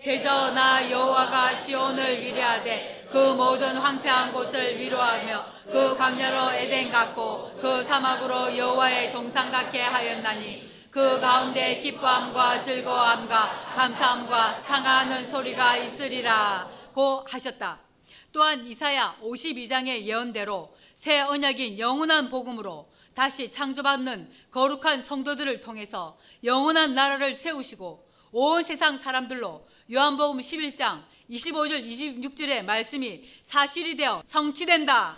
대저 0.03 0.51
나 0.51 0.89
여호와가 0.89 1.55
시온을 1.55 2.21
위로하되 2.21 3.07
그 3.11 3.17
모든 3.17 3.77
황폐한 3.77 4.31
곳을 4.31 4.79
위로하며 4.79 5.45
그 5.71 5.97
광야로 5.97 6.53
에덴 6.53 6.91
같고 6.91 7.57
그 7.59 7.83
사막으로 7.83 8.55
여호와의 8.55 9.11
동상 9.11 9.51
같게 9.51 9.81
하였나니 9.81 10.77
그 10.91 11.19
가운데 11.19 11.79
기뻐함과 11.79 12.61
즐거움과 12.61 13.73
감사함과 13.75 14.63
창하는 14.63 15.23
소리가 15.25 15.77
있으리라 15.77 16.69
고 16.93 17.25
하셨다. 17.27 17.79
또한 18.31 18.65
이사야 18.65 19.17
52장의 19.21 20.03
예언대로 20.03 20.75
새 20.95 21.21
언약인 21.21 21.79
영원한 21.79 22.29
복음으로 22.29 22.89
다시 23.13 23.51
창조받는 23.51 24.31
거룩한 24.51 25.03
성도들을 25.03 25.59
통해서 25.59 26.17
영원한 26.43 26.93
나라를 26.93 27.33
세우시고 27.33 28.07
온 28.31 28.63
세상 28.63 28.97
사람들로 28.97 29.66
요한복음 29.89 30.39
11장 30.39 31.01
25절 31.29 31.89
26절의 31.89 32.65
말씀이 32.65 33.23
사실이 33.41 33.95
되어 33.95 34.21
성취된다. 34.27 35.15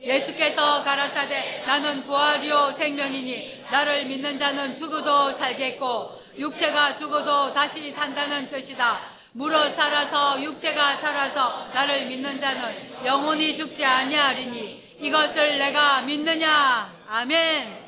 예수께서 0.00 0.82
가라사대 0.82 1.64
나는 1.66 2.02
부활이요 2.04 2.72
생명이니 2.72 3.64
나를 3.70 4.06
믿는 4.06 4.38
자는 4.38 4.74
죽어도 4.74 5.32
살겠고 5.32 6.22
육체가 6.38 6.96
죽어도 6.96 7.52
다시 7.52 7.90
산다는 7.90 8.48
뜻이다. 8.48 8.98
무릇 9.32 9.74
살아서 9.74 10.42
육체가 10.42 10.96
살아서 10.96 11.68
나를 11.74 12.06
믿는 12.06 12.40
자는 12.40 13.04
영원히 13.04 13.54
죽지 13.54 13.84
아니하리니 13.84 14.96
이것을 15.00 15.58
내가 15.58 16.00
믿느냐. 16.00 16.98
아멘. 17.08 17.79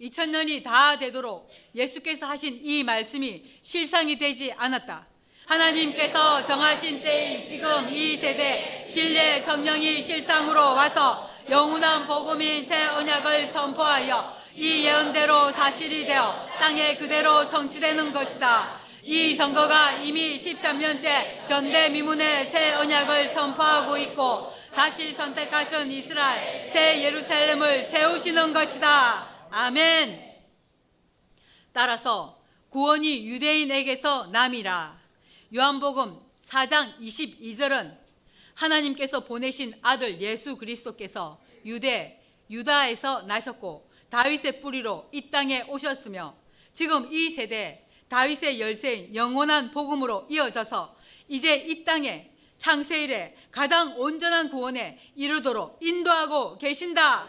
2000년이 0.00 0.62
다 0.62 0.96
되도록 0.96 1.50
예수께서 1.74 2.26
하신 2.26 2.60
이 2.62 2.84
말씀이 2.84 3.42
실상이 3.62 4.16
되지 4.18 4.52
않았다. 4.56 5.06
하나님께서 5.46 6.44
정하신 6.44 7.00
때인 7.00 7.46
지금 7.46 7.88
이 7.90 8.16
세대 8.16 8.86
진리의 8.92 9.40
성령이 9.42 10.02
실상으로 10.02 10.74
와서 10.74 11.28
영원한 11.48 12.06
복음인 12.06 12.64
새 12.64 12.86
언약을 12.86 13.46
선포하여 13.46 14.36
이 14.54 14.84
예언대로 14.84 15.50
사실이 15.52 16.04
되어 16.04 16.46
땅에 16.58 16.96
그대로 16.96 17.44
성취되는 17.44 18.12
것이다. 18.12 18.78
이 19.04 19.34
선거가 19.34 19.92
이미 19.92 20.38
13년째 20.38 21.46
전대미문의 21.46 22.44
새 22.44 22.74
언약을 22.74 23.28
선포하고 23.28 23.96
있고 23.96 24.52
다시 24.74 25.12
선택하신 25.12 25.90
이스라엘 25.90 26.70
새 26.70 27.02
예루살렘을 27.02 27.82
세우시는 27.82 28.52
것이다. 28.52 29.37
아멘. 29.50 30.36
따라서 31.72 32.42
구원이 32.70 33.26
유대인에게서 33.26 34.26
남이라. 34.26 34.98
요한복음 35.54 36.18
4장 36.46 36.98
22절은 36.98 37.96
하나님께서 38.54 39.20
보내신 39.20 39.74
아들 39.82 40.20
예수 40.20 40.56
그리스도께서 40.56 41.40
유대 41.64 42.20
유다에서 42.50 43.22
나셨고 43.22 43.88
다윗의 44.10 44.60
뿌리로 44.60 45.08
이 45.12 45.30
땅에 45.30 45.62
오셨으며 45.62 46.34
지금 46.72 47.12
이 47.12 47.30
세대 47.30 47.86
다윗의 48.08 48.60
열쇠인 48.60 49.14
영원한 49.14 49.70
복음으로 49.70 50.26
이어져서 50.30 50.96
이제 51.28 51.56
이 51.56 51.84
땅에 51.84 52.30
창세일에 52.58 53.34
가장 53.50 53.94
온전한 53.96 54.50
구원에 54.50 54.98
이르도록 55.14 55.78
인도하고 55.80 56.58
계신다. 56.58 57.26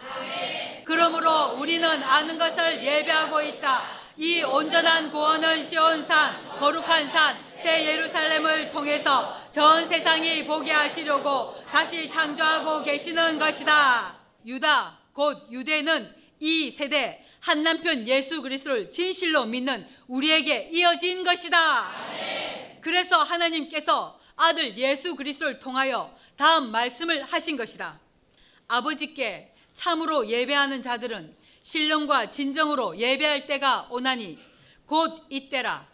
그러므로 0.84 1.54
우리는 1.58 1.88
아는 1.88 2.38
것을 2.38 2.84
예배하고 2.84 3.42
있다. 3.42 3.84
이 4.18 4.42
온전한 4.44 5.12
구원은 5.12 5.64
시온산, 5.64 6.58
거룩한 6.60 7.08
산, 7.08 7.38
새 7.64 7.86
예루살렘을 7.86 8.70
통해서 8.70 9.34
전 9.52 9.88
세상이 9.88 10.46
보게 10.46 10.72
하시려고 10.72 11.56
다시 11.72 12.10
창조하고 12.10 12.84
계시는 12.84 13.40
것이다. 13.40 14.18
유다, 14.46 14.98
곧 15.14 15.48
유대는 15.52 16.14
이 16.40 16.70
세대 16.72 17.24
한 17.40 17.64
남편 17.64 18.06
예수 18.08 18.42
그리스도를 18.42 18.92
진실로 18.92 19.46
믿는 19.46 19.88
우리에게 20.08 20.70
이어진 20.74 21.24
것이다. 21.24 21.90
그래서 22.82 23.24
하나님께서 23.24 24.19
아들 24.40 24.78
예수 24.78 25.16
그리스도를 25.16 25.60
통하여 25.60 26.16
다음 26.38 26.72
말씀을 26.72 27.24
하신 27.24 27.58
것이다. 27.58 28.00
아버지께 28.70 29.54
참으로 29.74 30.30
예배하는 30.30 30.82
자들은 30.82 31.36
신령과 31.62 32.32
진정으로 32.32 32.98
예배할 32.98 33.46
때가 33.46 33.88
오나니 33.92 34.40
곧 34.86 35.26
이때라. 35.30 35.86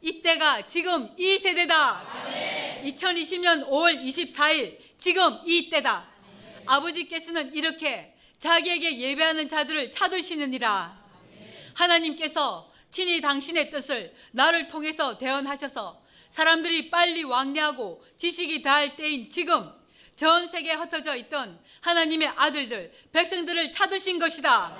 이때가 0.00 0.66
지금 0.66 1.10
이 1.18 1.36
세대다. 1.36 2.82
2020년 2.84 3.68
5월 3.68 4.02
24일 4.02 4.78
지금 4.96 5.38
이때다. 5.44 6.06
아버지께서는 6.64 7.54
이렇게 7.54 8.16
자기에게 8.38 8.98
예배하는 8.98 9.50
자들을 9.50 9.92
찾으시느니라. 9.92 11.04
하나님께서 11.74 12.72
친히 12.90 13.20
당신의 13.20 13.70
뜻을 13.70 14.14
나를 14.30 14.68
통해서 14.68 15.18
대언하셔서 15.18 16.03
사람들이 16.34 16.90
빨리 16.90 17.22
왕래하고 17.22 18.04
지식이 18.16 18.60
다할 18.60 18.96
때인 18.96 19.30
지금 19.30 19.70
전 20.16 20.48
세계에 20.48 20.74
흩어져 20.74 21.14
있던 21.14 21.60
하나님의 21.80 22.26
아들들, 22.34 22.92
백성들을 23.12 23.70
찾으신 23.70 24.18
것이다. 24.18 24.76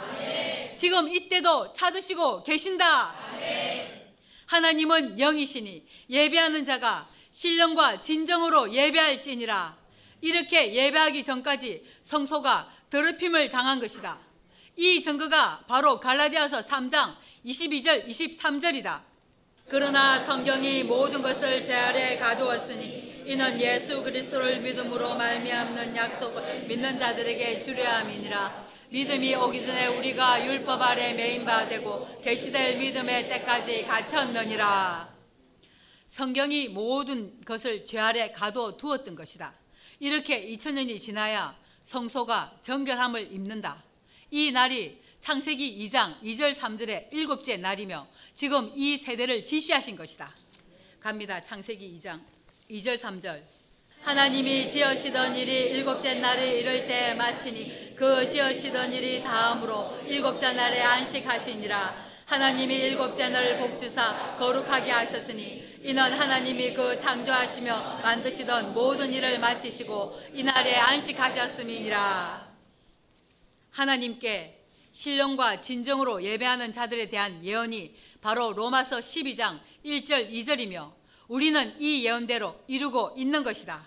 지금 0.76 1.07
이때도 1.07 1.72
찾으시고 1.72 2.42
계신다. 2.42 3.14
하나님은 4.46 5.20
영이시니 5.20 5.86
예배하는 6.11 6.64
자가 6.64 7.09
신령과 7.30 8.00
진정으로 8.00 8.72
예배할지니라. 8.72 9.78
이렇게 10.22 10.74
예배하기 10.74 11.22
전까지 11.22 11.84
성소가 12.02 12.68
더럽힘을 12.90 13.48
당한 13.50 13.78
것이다. 13.78 14.18
이 14.76 15.00
증거가 15.05 15.62
바로 15.68 16.00
갈라디아서 16.00 16.62
3장 16.62 17.14
22절 17.44 18.09
23절이다. 18.09 19.13
그러나 19.66 20.18
성경이 20.18 20.84
모든 20.84 21.22
것을 21.22 21.64
제 21.64 21.74
아래 21.74 22.18
가두었으니 22.18 23.22
이는 23.24 23.58
예수 23.58 24.02
그리스도를 24.02 24.60
믿음으로 24.60 25.14
말미암는 25.14 25.96
약속을 25.96 26.64
믿는 26.68 26.98
자들에게 26.98 27.62
주려 27.62 27.88
함이니라. 27.90 28.66
믿음이 28.90 29.34
오기 29.34 29.64
전에 29.64 29.86
우리가 29.86 30.44
율법 30.44 30.80
아래 30.82 31.14
매인 31.14 31.46
바 31.46 31.66
되고 31.66 32.06
계시될 32.20 32.76
믿음의 32.76 33.28
때까지 33.28 33.84
갇혔느니라. 33.86 35.08
성경이 36.08 36.68
모든 36.68 37.40
것을 37.44 37.86
죄 37.86 37.98
아래 37.98 38.30
가두어 38.30 38.76
두었던 38.76 39.16
것이다. 39.16 39.54
이렇게 39.98 40.46
2000년이 40.52 41.00
지나야 41.00 41.56
성소가 41.82 42.58
정결함을 42.60 43.32
입는다. 43.32 43.82
이 44.30 44.52
날이 44.52 45.02
창세기 45.20 45.86
2장 45.86 46.20
2절 46.22 46.52
3절의 46.52 47.08
일곱째 47.10 47.56
날이며 47.56 48.06
지금 48.35 48.72
이 48.74 48.99
세대를 48.99 49.45
지시하신 49.45 49.95
것이다. 49.95 50.35
갑니다. 50.99 51.41
창세기 51.41 51.97
2장 51.97 52.20
2절 52.68 52.99
3절. 52.99 53.43
하나님이 54.03 54.68
지으시던 54.68 55.37
일이 55.37 55.70
일곱째 55.70 56.14
날에 56.14 56.59
이를 56.59 56.87
때 56.87 57.14
마치니 57.14 57.95
그 57.95 58.26
지으시던 58.26 58.93
일이 58.93 59.22
다음으로 59.22 60.01
일곱째 60.09 60.53
날에 60.53 60.82
안식하시니라. 60.82 62.05
하나님이 62.26 62.74
일곱째 62.74 63.28
날을 63.28 63.59
복주사 63.59 64.37
거룩하게 64.37 64.91
하셨으니 64.91 65.78
이는 65.82 66.12
하나님이 66.12 66.74
그 66.74 66.99
창조하시며 66.99 68.01
만드시던 68.03 68.74
모든 68.74 69.12
일을 69.12 69.39
마치시고 69.39 70.20
이날에 70.32 70.74
안식하셨음이니라. 70.74 72.53
하나님께 73.70 74.64
신령과 74.91 75.61
진정으로 75.61 76.22
예배하는 76.22 76.72
자들에 76.72 77.09
대한 77.09 77.45
예언이 77.45 77.95
바로 78.24 78.54
로마서 78.54 79.00
12장 79.00 79.58
1절 79.84 80.32
2절이며 80.32 80.92
우리는 81.28 81.76
이 81.78 82.06
예언대로 82.06 82.56
이루고 82.66 83.12
있는 83.18 83.44
것이다. 83.44 83.82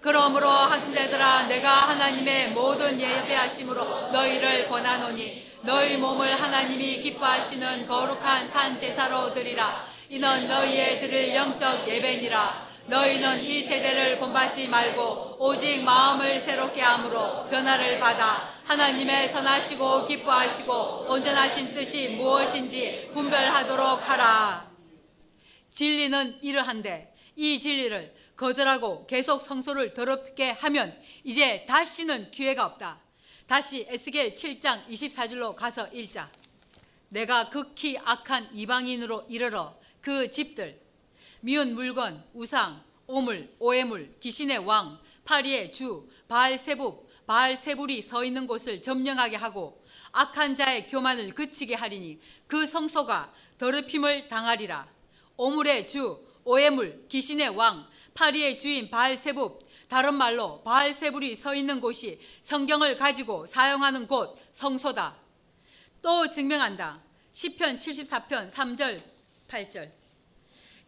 그러므로 0.00 0.48
한자들아 0.48 1.48
내가 1.48 1.88
하나님의 1.88 2.52
모든 2.52 3.00
예배하심으로 3.00 4.12
너희를 4.12 4.68
권하노니 4.68 5.42
너희 5.62 5.96
몸을 5.96 6.40
하나님이 6.40 7.00
기뻐하시는 7.00 7.84
거룩한 7.84 8.46
산 8.48 8.78
제사로 8.78 9.34
드리라 9.34 9.84
이는 10.08 10.46
너희의 10.46 11.00
드릴 11.00 11.34
영적 11.34 11.88
예배니라 11.88 12.68
너희는 12.86 13.42
이 13.42 13.62
세대를 13.62 14.20
본받지 14.20 14.68
말고 14.68 15.38
오직 15.40 15.82
마음을 15.82 16.38
새롭게 16.38 16.80
함으로 16.80 17.48
변화를 17.48 17.98
받아 17.98 18.56
하나님의 18.68 19.32
선하시고 19.32 20.04
기뻐하시고 20.04 21.06
온전하신 21.08 21.72
뜻이 21.72 22.08
무엇인지 22.10 23.08
분별하도록 23.14 24.06
하라. 24.06 24.70
진리는 25.70 26.38
이러한데 26.42 27.14
이 27.34 27.58
진리를 27.58 28.14
거절하고 28.36 29.06
계속 29.06 29.40
성소를 29.40 29.94
더럽게 29.94 30.50
하면 30.50 30.94
이제 31.24 31.64
다시는 31.64 32.30
기회가 32.30 32.66
없다. 32.66 33.00
다시 33.46 33.86
에스겔 33.88 34.34
7장 34.34 34.86
24절로 34.86 35.54
가서 35.56 35.86
읽자. 35.88 36.30
내가 37.08 37.48
극히 37.48 37.96
악한 37.96 38.50
이방인으로 38.52 39.24
이르러 39.30 39.78
그 40.02 40.30
집들 40.30 40.78
미운 41.40 41.72
물건, 41.72 42.22
우상, 42.34 42.82
오물, 43.06 43.48
오해물, 43.60 44.16
귀신의 44.20 44.58
왕, 44.58 44.98
파리의 45.24 45.72
주, 45.72 46.06
바알세북, 46.28 47.07
바알 47.28 47.56
세불이 47.56 48.00
서 48.00 48.24
있는 48.24 48.46
곳을 48.46 48.80
점령하게 48.80 49.36
하고 49.36 49.84
악한 50.12 50.56
자의 50.56 50.88
교만을 50.88 51.34
그치게 51.34 51.74
하리니 51.74 52.18
그 52.46 52.66
성소가 52.66 53.34
더럽힘을 53.58 54.28
당하리라. 54.28 54.88
오물의 55.36 55.86
주, 55.86 56.26
오해물, 56.42 57.06
귀신의 57.10 57.50
왕, 57.50 57.86
파리의 58.14 58.58
주인 58.58 58.88
바알세북, 58.88 59.68
다른 59.88 60.14
말로 60.14 60.62
바알 60.62 60.94
세불이 60.94 61.36
서 61.36 61.54
있는 61.54 61.82
곳이 61.82 62.18
성경을 62.40 62.96
가지고 62.96 63.44
사용하는 63.44 64.06
곳 64.06 64.34
성소다. 64.48 65.14
또 66.00 66.30
증명한다. 66.30 67.02
10편 67.34 67.76
74편 67.76 68.50
3절 68.50 69.02
8절. 69.48 69.90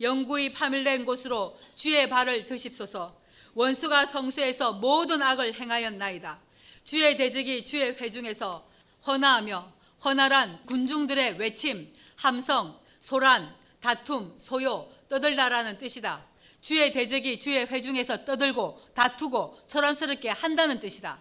영구히 0.00 0.54
파멸된 0.54 1.04
곳으로 1.04 1.58
주의 1.74 2.08
발을 2.08 2.46
드십소서. 2.46 3.19
원수가 3.54 4.06
성수에서 4.06 4.74
모든 4.74 5.22
악을 5.22 5.54
행하였나이다. 5.54 6.38
주의 6.84 7.16
대적이 7.16 7.64
주의 7.64 7.92
회중에서 7.92 8.68
헌화하며 9.06 9.72
헌활한 10.04 10.64
군중들의 10.66 11.38
외침, 11.38 11.92
함성, 12.16 12.78
소란, 13.00 13.54
다툼, 13.80 14.36
소요, 14.38 14.90
떠들다라는 15.08 15.78
뜻이다. 15.78 16.24
주의 16.60 16.92
대적이 16.92 17.38
주의 17.38 17.66
회중에서 17.66 18.24
떠들고 18.24 18.80
다투고 18.94 19.60
소란스럽게 19.66 20.30
한다는 20.30 20.78
뜻이다. 20.78 21.20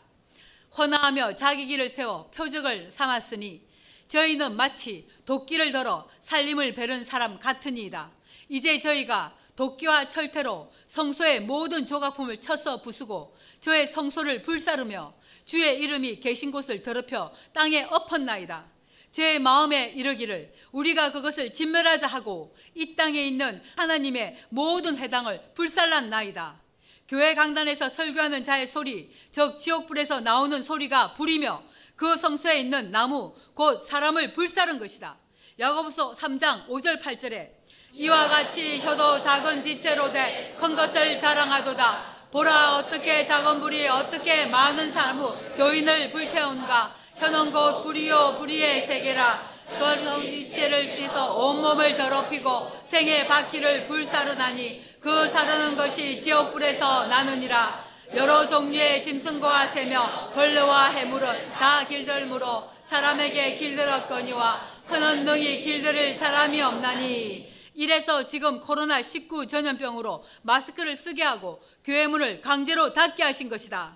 헌화하며 0.78 1.36
자기 1.36 1.66
길을 1.66 1.90
세워 1.90 2.30
표적을 2.32 2.92
삼았으니 2.92 3.68
저희는 4.08 4.56
마치 4.56 5.08
도끼를 5.26 5.72
들어 5.72 6.08
살림을 6.20 6.74
베른 6.74 7.06
사람 7.06 7.40
같으니이다. 7.40 8.12
이제 8.50 8.80
저희가 8.80 9.36
도끼와 9.56 10.08
철퇴로 10.08 10.72
성소의 10.90 11.42
모든 11.42 11.86
조각품을 11.86 12.38
쳐서 12.38 12.82
부수고 12.82 13.36
저의 13.60 13.86
성소를 13.86 14.42
불사르며 14.42 15.14
주의 15.46 15.80
이름이 15.80 16.20
계신 16.20 16.52
곳을 16.52 16.82
더럽혀 16.82 17.32
땅에 17.54 17.84
엎었나이다. 17.84 18.66
제 19.12 19.38
마음에 19.38 19.94
이르기를 19.96 20.52
우리가 20.72 21.12
그것을 21.12 21.54
진멸하자 21.54 22.08
하고 22.08 22.56
이 22.74 22.96
땅에 22.96 23.26
있는 23.26 23.62
하나님의 23.78 24.38
모든 24.50 24.98
회당을 24.98 25.54
불살랐나이다. 25.54 26.60
교회 27.08 27.36
강단에서 27.36 27.90
설교하는 27.90 28.44
자의 28.44 28.66
소리, 28.68 29.12
즉 29.32 29.58
지옥불에서 29.60 30.22
나오는 30.22 30.62
소리가 30.64 31.14
불이며 31.14 31.64
그 31.96 32.18
성소에 32.18 32.62
있는 32.62 32.92
나무, 32.92 33.36
곧 33.54 33.84
사람을 33.84 34.34
불사른 34.34 34.80
것이다. 34.80 35.20
야고보서 35.60 36.14
3장 36.14 36.68
5절 36.68 37.02
8절에 37.02 37.59
이와 37.94 38.28
같이 38.28 38.80
혀도 38.80 39.22
작은 39.22 39.62
지체로 39.64 40.12
돼 40.12 40.56
큰 40.60 40.76
것을 40.76 41.20
자랑하도다. 41.20 42.20
보라 42.32 42.76
어떻게 42.76 43.26
작은 43.26 43.60
불이 43.60 43.88
어떻게 43.88 44.46
많은 44.46 44.92
사무 44.92 45.34
교인을 45.56 46.12
불태운가? 46.12 46.96
현원 47.18 47.52
곧 47.52 47.82
불이요 47.82 48.36
불의의 48.38 48.82
세계라. 48.82 49.50
그 49.78 50.24
이체를 50.24 50.96
찢어 50.96 51.34
온몸을 51.34 51.96
더럽히고 51.96 52.72
생의 52.86 53.28
바퀴를 53.28 53.86
불사르나니 53.88 54.84
그 55.00 55.28
사르는 55.30 55.76
것이 55.78 56.20
지옥불에서 56.20 57.08
나느니라. 57.08 57.86
여러 58.16 58.48
종류의 58.48 59.04
짐승과 59.04 59.68
새며 59.68 60.32
벌레와 60.34 60.88
해물은 60.88 61.54
다 61.54 61.86
길들므로 61.86 62.70
사람에게 62.84 63.56
길들었거니와 63.56 64.62
흔한 64.88 65.24
능히 65.24 65.62
길들일 65.62 66.16
사람이 66.16 66.62
없나니 66.62 67.49
이래서 67.80 68.26
지금 68.26 68.60
코로나19 68.60 69.48
전염병으로 69.48 70.26
마스크를 70.42 70.98
쓰게 70.98 71.24
하고 71.24 71.64
교회 71.86 72.08
문을 72.08 72.42
강제로 72.42 72.92
닫게 72.92 73.24
하신 73.24 73.48
것이다. 73.48 73.96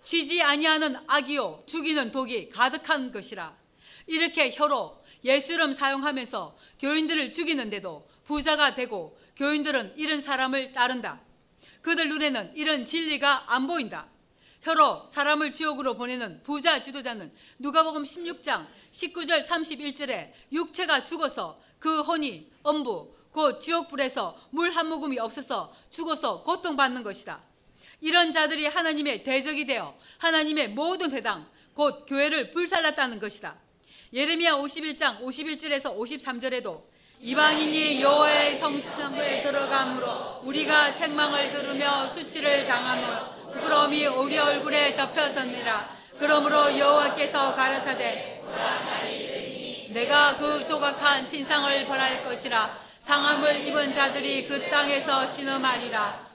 쉬지 0.00 0.40
아니하는 0.40 0.98
악이요 1.08 1.64
죽이는 1.66 2.12
독이 2.12 2.50
가득한 2.50 3.10
것이라. 3.10 3.56
이렇게 4.06 4.52
혀로 4.54 4.96
예수 5.24 5.54
이름 5.54 5.72
사용하면서 5.72 6.56
교인들을 6.78 7.32
죽이는데도 7.32 8.06
부자가 8.22 8.74
되고 8.74 9.18
교인들은 9.34 9.94
이런 9.96 10.20
사람을 10.20 10.72
따른다. 10.72 11.20
그들 11.82 12.08
눈에는 12.08 12.52
이런 12.54 12.84
진리가 12.84 13.52
안 13.52 13.66
보인다. 13.66 14.06
혀로 14.62 15.06
사람을 15.06 15.50
지옥으로 15.50 15.96
보내는 15.96 16.44
부자 16.44 16.80
지도자는 16.80 17.34
누가복음 17.58 18.04
16장 18.04 18.68
19절 18.92 19.42
31절에 19.42 20.30
육체가 20.52 21.02
죽어서 21.02 21.60
그 21.80 22.00
혼이 22.02 22.53
엄부 22.64 23.14
곧 23.30 23.60
지옥불에서 23.60 24.36
물 24.50 24.70
한 24.74 24.88
모금이 24.88 25.18
없어서 25.18 25.72
죽어서 25.90 26.42
고통받는 26.42 27.02
것이다. 27.04 27.40
이런 28.00 28.32
자들이 28.32 28.66
하나님의 28.66 29.22
대적이 29.22 29.66
되어 29.66 29.94
하나님의 30.18 30.70
모든 30.70 31.12
회당 31.12 31.46
곧 31.74 32.06
교회를 32.06 32.50
불살랐다는 32.50 33.20
것이다. 33.20 33.56
예레미야 34.12 34.56
51장 34.56 35.20
51절에서 35.20 35.96
53절에도 35.96 36.82
이방인이 37.20 38.02
여호와의 38.02 38.58
성전에 38.58 39.42
들어감으로 39.42 40.40
우리가 40.44 40.94
책망을 40.94 41.50
들으며 41.50 42.08
수치를 42.08 42.66
당하며 42.66 43.52
부끄러움이 43.52 44.06
우리 44.06 44.38
얼굴에 44.38 44.94
덮여섰느라 44.94 45.96
그러므로 46.18 46.78
여호와께서 46.78 47.54
가라사대 47.54 48.42
내가 49.94 50.36
그 50.36 50.66
조각한 50.66 51.24
신상을 51.24 51.86
벌할 51.86 52.24
것이라 52.24 52.78
상함을 52.96 53.66
입은 53.66 53.94
자들이 53.94 54.48
그 54.48 54.68
땅에서 54.68 55.26
신음하리라 55.26 56.28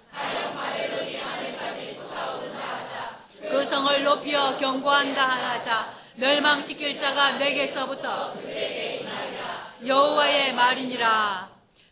그 3.41 3.65
성을 3.65 4.03
높여 4.03 4.57
경고한다 4.57 5.27
하자 5.27 5.93
멸망시킬 6.15 6.97
자가 6.97 7.33
내게서부터 7.33 8.33
여호와의 9.85 10.53
말이니라 10.53 11.49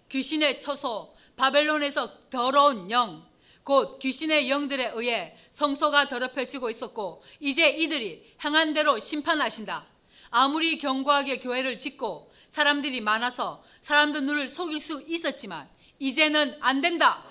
귀신의 0.10 0.60
처소 0.60 1.14
바벨론에서 1.36 2.30
더러운 2.30 2.90
영 2.90 3.28
곧 3.68 4.00
귀신의 4.00 4.50
영들에 4.50 4.94
의해 4.96 5.36
성소가 5.52 6.08
더럽혀지고 6.08 6.70
있었고 6.70 7.22
이제 7.42 7.68
이들이 7.68 8.36
향한 8.38 8.74
대로 8.74 8.98
심판하신다. 8.98 9.97
아무리 10.30 10.78
견고하게 10.78 11.40
교회를 11.40 11.80
짓고 11.80 12.32
사람들이 12.50 13.02
많아서 13.02 13.64
사람들 13.82 14.24
눈을 14.26 14.48
속일 14.48 14.80
수 14.80 15.04
있었지만 15.08 15.68
이제는 16.00 16.58
안 16.62 16.82
된다. 16.82 17.24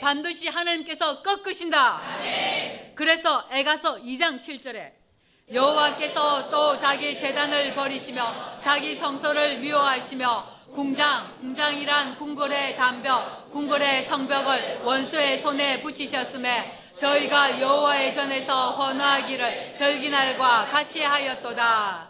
반드시 0.00 0.48
하나님께서 0.48 1.22
꺾으신다. 1.22 2.00
그래서 2.94 3.44
에가서 3.50 3.98
2장 4.02 4.38
7절에 4.38 4.92
여호와께서 5.52 6.50
또 6.50 6.78
자기 6.78 7.16
재단을 7.16 7.74
버리시며 7.74 8.60
자기 8.62 8.94
성소를 8.96 9.58
미워하시며 9.58 10.58
궁장, 10.74 11.34
궁장이란 11.40 12.16
궁궐의 12.18 12.76
담벽, 12.76 13.50
궁궐의 13.50 14.02
성벽을 14.02 14.80
원수의 14.84 15.38
손에 15.38 15.80
붙이셨음에 15.80 16.78
저희가 16.98 17.60
여호와의 17.60 18.12
전에서 18.12 18.72
헌화하기를 18.72 19.76
절기날과 19.76 20.66
같이 20.66 21.02
하였도다. 21.02 22.07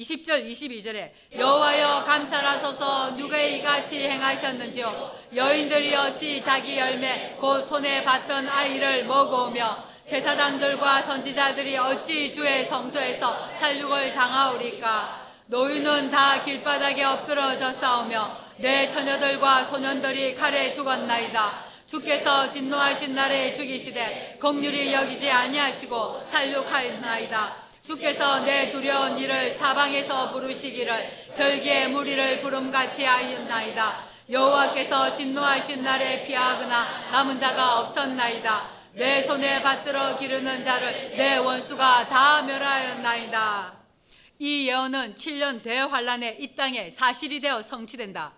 20절 0.00 0.50
22절에 0.50 1.10
여호와여 1.38 2.04
감찰하소서. 2.06 3.16
누가 3.16 3.38
이같이 3.38 4.08
행하셨는지요? 4.08 5.10
여인들이 5.34 5.94
어찌 5.94 6.42
자기 6.42 6.78
열매 6.78 7.36
곧 7.38 7.62
손에 7.66 8.02
받던 8.02 8.48
아이를 8.48 9.04
먹어오며 9.04 9.90
제사장들과 10.08 11.02
선지자들이 11.02 11.76
어찌 11.76 12.32
주의 12.32 12.64
성소에서 12.64 13.56
살육을 13.58 14.14
당하오리까? 14.14 15.28
노인은 15.46 16.08
다 16.08 16.42
길바닥에 16.42 17.04
엎드러져 17.04 17.70
싸우며 17.72 18.36
내 18.56 18.88
처녀들과 18.88 19.64
소년들이 19.64 20.34
칼에 20.34 20.72
죽었나이다. 20.72 21.70
주께서 21.86 22.48
진노하신 22.48 23.14
날에 23.14 23.52
죽이시되 23.52 24.38
긍휼히 24.40 24.92
여기지 24.92 25.28
아니하시고 25.28 26.24
살육하였나이다 26.30 27.59
주께서 27.82 28.40
내 28.40 28.70
두려운 28.70 29.18
일을 29.18 29.54
사방에서 29.54 30.32
부르시기를 30.32 31.10
절기의 31.34 31.90
무리를 31.90 32.40
부름같이 32.42 33.04
하였나이다 33.04 34.10
여호와께서 34.30 35.14
진노하신 35.14 35.82
날에 35.82 36.24
피하거나 36.24 37.10
남은 37.10 37.40
자가 37.40 37.80
없었나이다 37.80 38.80
내 38.92 39.22
손에 39.22 39.62
받들어 39.62 40.18
기르는 40.18 40.64
자를 40.64 41.16
내 41.16 41.36
원수가 41.36 42.08
다 42.08 42.42
멸하였나이다. 42.42 43.78
이 44.40 44.68
예언은 44.68 45.14
7년 45.14 45.62
대환란의 45.62 46.38
이 46.40 46.54
땅에 46.54 46.90
사실이 46.90 47.40
되어 47.40 47.62
성취된다. 47.62 48.32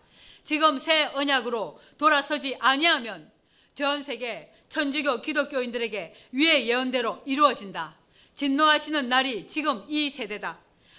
지금 0.44 0.78
새 0.78 1.04
언약으로 1.14 1.80
돌아서지 1.96 2.56
아니하면 2.60 3.30
전 3.74 4.02
세계 4.02 4.52
천주교 4.68 5.22
기독교인들에게 5.22 6.14
위의 6.32 6.68
예언대로 6.68 7.22
이루어진다. 7.24 8.01
진노하시는 8.34 9.08
날이 9.08 9.46
지금 9.46 9.84
이 9.88 10.10
세대다. 10.10 10.58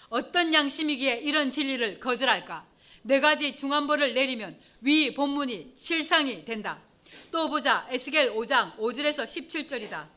어떤 0.09 0.53
양심이기에 0.53 1.21
이런 1.23 1.51
진리를 1.51 1.99
거절할까? 1.99 2.65
네 3.03 3.19
가지 3.19 3.55
중한벌을 3.55 4.13
내리면 4.13 4.59
위 4.81 5.13
본문이 5.13 5.73
실상이 5.77 6.45
된다. 6.45 6.81
또 7.31 7.49
보자 7.49 7.88
에스겔 7.89 8.34
5장 8.34 8.77
5절에서 8.77 9.25
17절이다. 9.25 10.07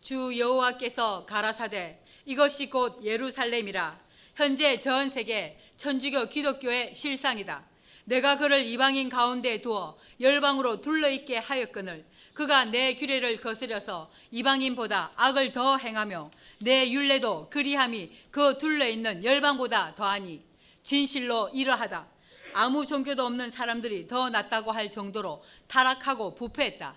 주 0.00 0.38
여호와께서 0.38 1.26
가라사대 1.26 2.00
이것이 2.24 2.70
곧 2.70 3.02
예루살렘이라 3.02 3.98
현재 4.36 4.78
전 4.78 5.08
세계 5.08 5.58
천주교 5.76 6.28
기독교의 6.28 6.94
실상이다. 6.94 7.64
내가 8.04 8.38
그를 8.38 8.64
이방인 8.64 9.08
가운데 9.08 9.60
두어 9.60 9.98
열방으로 10.20 10.80
둘러있게 10.80 11.38
하였거늘 11.38 12.06
그가 12.38 12.66
내 12.66 12.94
규례를 12.94 13.40
거스려서 13.40 14.08
이방인보다 14.30 15.10
악을 15.16 15.50
더 15.50 15.76
행하며 15.76 16.30
내 16.60 16.88
율례도 16.88 17.48
그리함이 17.50 18.12
그 18.30 18.56
둘러 18.58 18.86
있는 18.86 19.24
열방보다 19.24 19.96
더하니 19.96 20.40
진실로 20.84 21.50
이러하다. 21.52 22.06
아무 22.52 22.86
종교도 22.86 23.26
없는 23.26 23.50
사람들이 23.50 24.06
더 24.06 24.30
낫다고 24.30 24.70
할 24.70 24.88
정도로 24.88 25.42
타락하고 25.66 26.36
부패했다. 26.36 26.94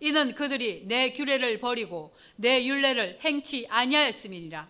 이는 0.00 0.34
그들이 0.34 0.82
내 0.86 1.14
규례를 1.14 1.60
버리고 1.60 2.14
내 2.36 2.66
율례를 2.66 3.20
행치 3.22 3.66
아니하였음이니라. 3.70 4.68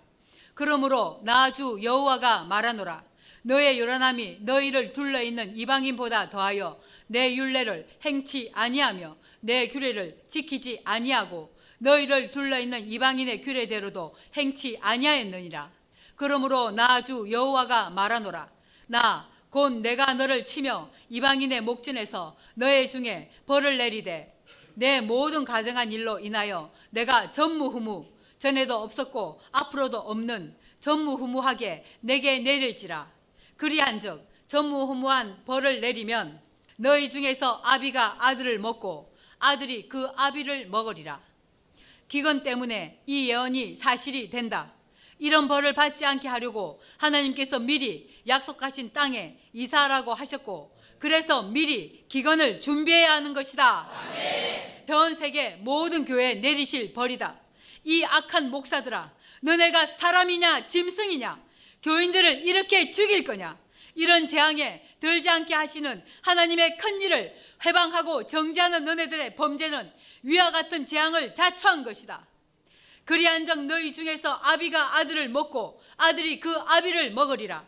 그러므로 0.55 1.23
나주 1.25 1.81
여호와가 1.83 2.45
말하노라. 2.45 3.03
너의 3.43 3.81
요란함이 3.81 4.39
너희를 4.43 4.93
둘러 4.93 5.21
있는 5.21 5.57
이방인보다 5.57 6.31
더하여 6.31 6.81
내 7.09 7.35
율례를 7.35 7.89
행치 8.05 8.53
아니하며 8.55 9.24
내 9.45 9.69
규례를 9.69 10.25
지키지 10.29 10.81
아니하고 10.85 11.55
너희를 11.79 12.31
둘러 12.31 12.59
있는 12.59 12.91
이방인의 12.91 13.43
규례대로도 13.43 14.15
행치 14.37 14.79
아니하였느니라. 14.81 15.71
그러므로 16.17 16.71
나 16.71 17.03
주 17.03 17.27
여호와가 17.31 17.91
말하노라. 17.91 18.51
나 18.87 19.35
곧 19.55 19.83
내가 19.83 20.15
너를 20.15 20.43
치며 20.43 20.91
이방인의 21.11 21.61
목전에서 21.61 22.37
너의 22.55 22.91
중에 22.91 23.31
벌을 23.47 23.79
내리되 23.79 24.37
내 24.75 25.01
모든 25.01 25.45
가정한 25.45 25.93
일로 25.93 26.19
인하여 26.19 26.73
내가 26.91 27.31
전무후무 27.31 28.05
전에도 28.41 28.83
없었고 28.83 29.41
앞으로도 29.53 29.99
없는 29.99 30.57
전무후무하게 30.81 31.85
내게 32.01 32.41
내릴지라 32.41 33.09
그리한즉 33.57 34.27
전무후무한 34.49 35.45
벌을 35.45 35.81
내리면 35.81 36.41
너희 36.75 37.09
중에서 37.09 37.61
아비가 37.63 38.17
아들을 38.27 38.59
먹고 38.59 39.14
아들이 39.39 39.89
그 39.89 40.09
아비를 40.17 40.67
먹으리라 40.69 41.21
기근 42.09 42.43
때문에 42.43 43.03
이 43.07 43.31
예언이 43.31 43.75
사실이 43.75 44.31
된다 44.31 44.73
이런 45.19 45.49
벌을 45.49 45.73
받지 45.73 46.05
않게 46.05 46.29
하려고 46.29 46.83
하나님께서 46.99 47.59
미리 47.59 48.09
약속하신 48.27 48.93
땅에 48.93 49.39
이사라고 49.53 50.15
하셨고 50.15 50.75
그래서 50.99 51.43
미리 51.43 52.05
기근을 52.09 52.61
준비해야 52.61 53.13
하는 53.13 53.35
것이다. 53.35 53.91
아멘. 53.91 54.87
전 54.87 55.15
세계 55.15 55.57
모든 55.57 56.05
교회에 56.05 56.37
내리실 56.37 56.93
벌이다. 56.95 57.39
이 57.85 58.05
악한 58.05 58.51
목사들아 58.51 59.13
너네가 59.43 59.87
사람이냐 59.87 60.67
짐승이냐 60.67 61.43
교인들을 61.83 62.47
이렇게 62.47 62.91
죽일 62.91 63.25
거냐 63.25 63.59
이런 63.95 64.27
재앙에 64.27 64.83
들지 65.01 65.29
않게 65.29 65.55
하시는 65.55 66.03
하나님의 66.23 66.79
큰 66.79 67.01
일을 67.03 67.35
해방하고 67.65 68.27
정지하는 68.27 68.85
너네들의 68.85 69.37
범죄는 69.37 69.93
위와 70.23 70.51
같은 70.51 70.87
재앙을 70.87 71.35
자초한 71.35 71.85
것이다. 71.85 72.27
그리한정 73.05 73.67
너희 73.67 73.93
중에서 73.93 74.41
아비가 74.43 74.97
아들을 74.97 75.29
먹고 75.29 75.81
아들이 75.97 76.41
그 76.41 76.55
아비를 76.55 77.13
먹으리라. 77.13 77.65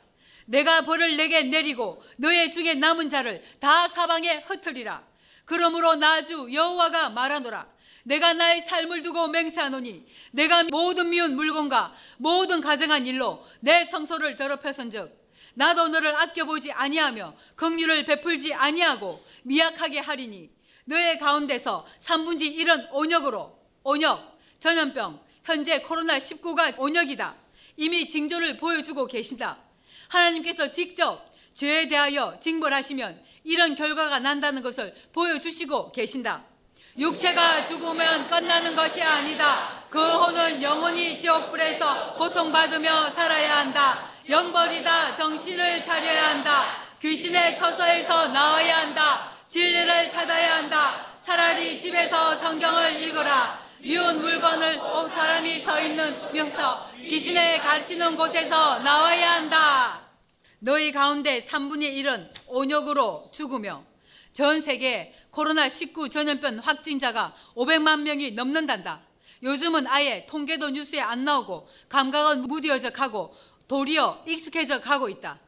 내가 0.47 0.83
벌을 0.83 1.17
내게 1.17 1.43
내리고 1.43 2.03
너의 2.17 2.53
중에 2.53 2.75
남은 2.75 3.11
자를 3.11 3.43
다 3.61 3.89
사방에 3.89 4.45
흩으리라. 4.47 5.05
그러므로 5.45 5.95
나주 5.97 6.49
여호와가 6.53 7.11
말하노라. 7.11 7.77
내가 8.05 8.35
나의 8.35 8.61
삶을 8.61 9.03
두고 9.03 9.29
맹세하노니 9.29 10.07
내가 10.31 10.63
모든 10.65 11.11
미운 11.11 11.35
물건과 11.35 11.93
모든 12.19 12.61
가정한 12.61 13.05
일로 13.07 13.45
내 13.59 13.85
성소를 13.85 14.37
더럽혀선즉 14.37 15.27
나도 15.55 15.89
너를 15.89 16.15
아껴보지 16.15 16.71
아니하며 16.71 17.35
긍휼을 17.57 18.05
베풀지 18.05 18.55
아니하고 18.55 19.25
미약하게 19.47 20.01
하리니 20.01 20.51
너의 20.87 21.19
가운데서 21.19 21.87
3분지 22.01 22.57
1은 22.57 22.89
온역으로 22.93 23.57
온역, 23.85 24.39
전염병, 24.59 25.21
현재 25.45 25.81
코로나19가 25.83 26.75
온역이다. 26.77 27.37
이미 27.77 28.09
징조를 28.09 28.57
보여주고 28.57 29.07
계신다. 29.07 29.59
하나님께서 30.09 30.71
직접 30.73 31.33
죄에 31.55 31.89
대하여 31.89 32.39
징벌하시면 32.41 33.23
이런 33.45 33.75
결과가 33.77 34.19
난다는 34.19 34.63
것을 34.63 34.95
보여주시고 35.13 35.93
계신다. 35.93 36.45
육체가 36.99 37.67
죽으면 37.67 38.27
끝나는 38.27 38.75
것이 38.75 39.03
아니다. 39.03 39.85
그 39.91 40.01
혼은 40.01 40.63
영원히 40.63 41.17
지옥불에서 41.17 42.15
고통받으며 42.15 43.11
살아야 43.11 43.59
한다. 43.59 44.11
영벌이다. 44.29 45.15
정신을 45.15 45.85
차려야 45.85 46.31
한다. 46.31 46.65
귀신의 47.01 47.57
처소에서 47.59 48.29
나와야 48.29 48.79
한다. 48.79 49.36
진리를 49.49 50.11
찾아야 50.11 50.57
한다. 50.57 51.07
차라리 51.23 51.79
집에서 51.79 52.37
성경을 52.37 53.01
읽어라. 53.03 53.65
미운 53.79 54.21
물건을 54.21 54.79
온 54.81 55.09
사람이 55.09 55.61
서 55.61 55.81
있는 55.81 56.17
명서 56.33 56.91
귀신의 57.01 57.61
가르치는 57.61 58.17
곳에서 58.17 58.81
나와야 58.81 59.35
한다. 59.35 60.01
너희 60.59 60.91
가운데 60.91 61.39
3분의 61.45 61.95
1은 62.03 62.29
온역으로 62.49 63.31
죽으며 63.33 63.85
전 64.33 64.61
세계 64.61 65.15
코로나19 65.31 66.11
전염병 66.11 66.59
확진자가 66.59 67.35
500만 67.55 68.01
명이 68.03 68.33
넘는단다. 68.33 69.01
요즘은 69.43 69.87
아예 69.87 70.27
통계도 70.27 70.71
뉴스에 70.71 71.01
안 71.01 71.25
나오고 71.25 71.69
감각은 71.89 72.43
무뎌져 72.43 72.91
가고 72.91 73.37
도리어 73.69 74.25
익숙해져 74.27 74.81
가고 74.81 75.09
있다. 75.09 75.39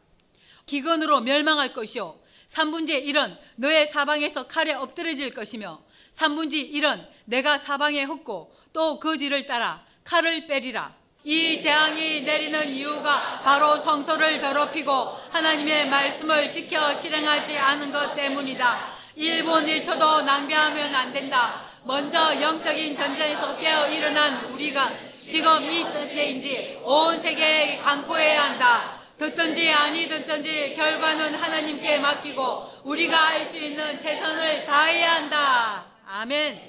기근으로 0.67 1.21
멸망할 1.23 1.73
것이요. 1.73 2.19
3분의 2.51 3.05
1은 3.07 3.37
너의 3.57 3.87
사방에서 3.87 4.47
칼에 4.47 4.73
엎드려질 4.73 5.35
것이며 5.35 5.81
3분의 6.13 6.73
1은 6.73 7.07
내가 7.27 7.59
사방에 7.59 8.05
흙고 8.05 8.53
또 8.73 8.99
그 8.99 9.19
뒤를 9.19 9.47
따라 9.47 9.85
칼을 10.05 10.47
빼리라. 10.47 10.95
이 11.25 11.61
재앙이 11.61 12.23
내리는 12.23 12.71
이유가 12.71 13.41
바로 13.43 13.77
성소를 13.77 14.39
더럽히고 14.41 14.93
하나님의 15.31 15.89
말씀을 15.89 16.51
지켜 16.51 16.95
실행하지 16.95 17.59
않은 17.59 17.93
것 17.93 18.15
때문이다. 18.15 18.79
1분 19.17 19.67
1초도 19.67 20.25
낭비하면 20.25 20.95
안 20.95 21.13
된다. 21.13 21.61
먼저 21.85 22.41
영적인 22.41 22.97
전쟁에서 22.97 23.59
깨어 23.59 23.89
일어난 23.89 24.45
우리가 24.47 24.93
지금 25.23 25.71
이 25.71 25.85
때인지 25.93 26.81
온 26.83 27.21
세계에 27.21 27.79
강포해야 27.79 28.45
한다. 28.45 28.98
듣든지 29.19 29.69
아니 29.71 30.07
듣든지 30.07 30.75
결과는 30.75 31.35
하나님께 31.35 31.99
맡기고 31.99 32.83
우리가 32.85 33.17
할 33.29 33.45
수 33.45 33.59
있는 33.59 33.99
최선을 33.99 34.65
다해야 34.65 35.17
한다. 35.17 35.87
아멘. 36.07 36.61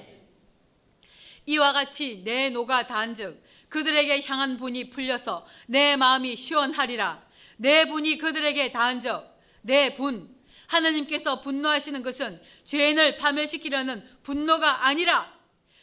이와 1.46 1.72
같이 1.72 2.22
내 2.24 2.50
노가 2.50 2.86
단즉 2.86 3.42
그들에게 3.68 4.22
향한 4.26 4.56
분이 4.56 4.90
풀려서 4.90 5.46
내 5.66 5.96
마음이 5.96 6.36
시원하리라. 6.36 7.22
내 7.56 7.84
분이 7.84 8.18
그들에게 8.18 8.70
닿은적 8.70 9.40
내 9.62 9.94
분. 9.94 10.34
하나님께서 10.66 11.40
분노하시는 11.40 12.02
것은 12.02 12.40
죄인을 12.64 13.16
파멸시키려는 13.16 14.06
분노가 14.22 14.86
아니라 14.86 15.32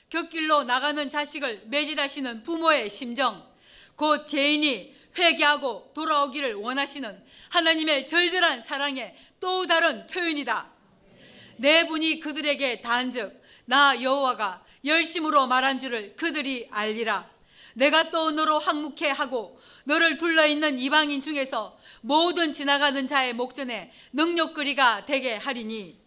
곁길로 0.09 0.63
나가는 0.63 1.09
자식을 1.09 1.63
매질하시는 1.65 2.43
부모의 2.43 2.89
심정, 2.89 3.45
곧 3.97 4.25
죄인이 4.25 4.96
회개하고 5.17 5.91
돌아오기를 5.93 6.55
원하시는 6.55 7.23
하나님의 7.49 8.07
절절한 8.07 8.61
사랑의 8.61 9.15
또 9.39 9.65
다른 9.65 10.05
표현이다. 10.07 10.67
내 11.57 11.87
분이 11.87 12.19
그들에게 12.19 12.81
단즉 12.81 13.41
나 13.65 14.01
여호와가 14.01 14.63
열심으로 14.85 15.47
말한 15.47 15.79
줄을 15.79 16.15
그들이 16.15 16.67
알리라. 16.71 17.29
내가 17.73 18.09
또 18.09 18.31
너로 18.31 18.57
항목해 18.57 19.09
하고 19.11 19.59
너를 19.83 20.17
둘러 20.17 20.45
있는 20.47 20.79
이방인 20.79 21.21
중에서 21.21 21.77
모든 22.01 22.53
지나가는 22.53 23.07
자의 23.07 23.33
목전에 23.33 23.91
능력거리가 24.13 25.05
되게 25.05 25.35
하리니 25.35 25.99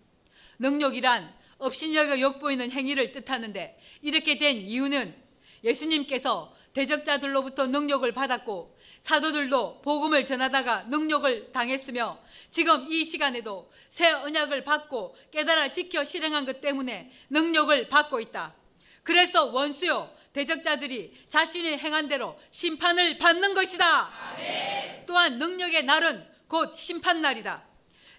능력이란 0.59 1.33
업신여겨 1.59 2.21
욕보이는 2.21 2.73
행위를 2.73 3.13
뜻하는데 3.13 3.79
이렇게 4.03 4.39
된 4.39 4.57
이유는 4.57 5.15
예수님께서 5.63 6.55
대적자들로부터 6.73 7.67
능력을 7.67 8.11
받았고 8.13 8.79
사도들도 9.01 9.81
복음을 9.83 10.25
전하다가 10.25 10.85
능력을 10.85 11.53
당했으며 11.53 12.19
지금 12.51 12.91
이 12.91 13.05
시간에도 13.05 13.71
새 13.89 14.11
언약을 14.11 14.65
받고 14.65 15.17
깨달아 15.31 15.71
지켜 15.71 16.05
실행한 16.05 16.45
것 16.45 16.61
때문에 16.61 17.11
능력을 17.31 17.89
받고 17.89 18.21
있다. 18.21 18.55
그래서 19.03 19.47
원수요 19.47 20.15
대적자들이 20.33 21.25
자신이 21.29 21.79
행한 21.79 22.07
대로 22.07 22.39
심판을 22.51 23.19
받는 23.19 23.55
것이다. 23.55 24.11
아멘. 24.33 25.07
또한 25.07 25.39
능력의 25.39 25.85
날은 25.85 26.25
곧 26.47 26.75
심판 26.77 27.21
날이다. 27.21 27.65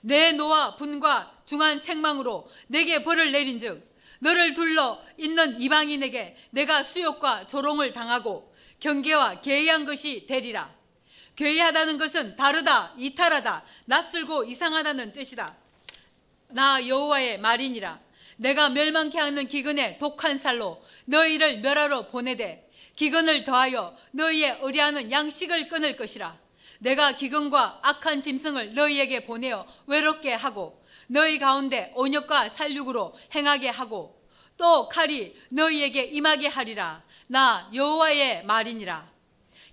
내 0.01 0.31
노와 0.31 0.75
분과 0.75 1.41
중한 1.45 1.79
책망으로 1.79 2.49
내게 2.67 3.03
벌을 3.03 3.31
내린즉 3.31 3.90
너를 4.21 4.53
둘러 4.53 5.01
있는 5.17 5.59
이방인에게 5.59 6.37
내가 6.51 6.83
수욕과 6.83 7.47
조롱을 7.47 7.91
당하고 7.91 8.53
경계와 8.79 9.41
계의한 9.41 9.85
것이 9.85 10.25
되리라. 10.27 10.73
괴이하다는 11.35 11.97
것은 11.97 12.35
다르다, 12.35 12.93
이탈하다, 12.97 13.63
낯설고 13.85 14.43
이상하다는 14.43 15.13
뜻이다. 15.13 15.55
나 16.49 16.87
여호와의 16.87 17.39
말이니라. 17.39 17.99
내가 18.37 18.69
멸망케 18.69 19.17
하는 19.17 19.47
기근의 19.47 19.97
독한 19.97 20.37
살로 20.37 20.83
너희를 21.05 21.61
멸하러 21.61 22.07
보내되 22.07 22.69
기근을 22.95 23.43
더하여 23.43 23.97
너희의 24.11 24.59
의뢰하는 24.61 25.11
양식을 25.11 25.67
끊을 25.67 25.95
것이라. 25.97 26.37
내가 26.79 27.13
기근과 27.13 27.79
악한 27.81 28.21
짐승을 28.21 28.73
너희에게 28.75 29.23
보내어 29.23 29.67
외롭게 29.87 30.33
하고 30.33 30.80
너희 31.11 31.39
가운데 31.39 31.91
온역과 31.95 32.47
살육으로 32.47 33.13
행하게 33.35 33.67
하고 33.67 34.21
또 34.55 34.87
칼이 34.87 35.35
너희에게 35.49 36.03
임하게 36.03 36.47
하리라. 36.47 37.03
나 37.27 37.69
여호와의 37.73 38.45
말이니라. 38.45 39.11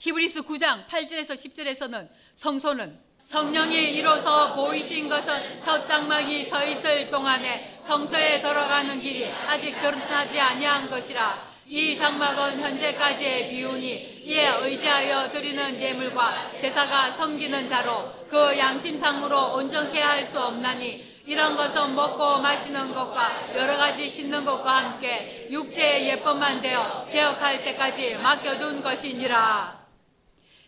히브리스 0.00 0.42
9장 0.42 0.86
8절에서 0.88 1.34
10절에서는 1.34 2.08
성소는 2.34 2.98
성령이 3.24 3.94
이로써 3.94 4.52
보이신 4.54 5.08
것은 5.08 5.62
첫 5.62 5.86
장막이 5.86 6.42
서 6.42 6.64
있을 6.64 7.08
동안에 7.08 7.78
성소에 7.84 8.40
들어가는 8.40 9.00
길이 9.00 9.26
아직 9.46 9.80
드러나지 9.80 10.40
아니한 10.40 10.90
것이라 10.90 11.46
이 11.66 11.94
장막은 11.96 12.60
현재까지의 12.62 13.50
비운이 13.50 14.22
이에 14.24 14.48
의지하여 14.48 15.30
드리는 15.30 15.80
예물과 15.80 16.50
제사가 16.60 17.12
섬기는 17.12 17.68
자로 17.68 18.10
그 18.28 18.58
양심상으로 18.58 19.54
온전케 19.54 20.00
할 20.00 20.24
수 20.24 20.40
없나니 20.40 21.07
이런 21.28 21.54
것은 21.54 21.94
먹고 21.94 22.38
마시는 22.38 22.94
것과 22.94 23.54
여러 23.54 23.76
가지 23.76 24.08
씻는 24.08 24.46
것과 24.46 24.76
함께 24.76 25.46
육체의 25.50 26.08
예법만 26.08 26.62
되어 26.62 27.06
개혁할 27.12 27.62
때까지 27.62 28.16
맡겨둔 28.16 28.82
것이니라. 28.82 29.86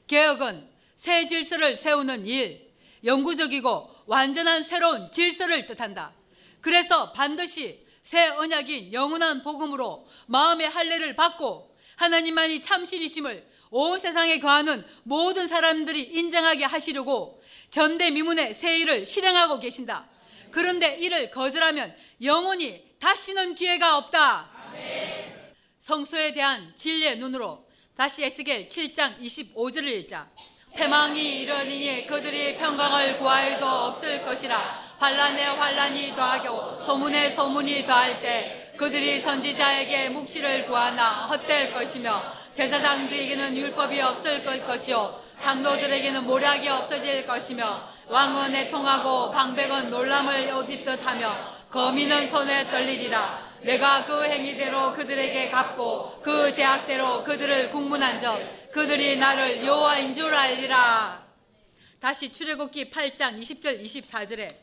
개혁은 0.07 0.69
새 0.97 1.25
질서를 1.25 1.77
세우는 1.77 2.27
일, 2.27 2.75
영구적이고 3.03 3.91
완전한 4.05 4.63
새로운 4.63 5.11
질서를 5.11 5.65
뜻한다. 5.65 6.13
그래서 6.61 7.11
반드시 7.13 7.87
새 8.03 8.29
언약인 8.29 8.93
영원한 8.93 9.43
복음으로 9.43 10.07
마음의 10.27 10.69
할례를 10.69 11.17
받고 11.17 11.75
하나님만이 11.97 12.61
참신이심을 12.61 13.49
온 13.71 13.99
세상에 13.99 14.39
거하는 14.39 14.85
모든 15.05 15.49
사람들이 15.49 16.03
인정하게 16.03 16.67
하시려고 16.67 17.43
전대미문의 17.71 18.53
새 18.53 18.77
일을 18.77 19.07
실행하고 19.07 19.59
계신다. 19.59 20.07
그런데 20.51 20.97
이를 20.97 21.31
거절하면 21.31 21.95
영원히 22.23 22.85
다시는 22.99 23.55
기회가 23.55 23.97
없다. 23.99 24.51
성소에 25.79 26.33
대한 26.33 26.73
진리의 26.77 27.19
눈으로 27.19 27.67
다시 27.97 28.25
에스겔 28.25 28.69
7장 28.69 29.19
25절을 29.21 29.87
읽자. 30.01 30.29
패망이 30.75 31.41
이러니 31.41 32.07
그들이 32.07 32.57
평강을 32.57 33.19
구하여도 33.19 33.67
없을 33.67 34.23
것이라 34.23 34.57
환란에 34.99 35.47
환란이 35.47 36.15
더하고 36.15 36.85
소문에 36.85 37.31
소문이 37.31 37.85
더할 37.85 38.21
때 38.21 38.73
그들이 38.77 39.21
선지자에게 39.21 40.11
묵시를 40.11 40.67
구하나 40.67 41.27
헛될 41.27 41.73
것이며 41.73 42.23
제사장들에게는 42.55 43.57
율법이 43.57 44.01
없을 44.01 44.45
것이요 44.65 45.21
장로들에게는 45.43 46.25
모략이 46.25 46.69
없어질 46.69 47.27
것이며 47.27 47.90
왕은 48.11 48.53
애통하고 48.57 49.31
방백은 49.31 49.89
놀람을 49.89 50.53
옷 50.55 50.69
입듯 50.69 51.07
하며 51.07 51.33
거미는 51.71 52.29
손에 52.29 52.69
떨리리라. 52.69 53.51
내가 53.61 54.05
그 54.05 54.25
행위대로 54.25 54.93
그들에게 54.93 55.49
갚고 55.49 56.21
그 56.21 56.53
제약대로 56.53 57.23
그들을 57.23 57.71
국문한 57.71 58.21
적 58.21 58.73
그들이 58.73 59.17
나를 59.17 59.65
여호와인 59.65 60.13
줄 60.13 60.35
알리라. 60.35 61.25
다시 62.01 62.33
출애굽기 62.33 62.91
8장 62.91 63.41
20절 63.41 63.81
24절에 63.85 64.57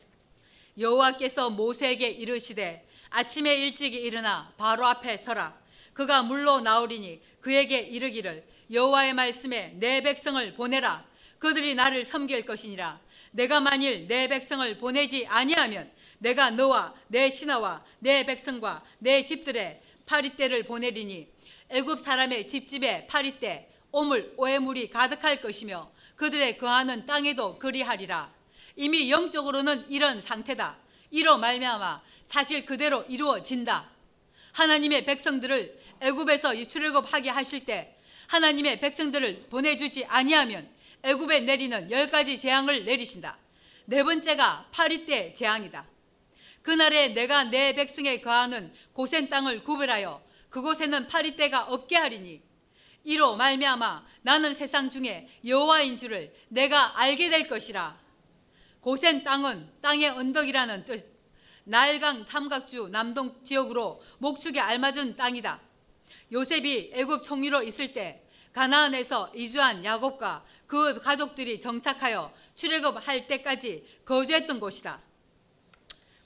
여호와께서 0.77 1.49
모세에게 1.49 2.09
이르시되 2.09 2.85
아침에 3.11 3.55
일찍이 3.55 3.95
일어나 3.95 4.51
바로 4.57 4.85
앞에 4.87 5.15
서라. 5.15 5.57
그가 5.93 6.21
물로 6.21 6.59
나오리니 6.59 7.21
그에게 7.39 7.79
이르기를 7.79 8.43
여호와의 8.73 9.13
말씀에 9.13 9.75
내 9.75 10.01
백성을 10.01 10.53
보내라. 10.53 11.05
그들이 11.39 11.75
나를 11.75 12.03
섬길 12.03 12.45
것이니라 12.45 12.99
내가 13.38 13.59
만일 13.59 14.07
내 14.07 14.27
백성을 14.27 14.77
보내지 14.79 15.27
아니하면 15.27 15.91
내가 16.17 16.49
너와 16.49 16.95
내 17.07 17.29
신하와 17.29 17.85
내 17.99 18.25
백성과 18.25 18.83
내 18.97 19.23
집들의 19.25 19.79
파리떼를 20.07 20.63
보내리니 20.63 21.27
애굽 21.69 21.99
사람의 21.99 22.47
집집에 22.47 23.05
파리떼 23.05 23.69
오물 23.91 24.33
오해물이 24.38 24.89
가득할 24.89 25.41
것이며 25.41 25.91
그들의 26.15 26.57
거하는 26.57 27.05
땅에도 27.05 27.59
그리하리라. 27.59 28.33
이미 28.75 29.11
영적으로는 29.11 29.85
이런 29.91 30.19
상태다. 30.19 30.77
이로 31.11 31.38
말미암아 31.38 32.01
사실 32.23 32.65
그대로 32.65 33.03
이루어진다. 33.03 33.88
하나님의 34.53 35.05
백성들을 35.05 35.79
애굽에서 35.99 36.55
출애굽하게 36.63 37.29
하실 37.29 37.65
때 37.65 37.95
하나님의 38.25 38.79
백성들을 38.79 39.45
보내주지 39.51 40.05
아니하면 40.05 40.67
애굽에 41.07 41.39
내리는 41.41 41.89
열 41.89 42.09
가지 42.09 42.37
재앙을 42.37 42.83
내리신다. 42.83 43.37
네 43.85 44.03
번째가 44.03 44.67
파리떼 44.73 45.31
재앙이다. 45.31 45.85
그날에 46.61 47.09
내가 47.09 47.45
내 47.45 47.73
백성에 47.73 48.19
거하는 48.19 48.73
고센 48.91 49.29
땅을 49.29 49.63
구별하여 49.63 50.21
그곳에는 50.49 51.07
파리떼가 51.07 51.63
없게 51.67 51.95
하리니 51.95 52.41
이로 53.05 53.37
말미암아 53.37 54.05
나는 54.23 54.53
세상 54.53 54.89
중에 54.89 55.29
여호와인 55.45 55.95
줄을 55.95 56.35
내가 56.49 56.99
알게 56.99 57.29
될 57.29 57.47
것이라. 57.47 57.97
고센 58.81 59.23
땅은 59.23 59.79
땅의 59.81 60.09
언덕이라는 60.09 60.83
뜻. 60.83 61.15
나일강 61.63 62.25
삼각주 62.25 62.89
남동 62.89 63.41
지역으로 63.45 64.03
목축에 64.17 64.59
알맞은 64.59 65.15
땅이다. 65.15 65.61
요셉이 66.33 66.91
애굽 66.93 67.23
총리로 67.23 67.63
있을 67.63 67.93
때 67.93 68.23
가나안에서 68.57 69.31
이주한 69.35 69.85
야곱과 69.85 70.43
그 70.68 70.99
가족들이 71.01 71.61
정착하여 71.61 72.32
출애굽할 72.55 73.28
때까지 73.28 73.86
거주했던 74.05 74.59
곳이다. 74.59 74.99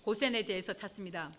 고센에 0.04 0.44
대해서 0.44 0.74
찾습니다. 0.74 1.32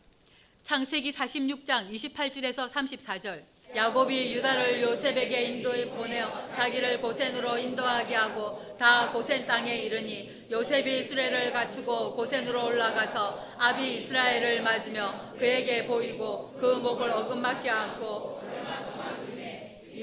창세기 0.63 1.11
46장 1.11 1.91
28절에서 1.91 2.69
34절 2.69 3.45
야곱이 3.75 4.35
유다를 4.35 4.83
요셉에게 4.83 5.45
인도에 5.45 5.87
보내어 5.89 6.53
자기를 6.55 7.01
고센으로 7.01 7.57
인도하게 7.57 8.15
하고 8.15 8.77
다 8.79 9.11
고센 9.11 9.47
땅에 9.47 9.75
이르니 9.79 10.47
요셉이 10.51 11.03
수레를 11.03 11.53
갖추고 11.53 12.15
고센으로 12.15 12.67
올라가서 12.67 13.55
아비 13.59 13.97
이스라엘을 13.97 14.63
맞으며 14.63 15.35
그에게 15.39 15.87
보이고 15.87 16.55
그 16.61 16.67
목을 16.67 17.11
어긋맞게 17.11 17.71
안고 17.71 18.43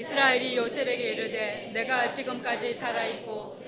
이스라엘이 0.00 0.56
요셉에게 0.56 1.12
이르되 1.12 1.70
내가 1.74 2.10
지금까지 2.10 2.72
그 2.72 2.72
형들과 2.72 3.58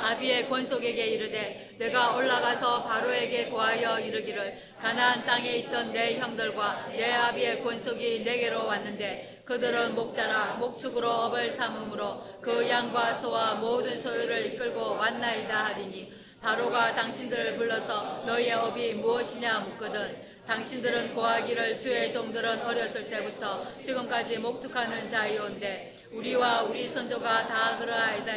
아비의 0.00 0.48
권속에게 0.48 1.06
이르되 1.06 1.74
내가 1.76 2.14
올라가서 2.14 2.84
바로에게 2.84 3.46
고하여 3.46 3.98
이르기를 3.98 4.58
가나안 4.80 5.24
땅에 5.24 5.56
있던 5.56 5.92
내 5.92 6.18
형들과 6.18 6.86
내 6.92 7.12
아비의 7.12 7.64
권속이 7.64 8.20
내게로 8.20 8.66
왔는데 8.66 9.42
그들은 9.44 9.96
목자라 9.96 10.54
목축으로 10.60 11.10
업을 11.10 11.50
삼음으로 11.50 12.38
그 12.40 12.68
양과 12.68 13.12
소와 13.14 13.54
모든 13.56 13.98
소유를 13.98 14.54
이끌고 14.54 14.92
왔나이다 14.94 15.64
하리니 15.64 16.12
바로가 16.40 16.94
당신들을 16.94 17.56
불러서 17.56 18.22
너희의 18.24 18.52
업이 18.52 18.94
무엇이냐 18.94 19.58
묻거든 19.60 20.27
당신들은 20.48 21.14
고하기를 21.14 21.76
주의 21.76 22.10
종들은 22.10 22.62
어렸을 22.62 23.06
때부터 23.06 23.70
지금까지 23.82 24.38
목축하는 24.38 25.06
자이온데 25.06 26.08
우리와 26.10 26.62
우리 26.62 26.88
선조가 26.88 27.46
다 27.46 27.76
그러하이다. 27.76 28.32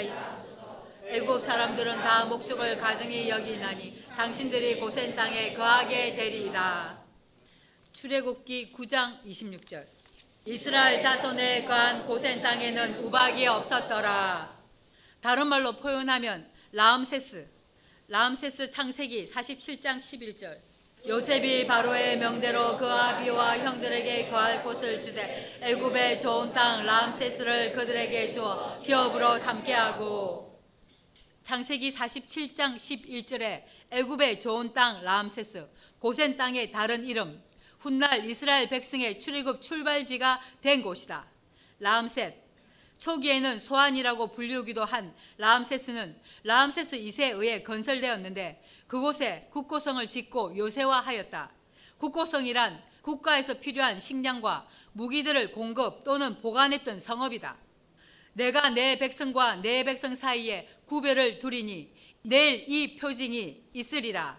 애굽 1.07 1.41
사람들은 1.41 1.95
다 2.01 2.25
목축을 2.25 2.77
가정히 2.77 3.29
여기나니 3.29 4.03
당신들이 4.09 4.77
고센 4.81 5.15
땅에 5.15 5.53
거하게 5.53 6.13
되리이다. 6.13 6.99
출애굽기 7.93 8.73
9장 8.73 9.23
26절 9.23 9.85
이스라엘 10.43 10.99
자손에 10.99 11.63
거한 11.63 12.05
고센 12.05 12.41
땅에는 12.41 13.05
우박이 13.05 13.47
없었더라. 13.47 14.59
다른 15.21 15.47
말로 15.47 15.77
표현하면 15.77 16.51
라암세스, 16.73 17.47
라암세스 18.09 18.69
창세기 18.69 19.27
47장 19.27 19.99
11절 19.99 20.70
요셉이 21.07 21.65
바로의 21.65 22.19
명대로 22.19 22.77
그 22.77 22.85
아비와 22.85 23.57
형들에게 23.57 24.27
거할 24.27 24.61
곳을 24.61 24.99
주되 24.99 25.57
애굽의 25.61 26.19
좋은 26.19 26.53
땅 26.53 26.85
람세스를 26.85 27.73
그들에게 27.73 28.31
주어 28.31 28.79
기업으로 28.81 29.39
삼게 29.39 29.73
하고 29.73 30.61
창세기 31.43 31.89
47장 31.89 32.75
11절에 32.75 33.63
애굽의 33.89 34.39
좋은 34.39 34.73
땅 34.73 35.03
람세스 35.03 35.67
고센 35.97 36.35
땅의 36.35 36.69
다른 36.69 37.03
이름 37.05 37.41
훗날 37.79 38.23
이스라엘 38.23 38.69
백성의 38.69 39.17
출애굽 39.17 39.59
출발지가 39.59 40.39
된 40.61 40.83
곳이다. 40.83 41.25
라암셋 41.79 42.35
초기에는 42.99 43.59
소안이라고 43.59 44.27
불리우기도 44.27 44.85
한 44.85 45.15
라암세스는 45.37 46.15
라암세스 46.43 46.97
2세에 46.97 47.33
의해 47.33 47.63
건설되었는데 47.63 48.61
그곳에 48.91 49.47
국고성을 49.51 50.05
짓고 50.05 50.57
요새화하였다. 50.57 51.49
국고성이란 51.97 52.83
국가에서 53.01 53.53
필요한 53.53 54.01
식량과 54.01 54.67
무기들을 54.91 55.53
공급 55.53 56.03
또는 56.03 56.41
보관했던 56.41 56.99
성업이다. 56.99 57.55
내가 58.33 58.69
내 58.71 58.97
백성과 58.97 59.61
내 59.61 59.85
백성 59.85 60.13
사이에 60.13 60.67
구별을 60.87 61.39
두리니 61.39 61.93
내일 62.23 62.65
이 62.67 62.97
표징이 62.97 63.63
있으리라. 63.71 64.37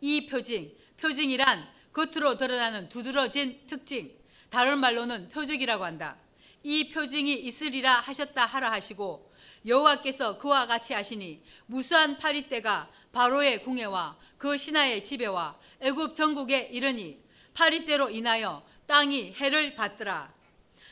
이 0.00 0.24
표징, 0.24 0.72
표징이란 0.96 1.68
겉으로 1.92 2.38
드러나는 2.38 2.88
두드러진 2.88 3.60
특징, 3.66 4.10
다른 4.48 4.78
말로는 4.78 5.28
표적이라고 5.28 5.84
한다. 5.84 6.16
이 6.62 6.88
표징이 6.88 7.34
있으리라 7.40 8.00
하셨다 8.00 8.46
하라 8.46 8.72
하시고 8.72 9.30
여호와께서 9.66 10.38
그와 10.38 10.66
같이 10.66 10.92
하시니 10.92 11.42
무수한 11.66 12.18
파리떼가 12.18 12.88
바로의 13.12 13.62
궁에와 13.62 14.16
그 14.38 14.56
신하의 14.56 15.02
집에와 15.02 15.58
애굽 15.80 16.14
전국에 16.14 16.68
이르니 16.72 17.20
파리떼로 17.54 18.10
인하여 18.10 18.64
땅이 18.86 19.34
해를 19.34 19.74
받더라. 19.74 20.32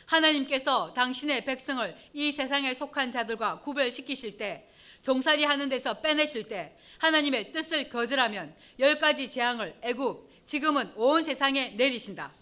하나님께서 0.07 0.93
당신의 0.93 1.45
백성을 1.45 1.97
이 2.13 2.33
세상에 2.33 2.75
속한 2.75 3.13
자들과 3.13 3.61
구별시키실 3.61 4.37
때 4.37 4.69
종살이 5.03 5.45
하는 5.45 5.69
데서 5.69 6.01
빼내실 6.01 6.49
때 6.49 6.77
하나님의 6.99 7.53
뜻을 7.53 7.89
거절하면 7.89 8.55
열 8.79 8.99
가지 8.99 9.31
재앙을 9.31 9.77
애굽 9.83 10.29
지금은 10.45 10.93
온 10.97 11.23
세상에 11.23 11.71
내리신다. 11.71 12.33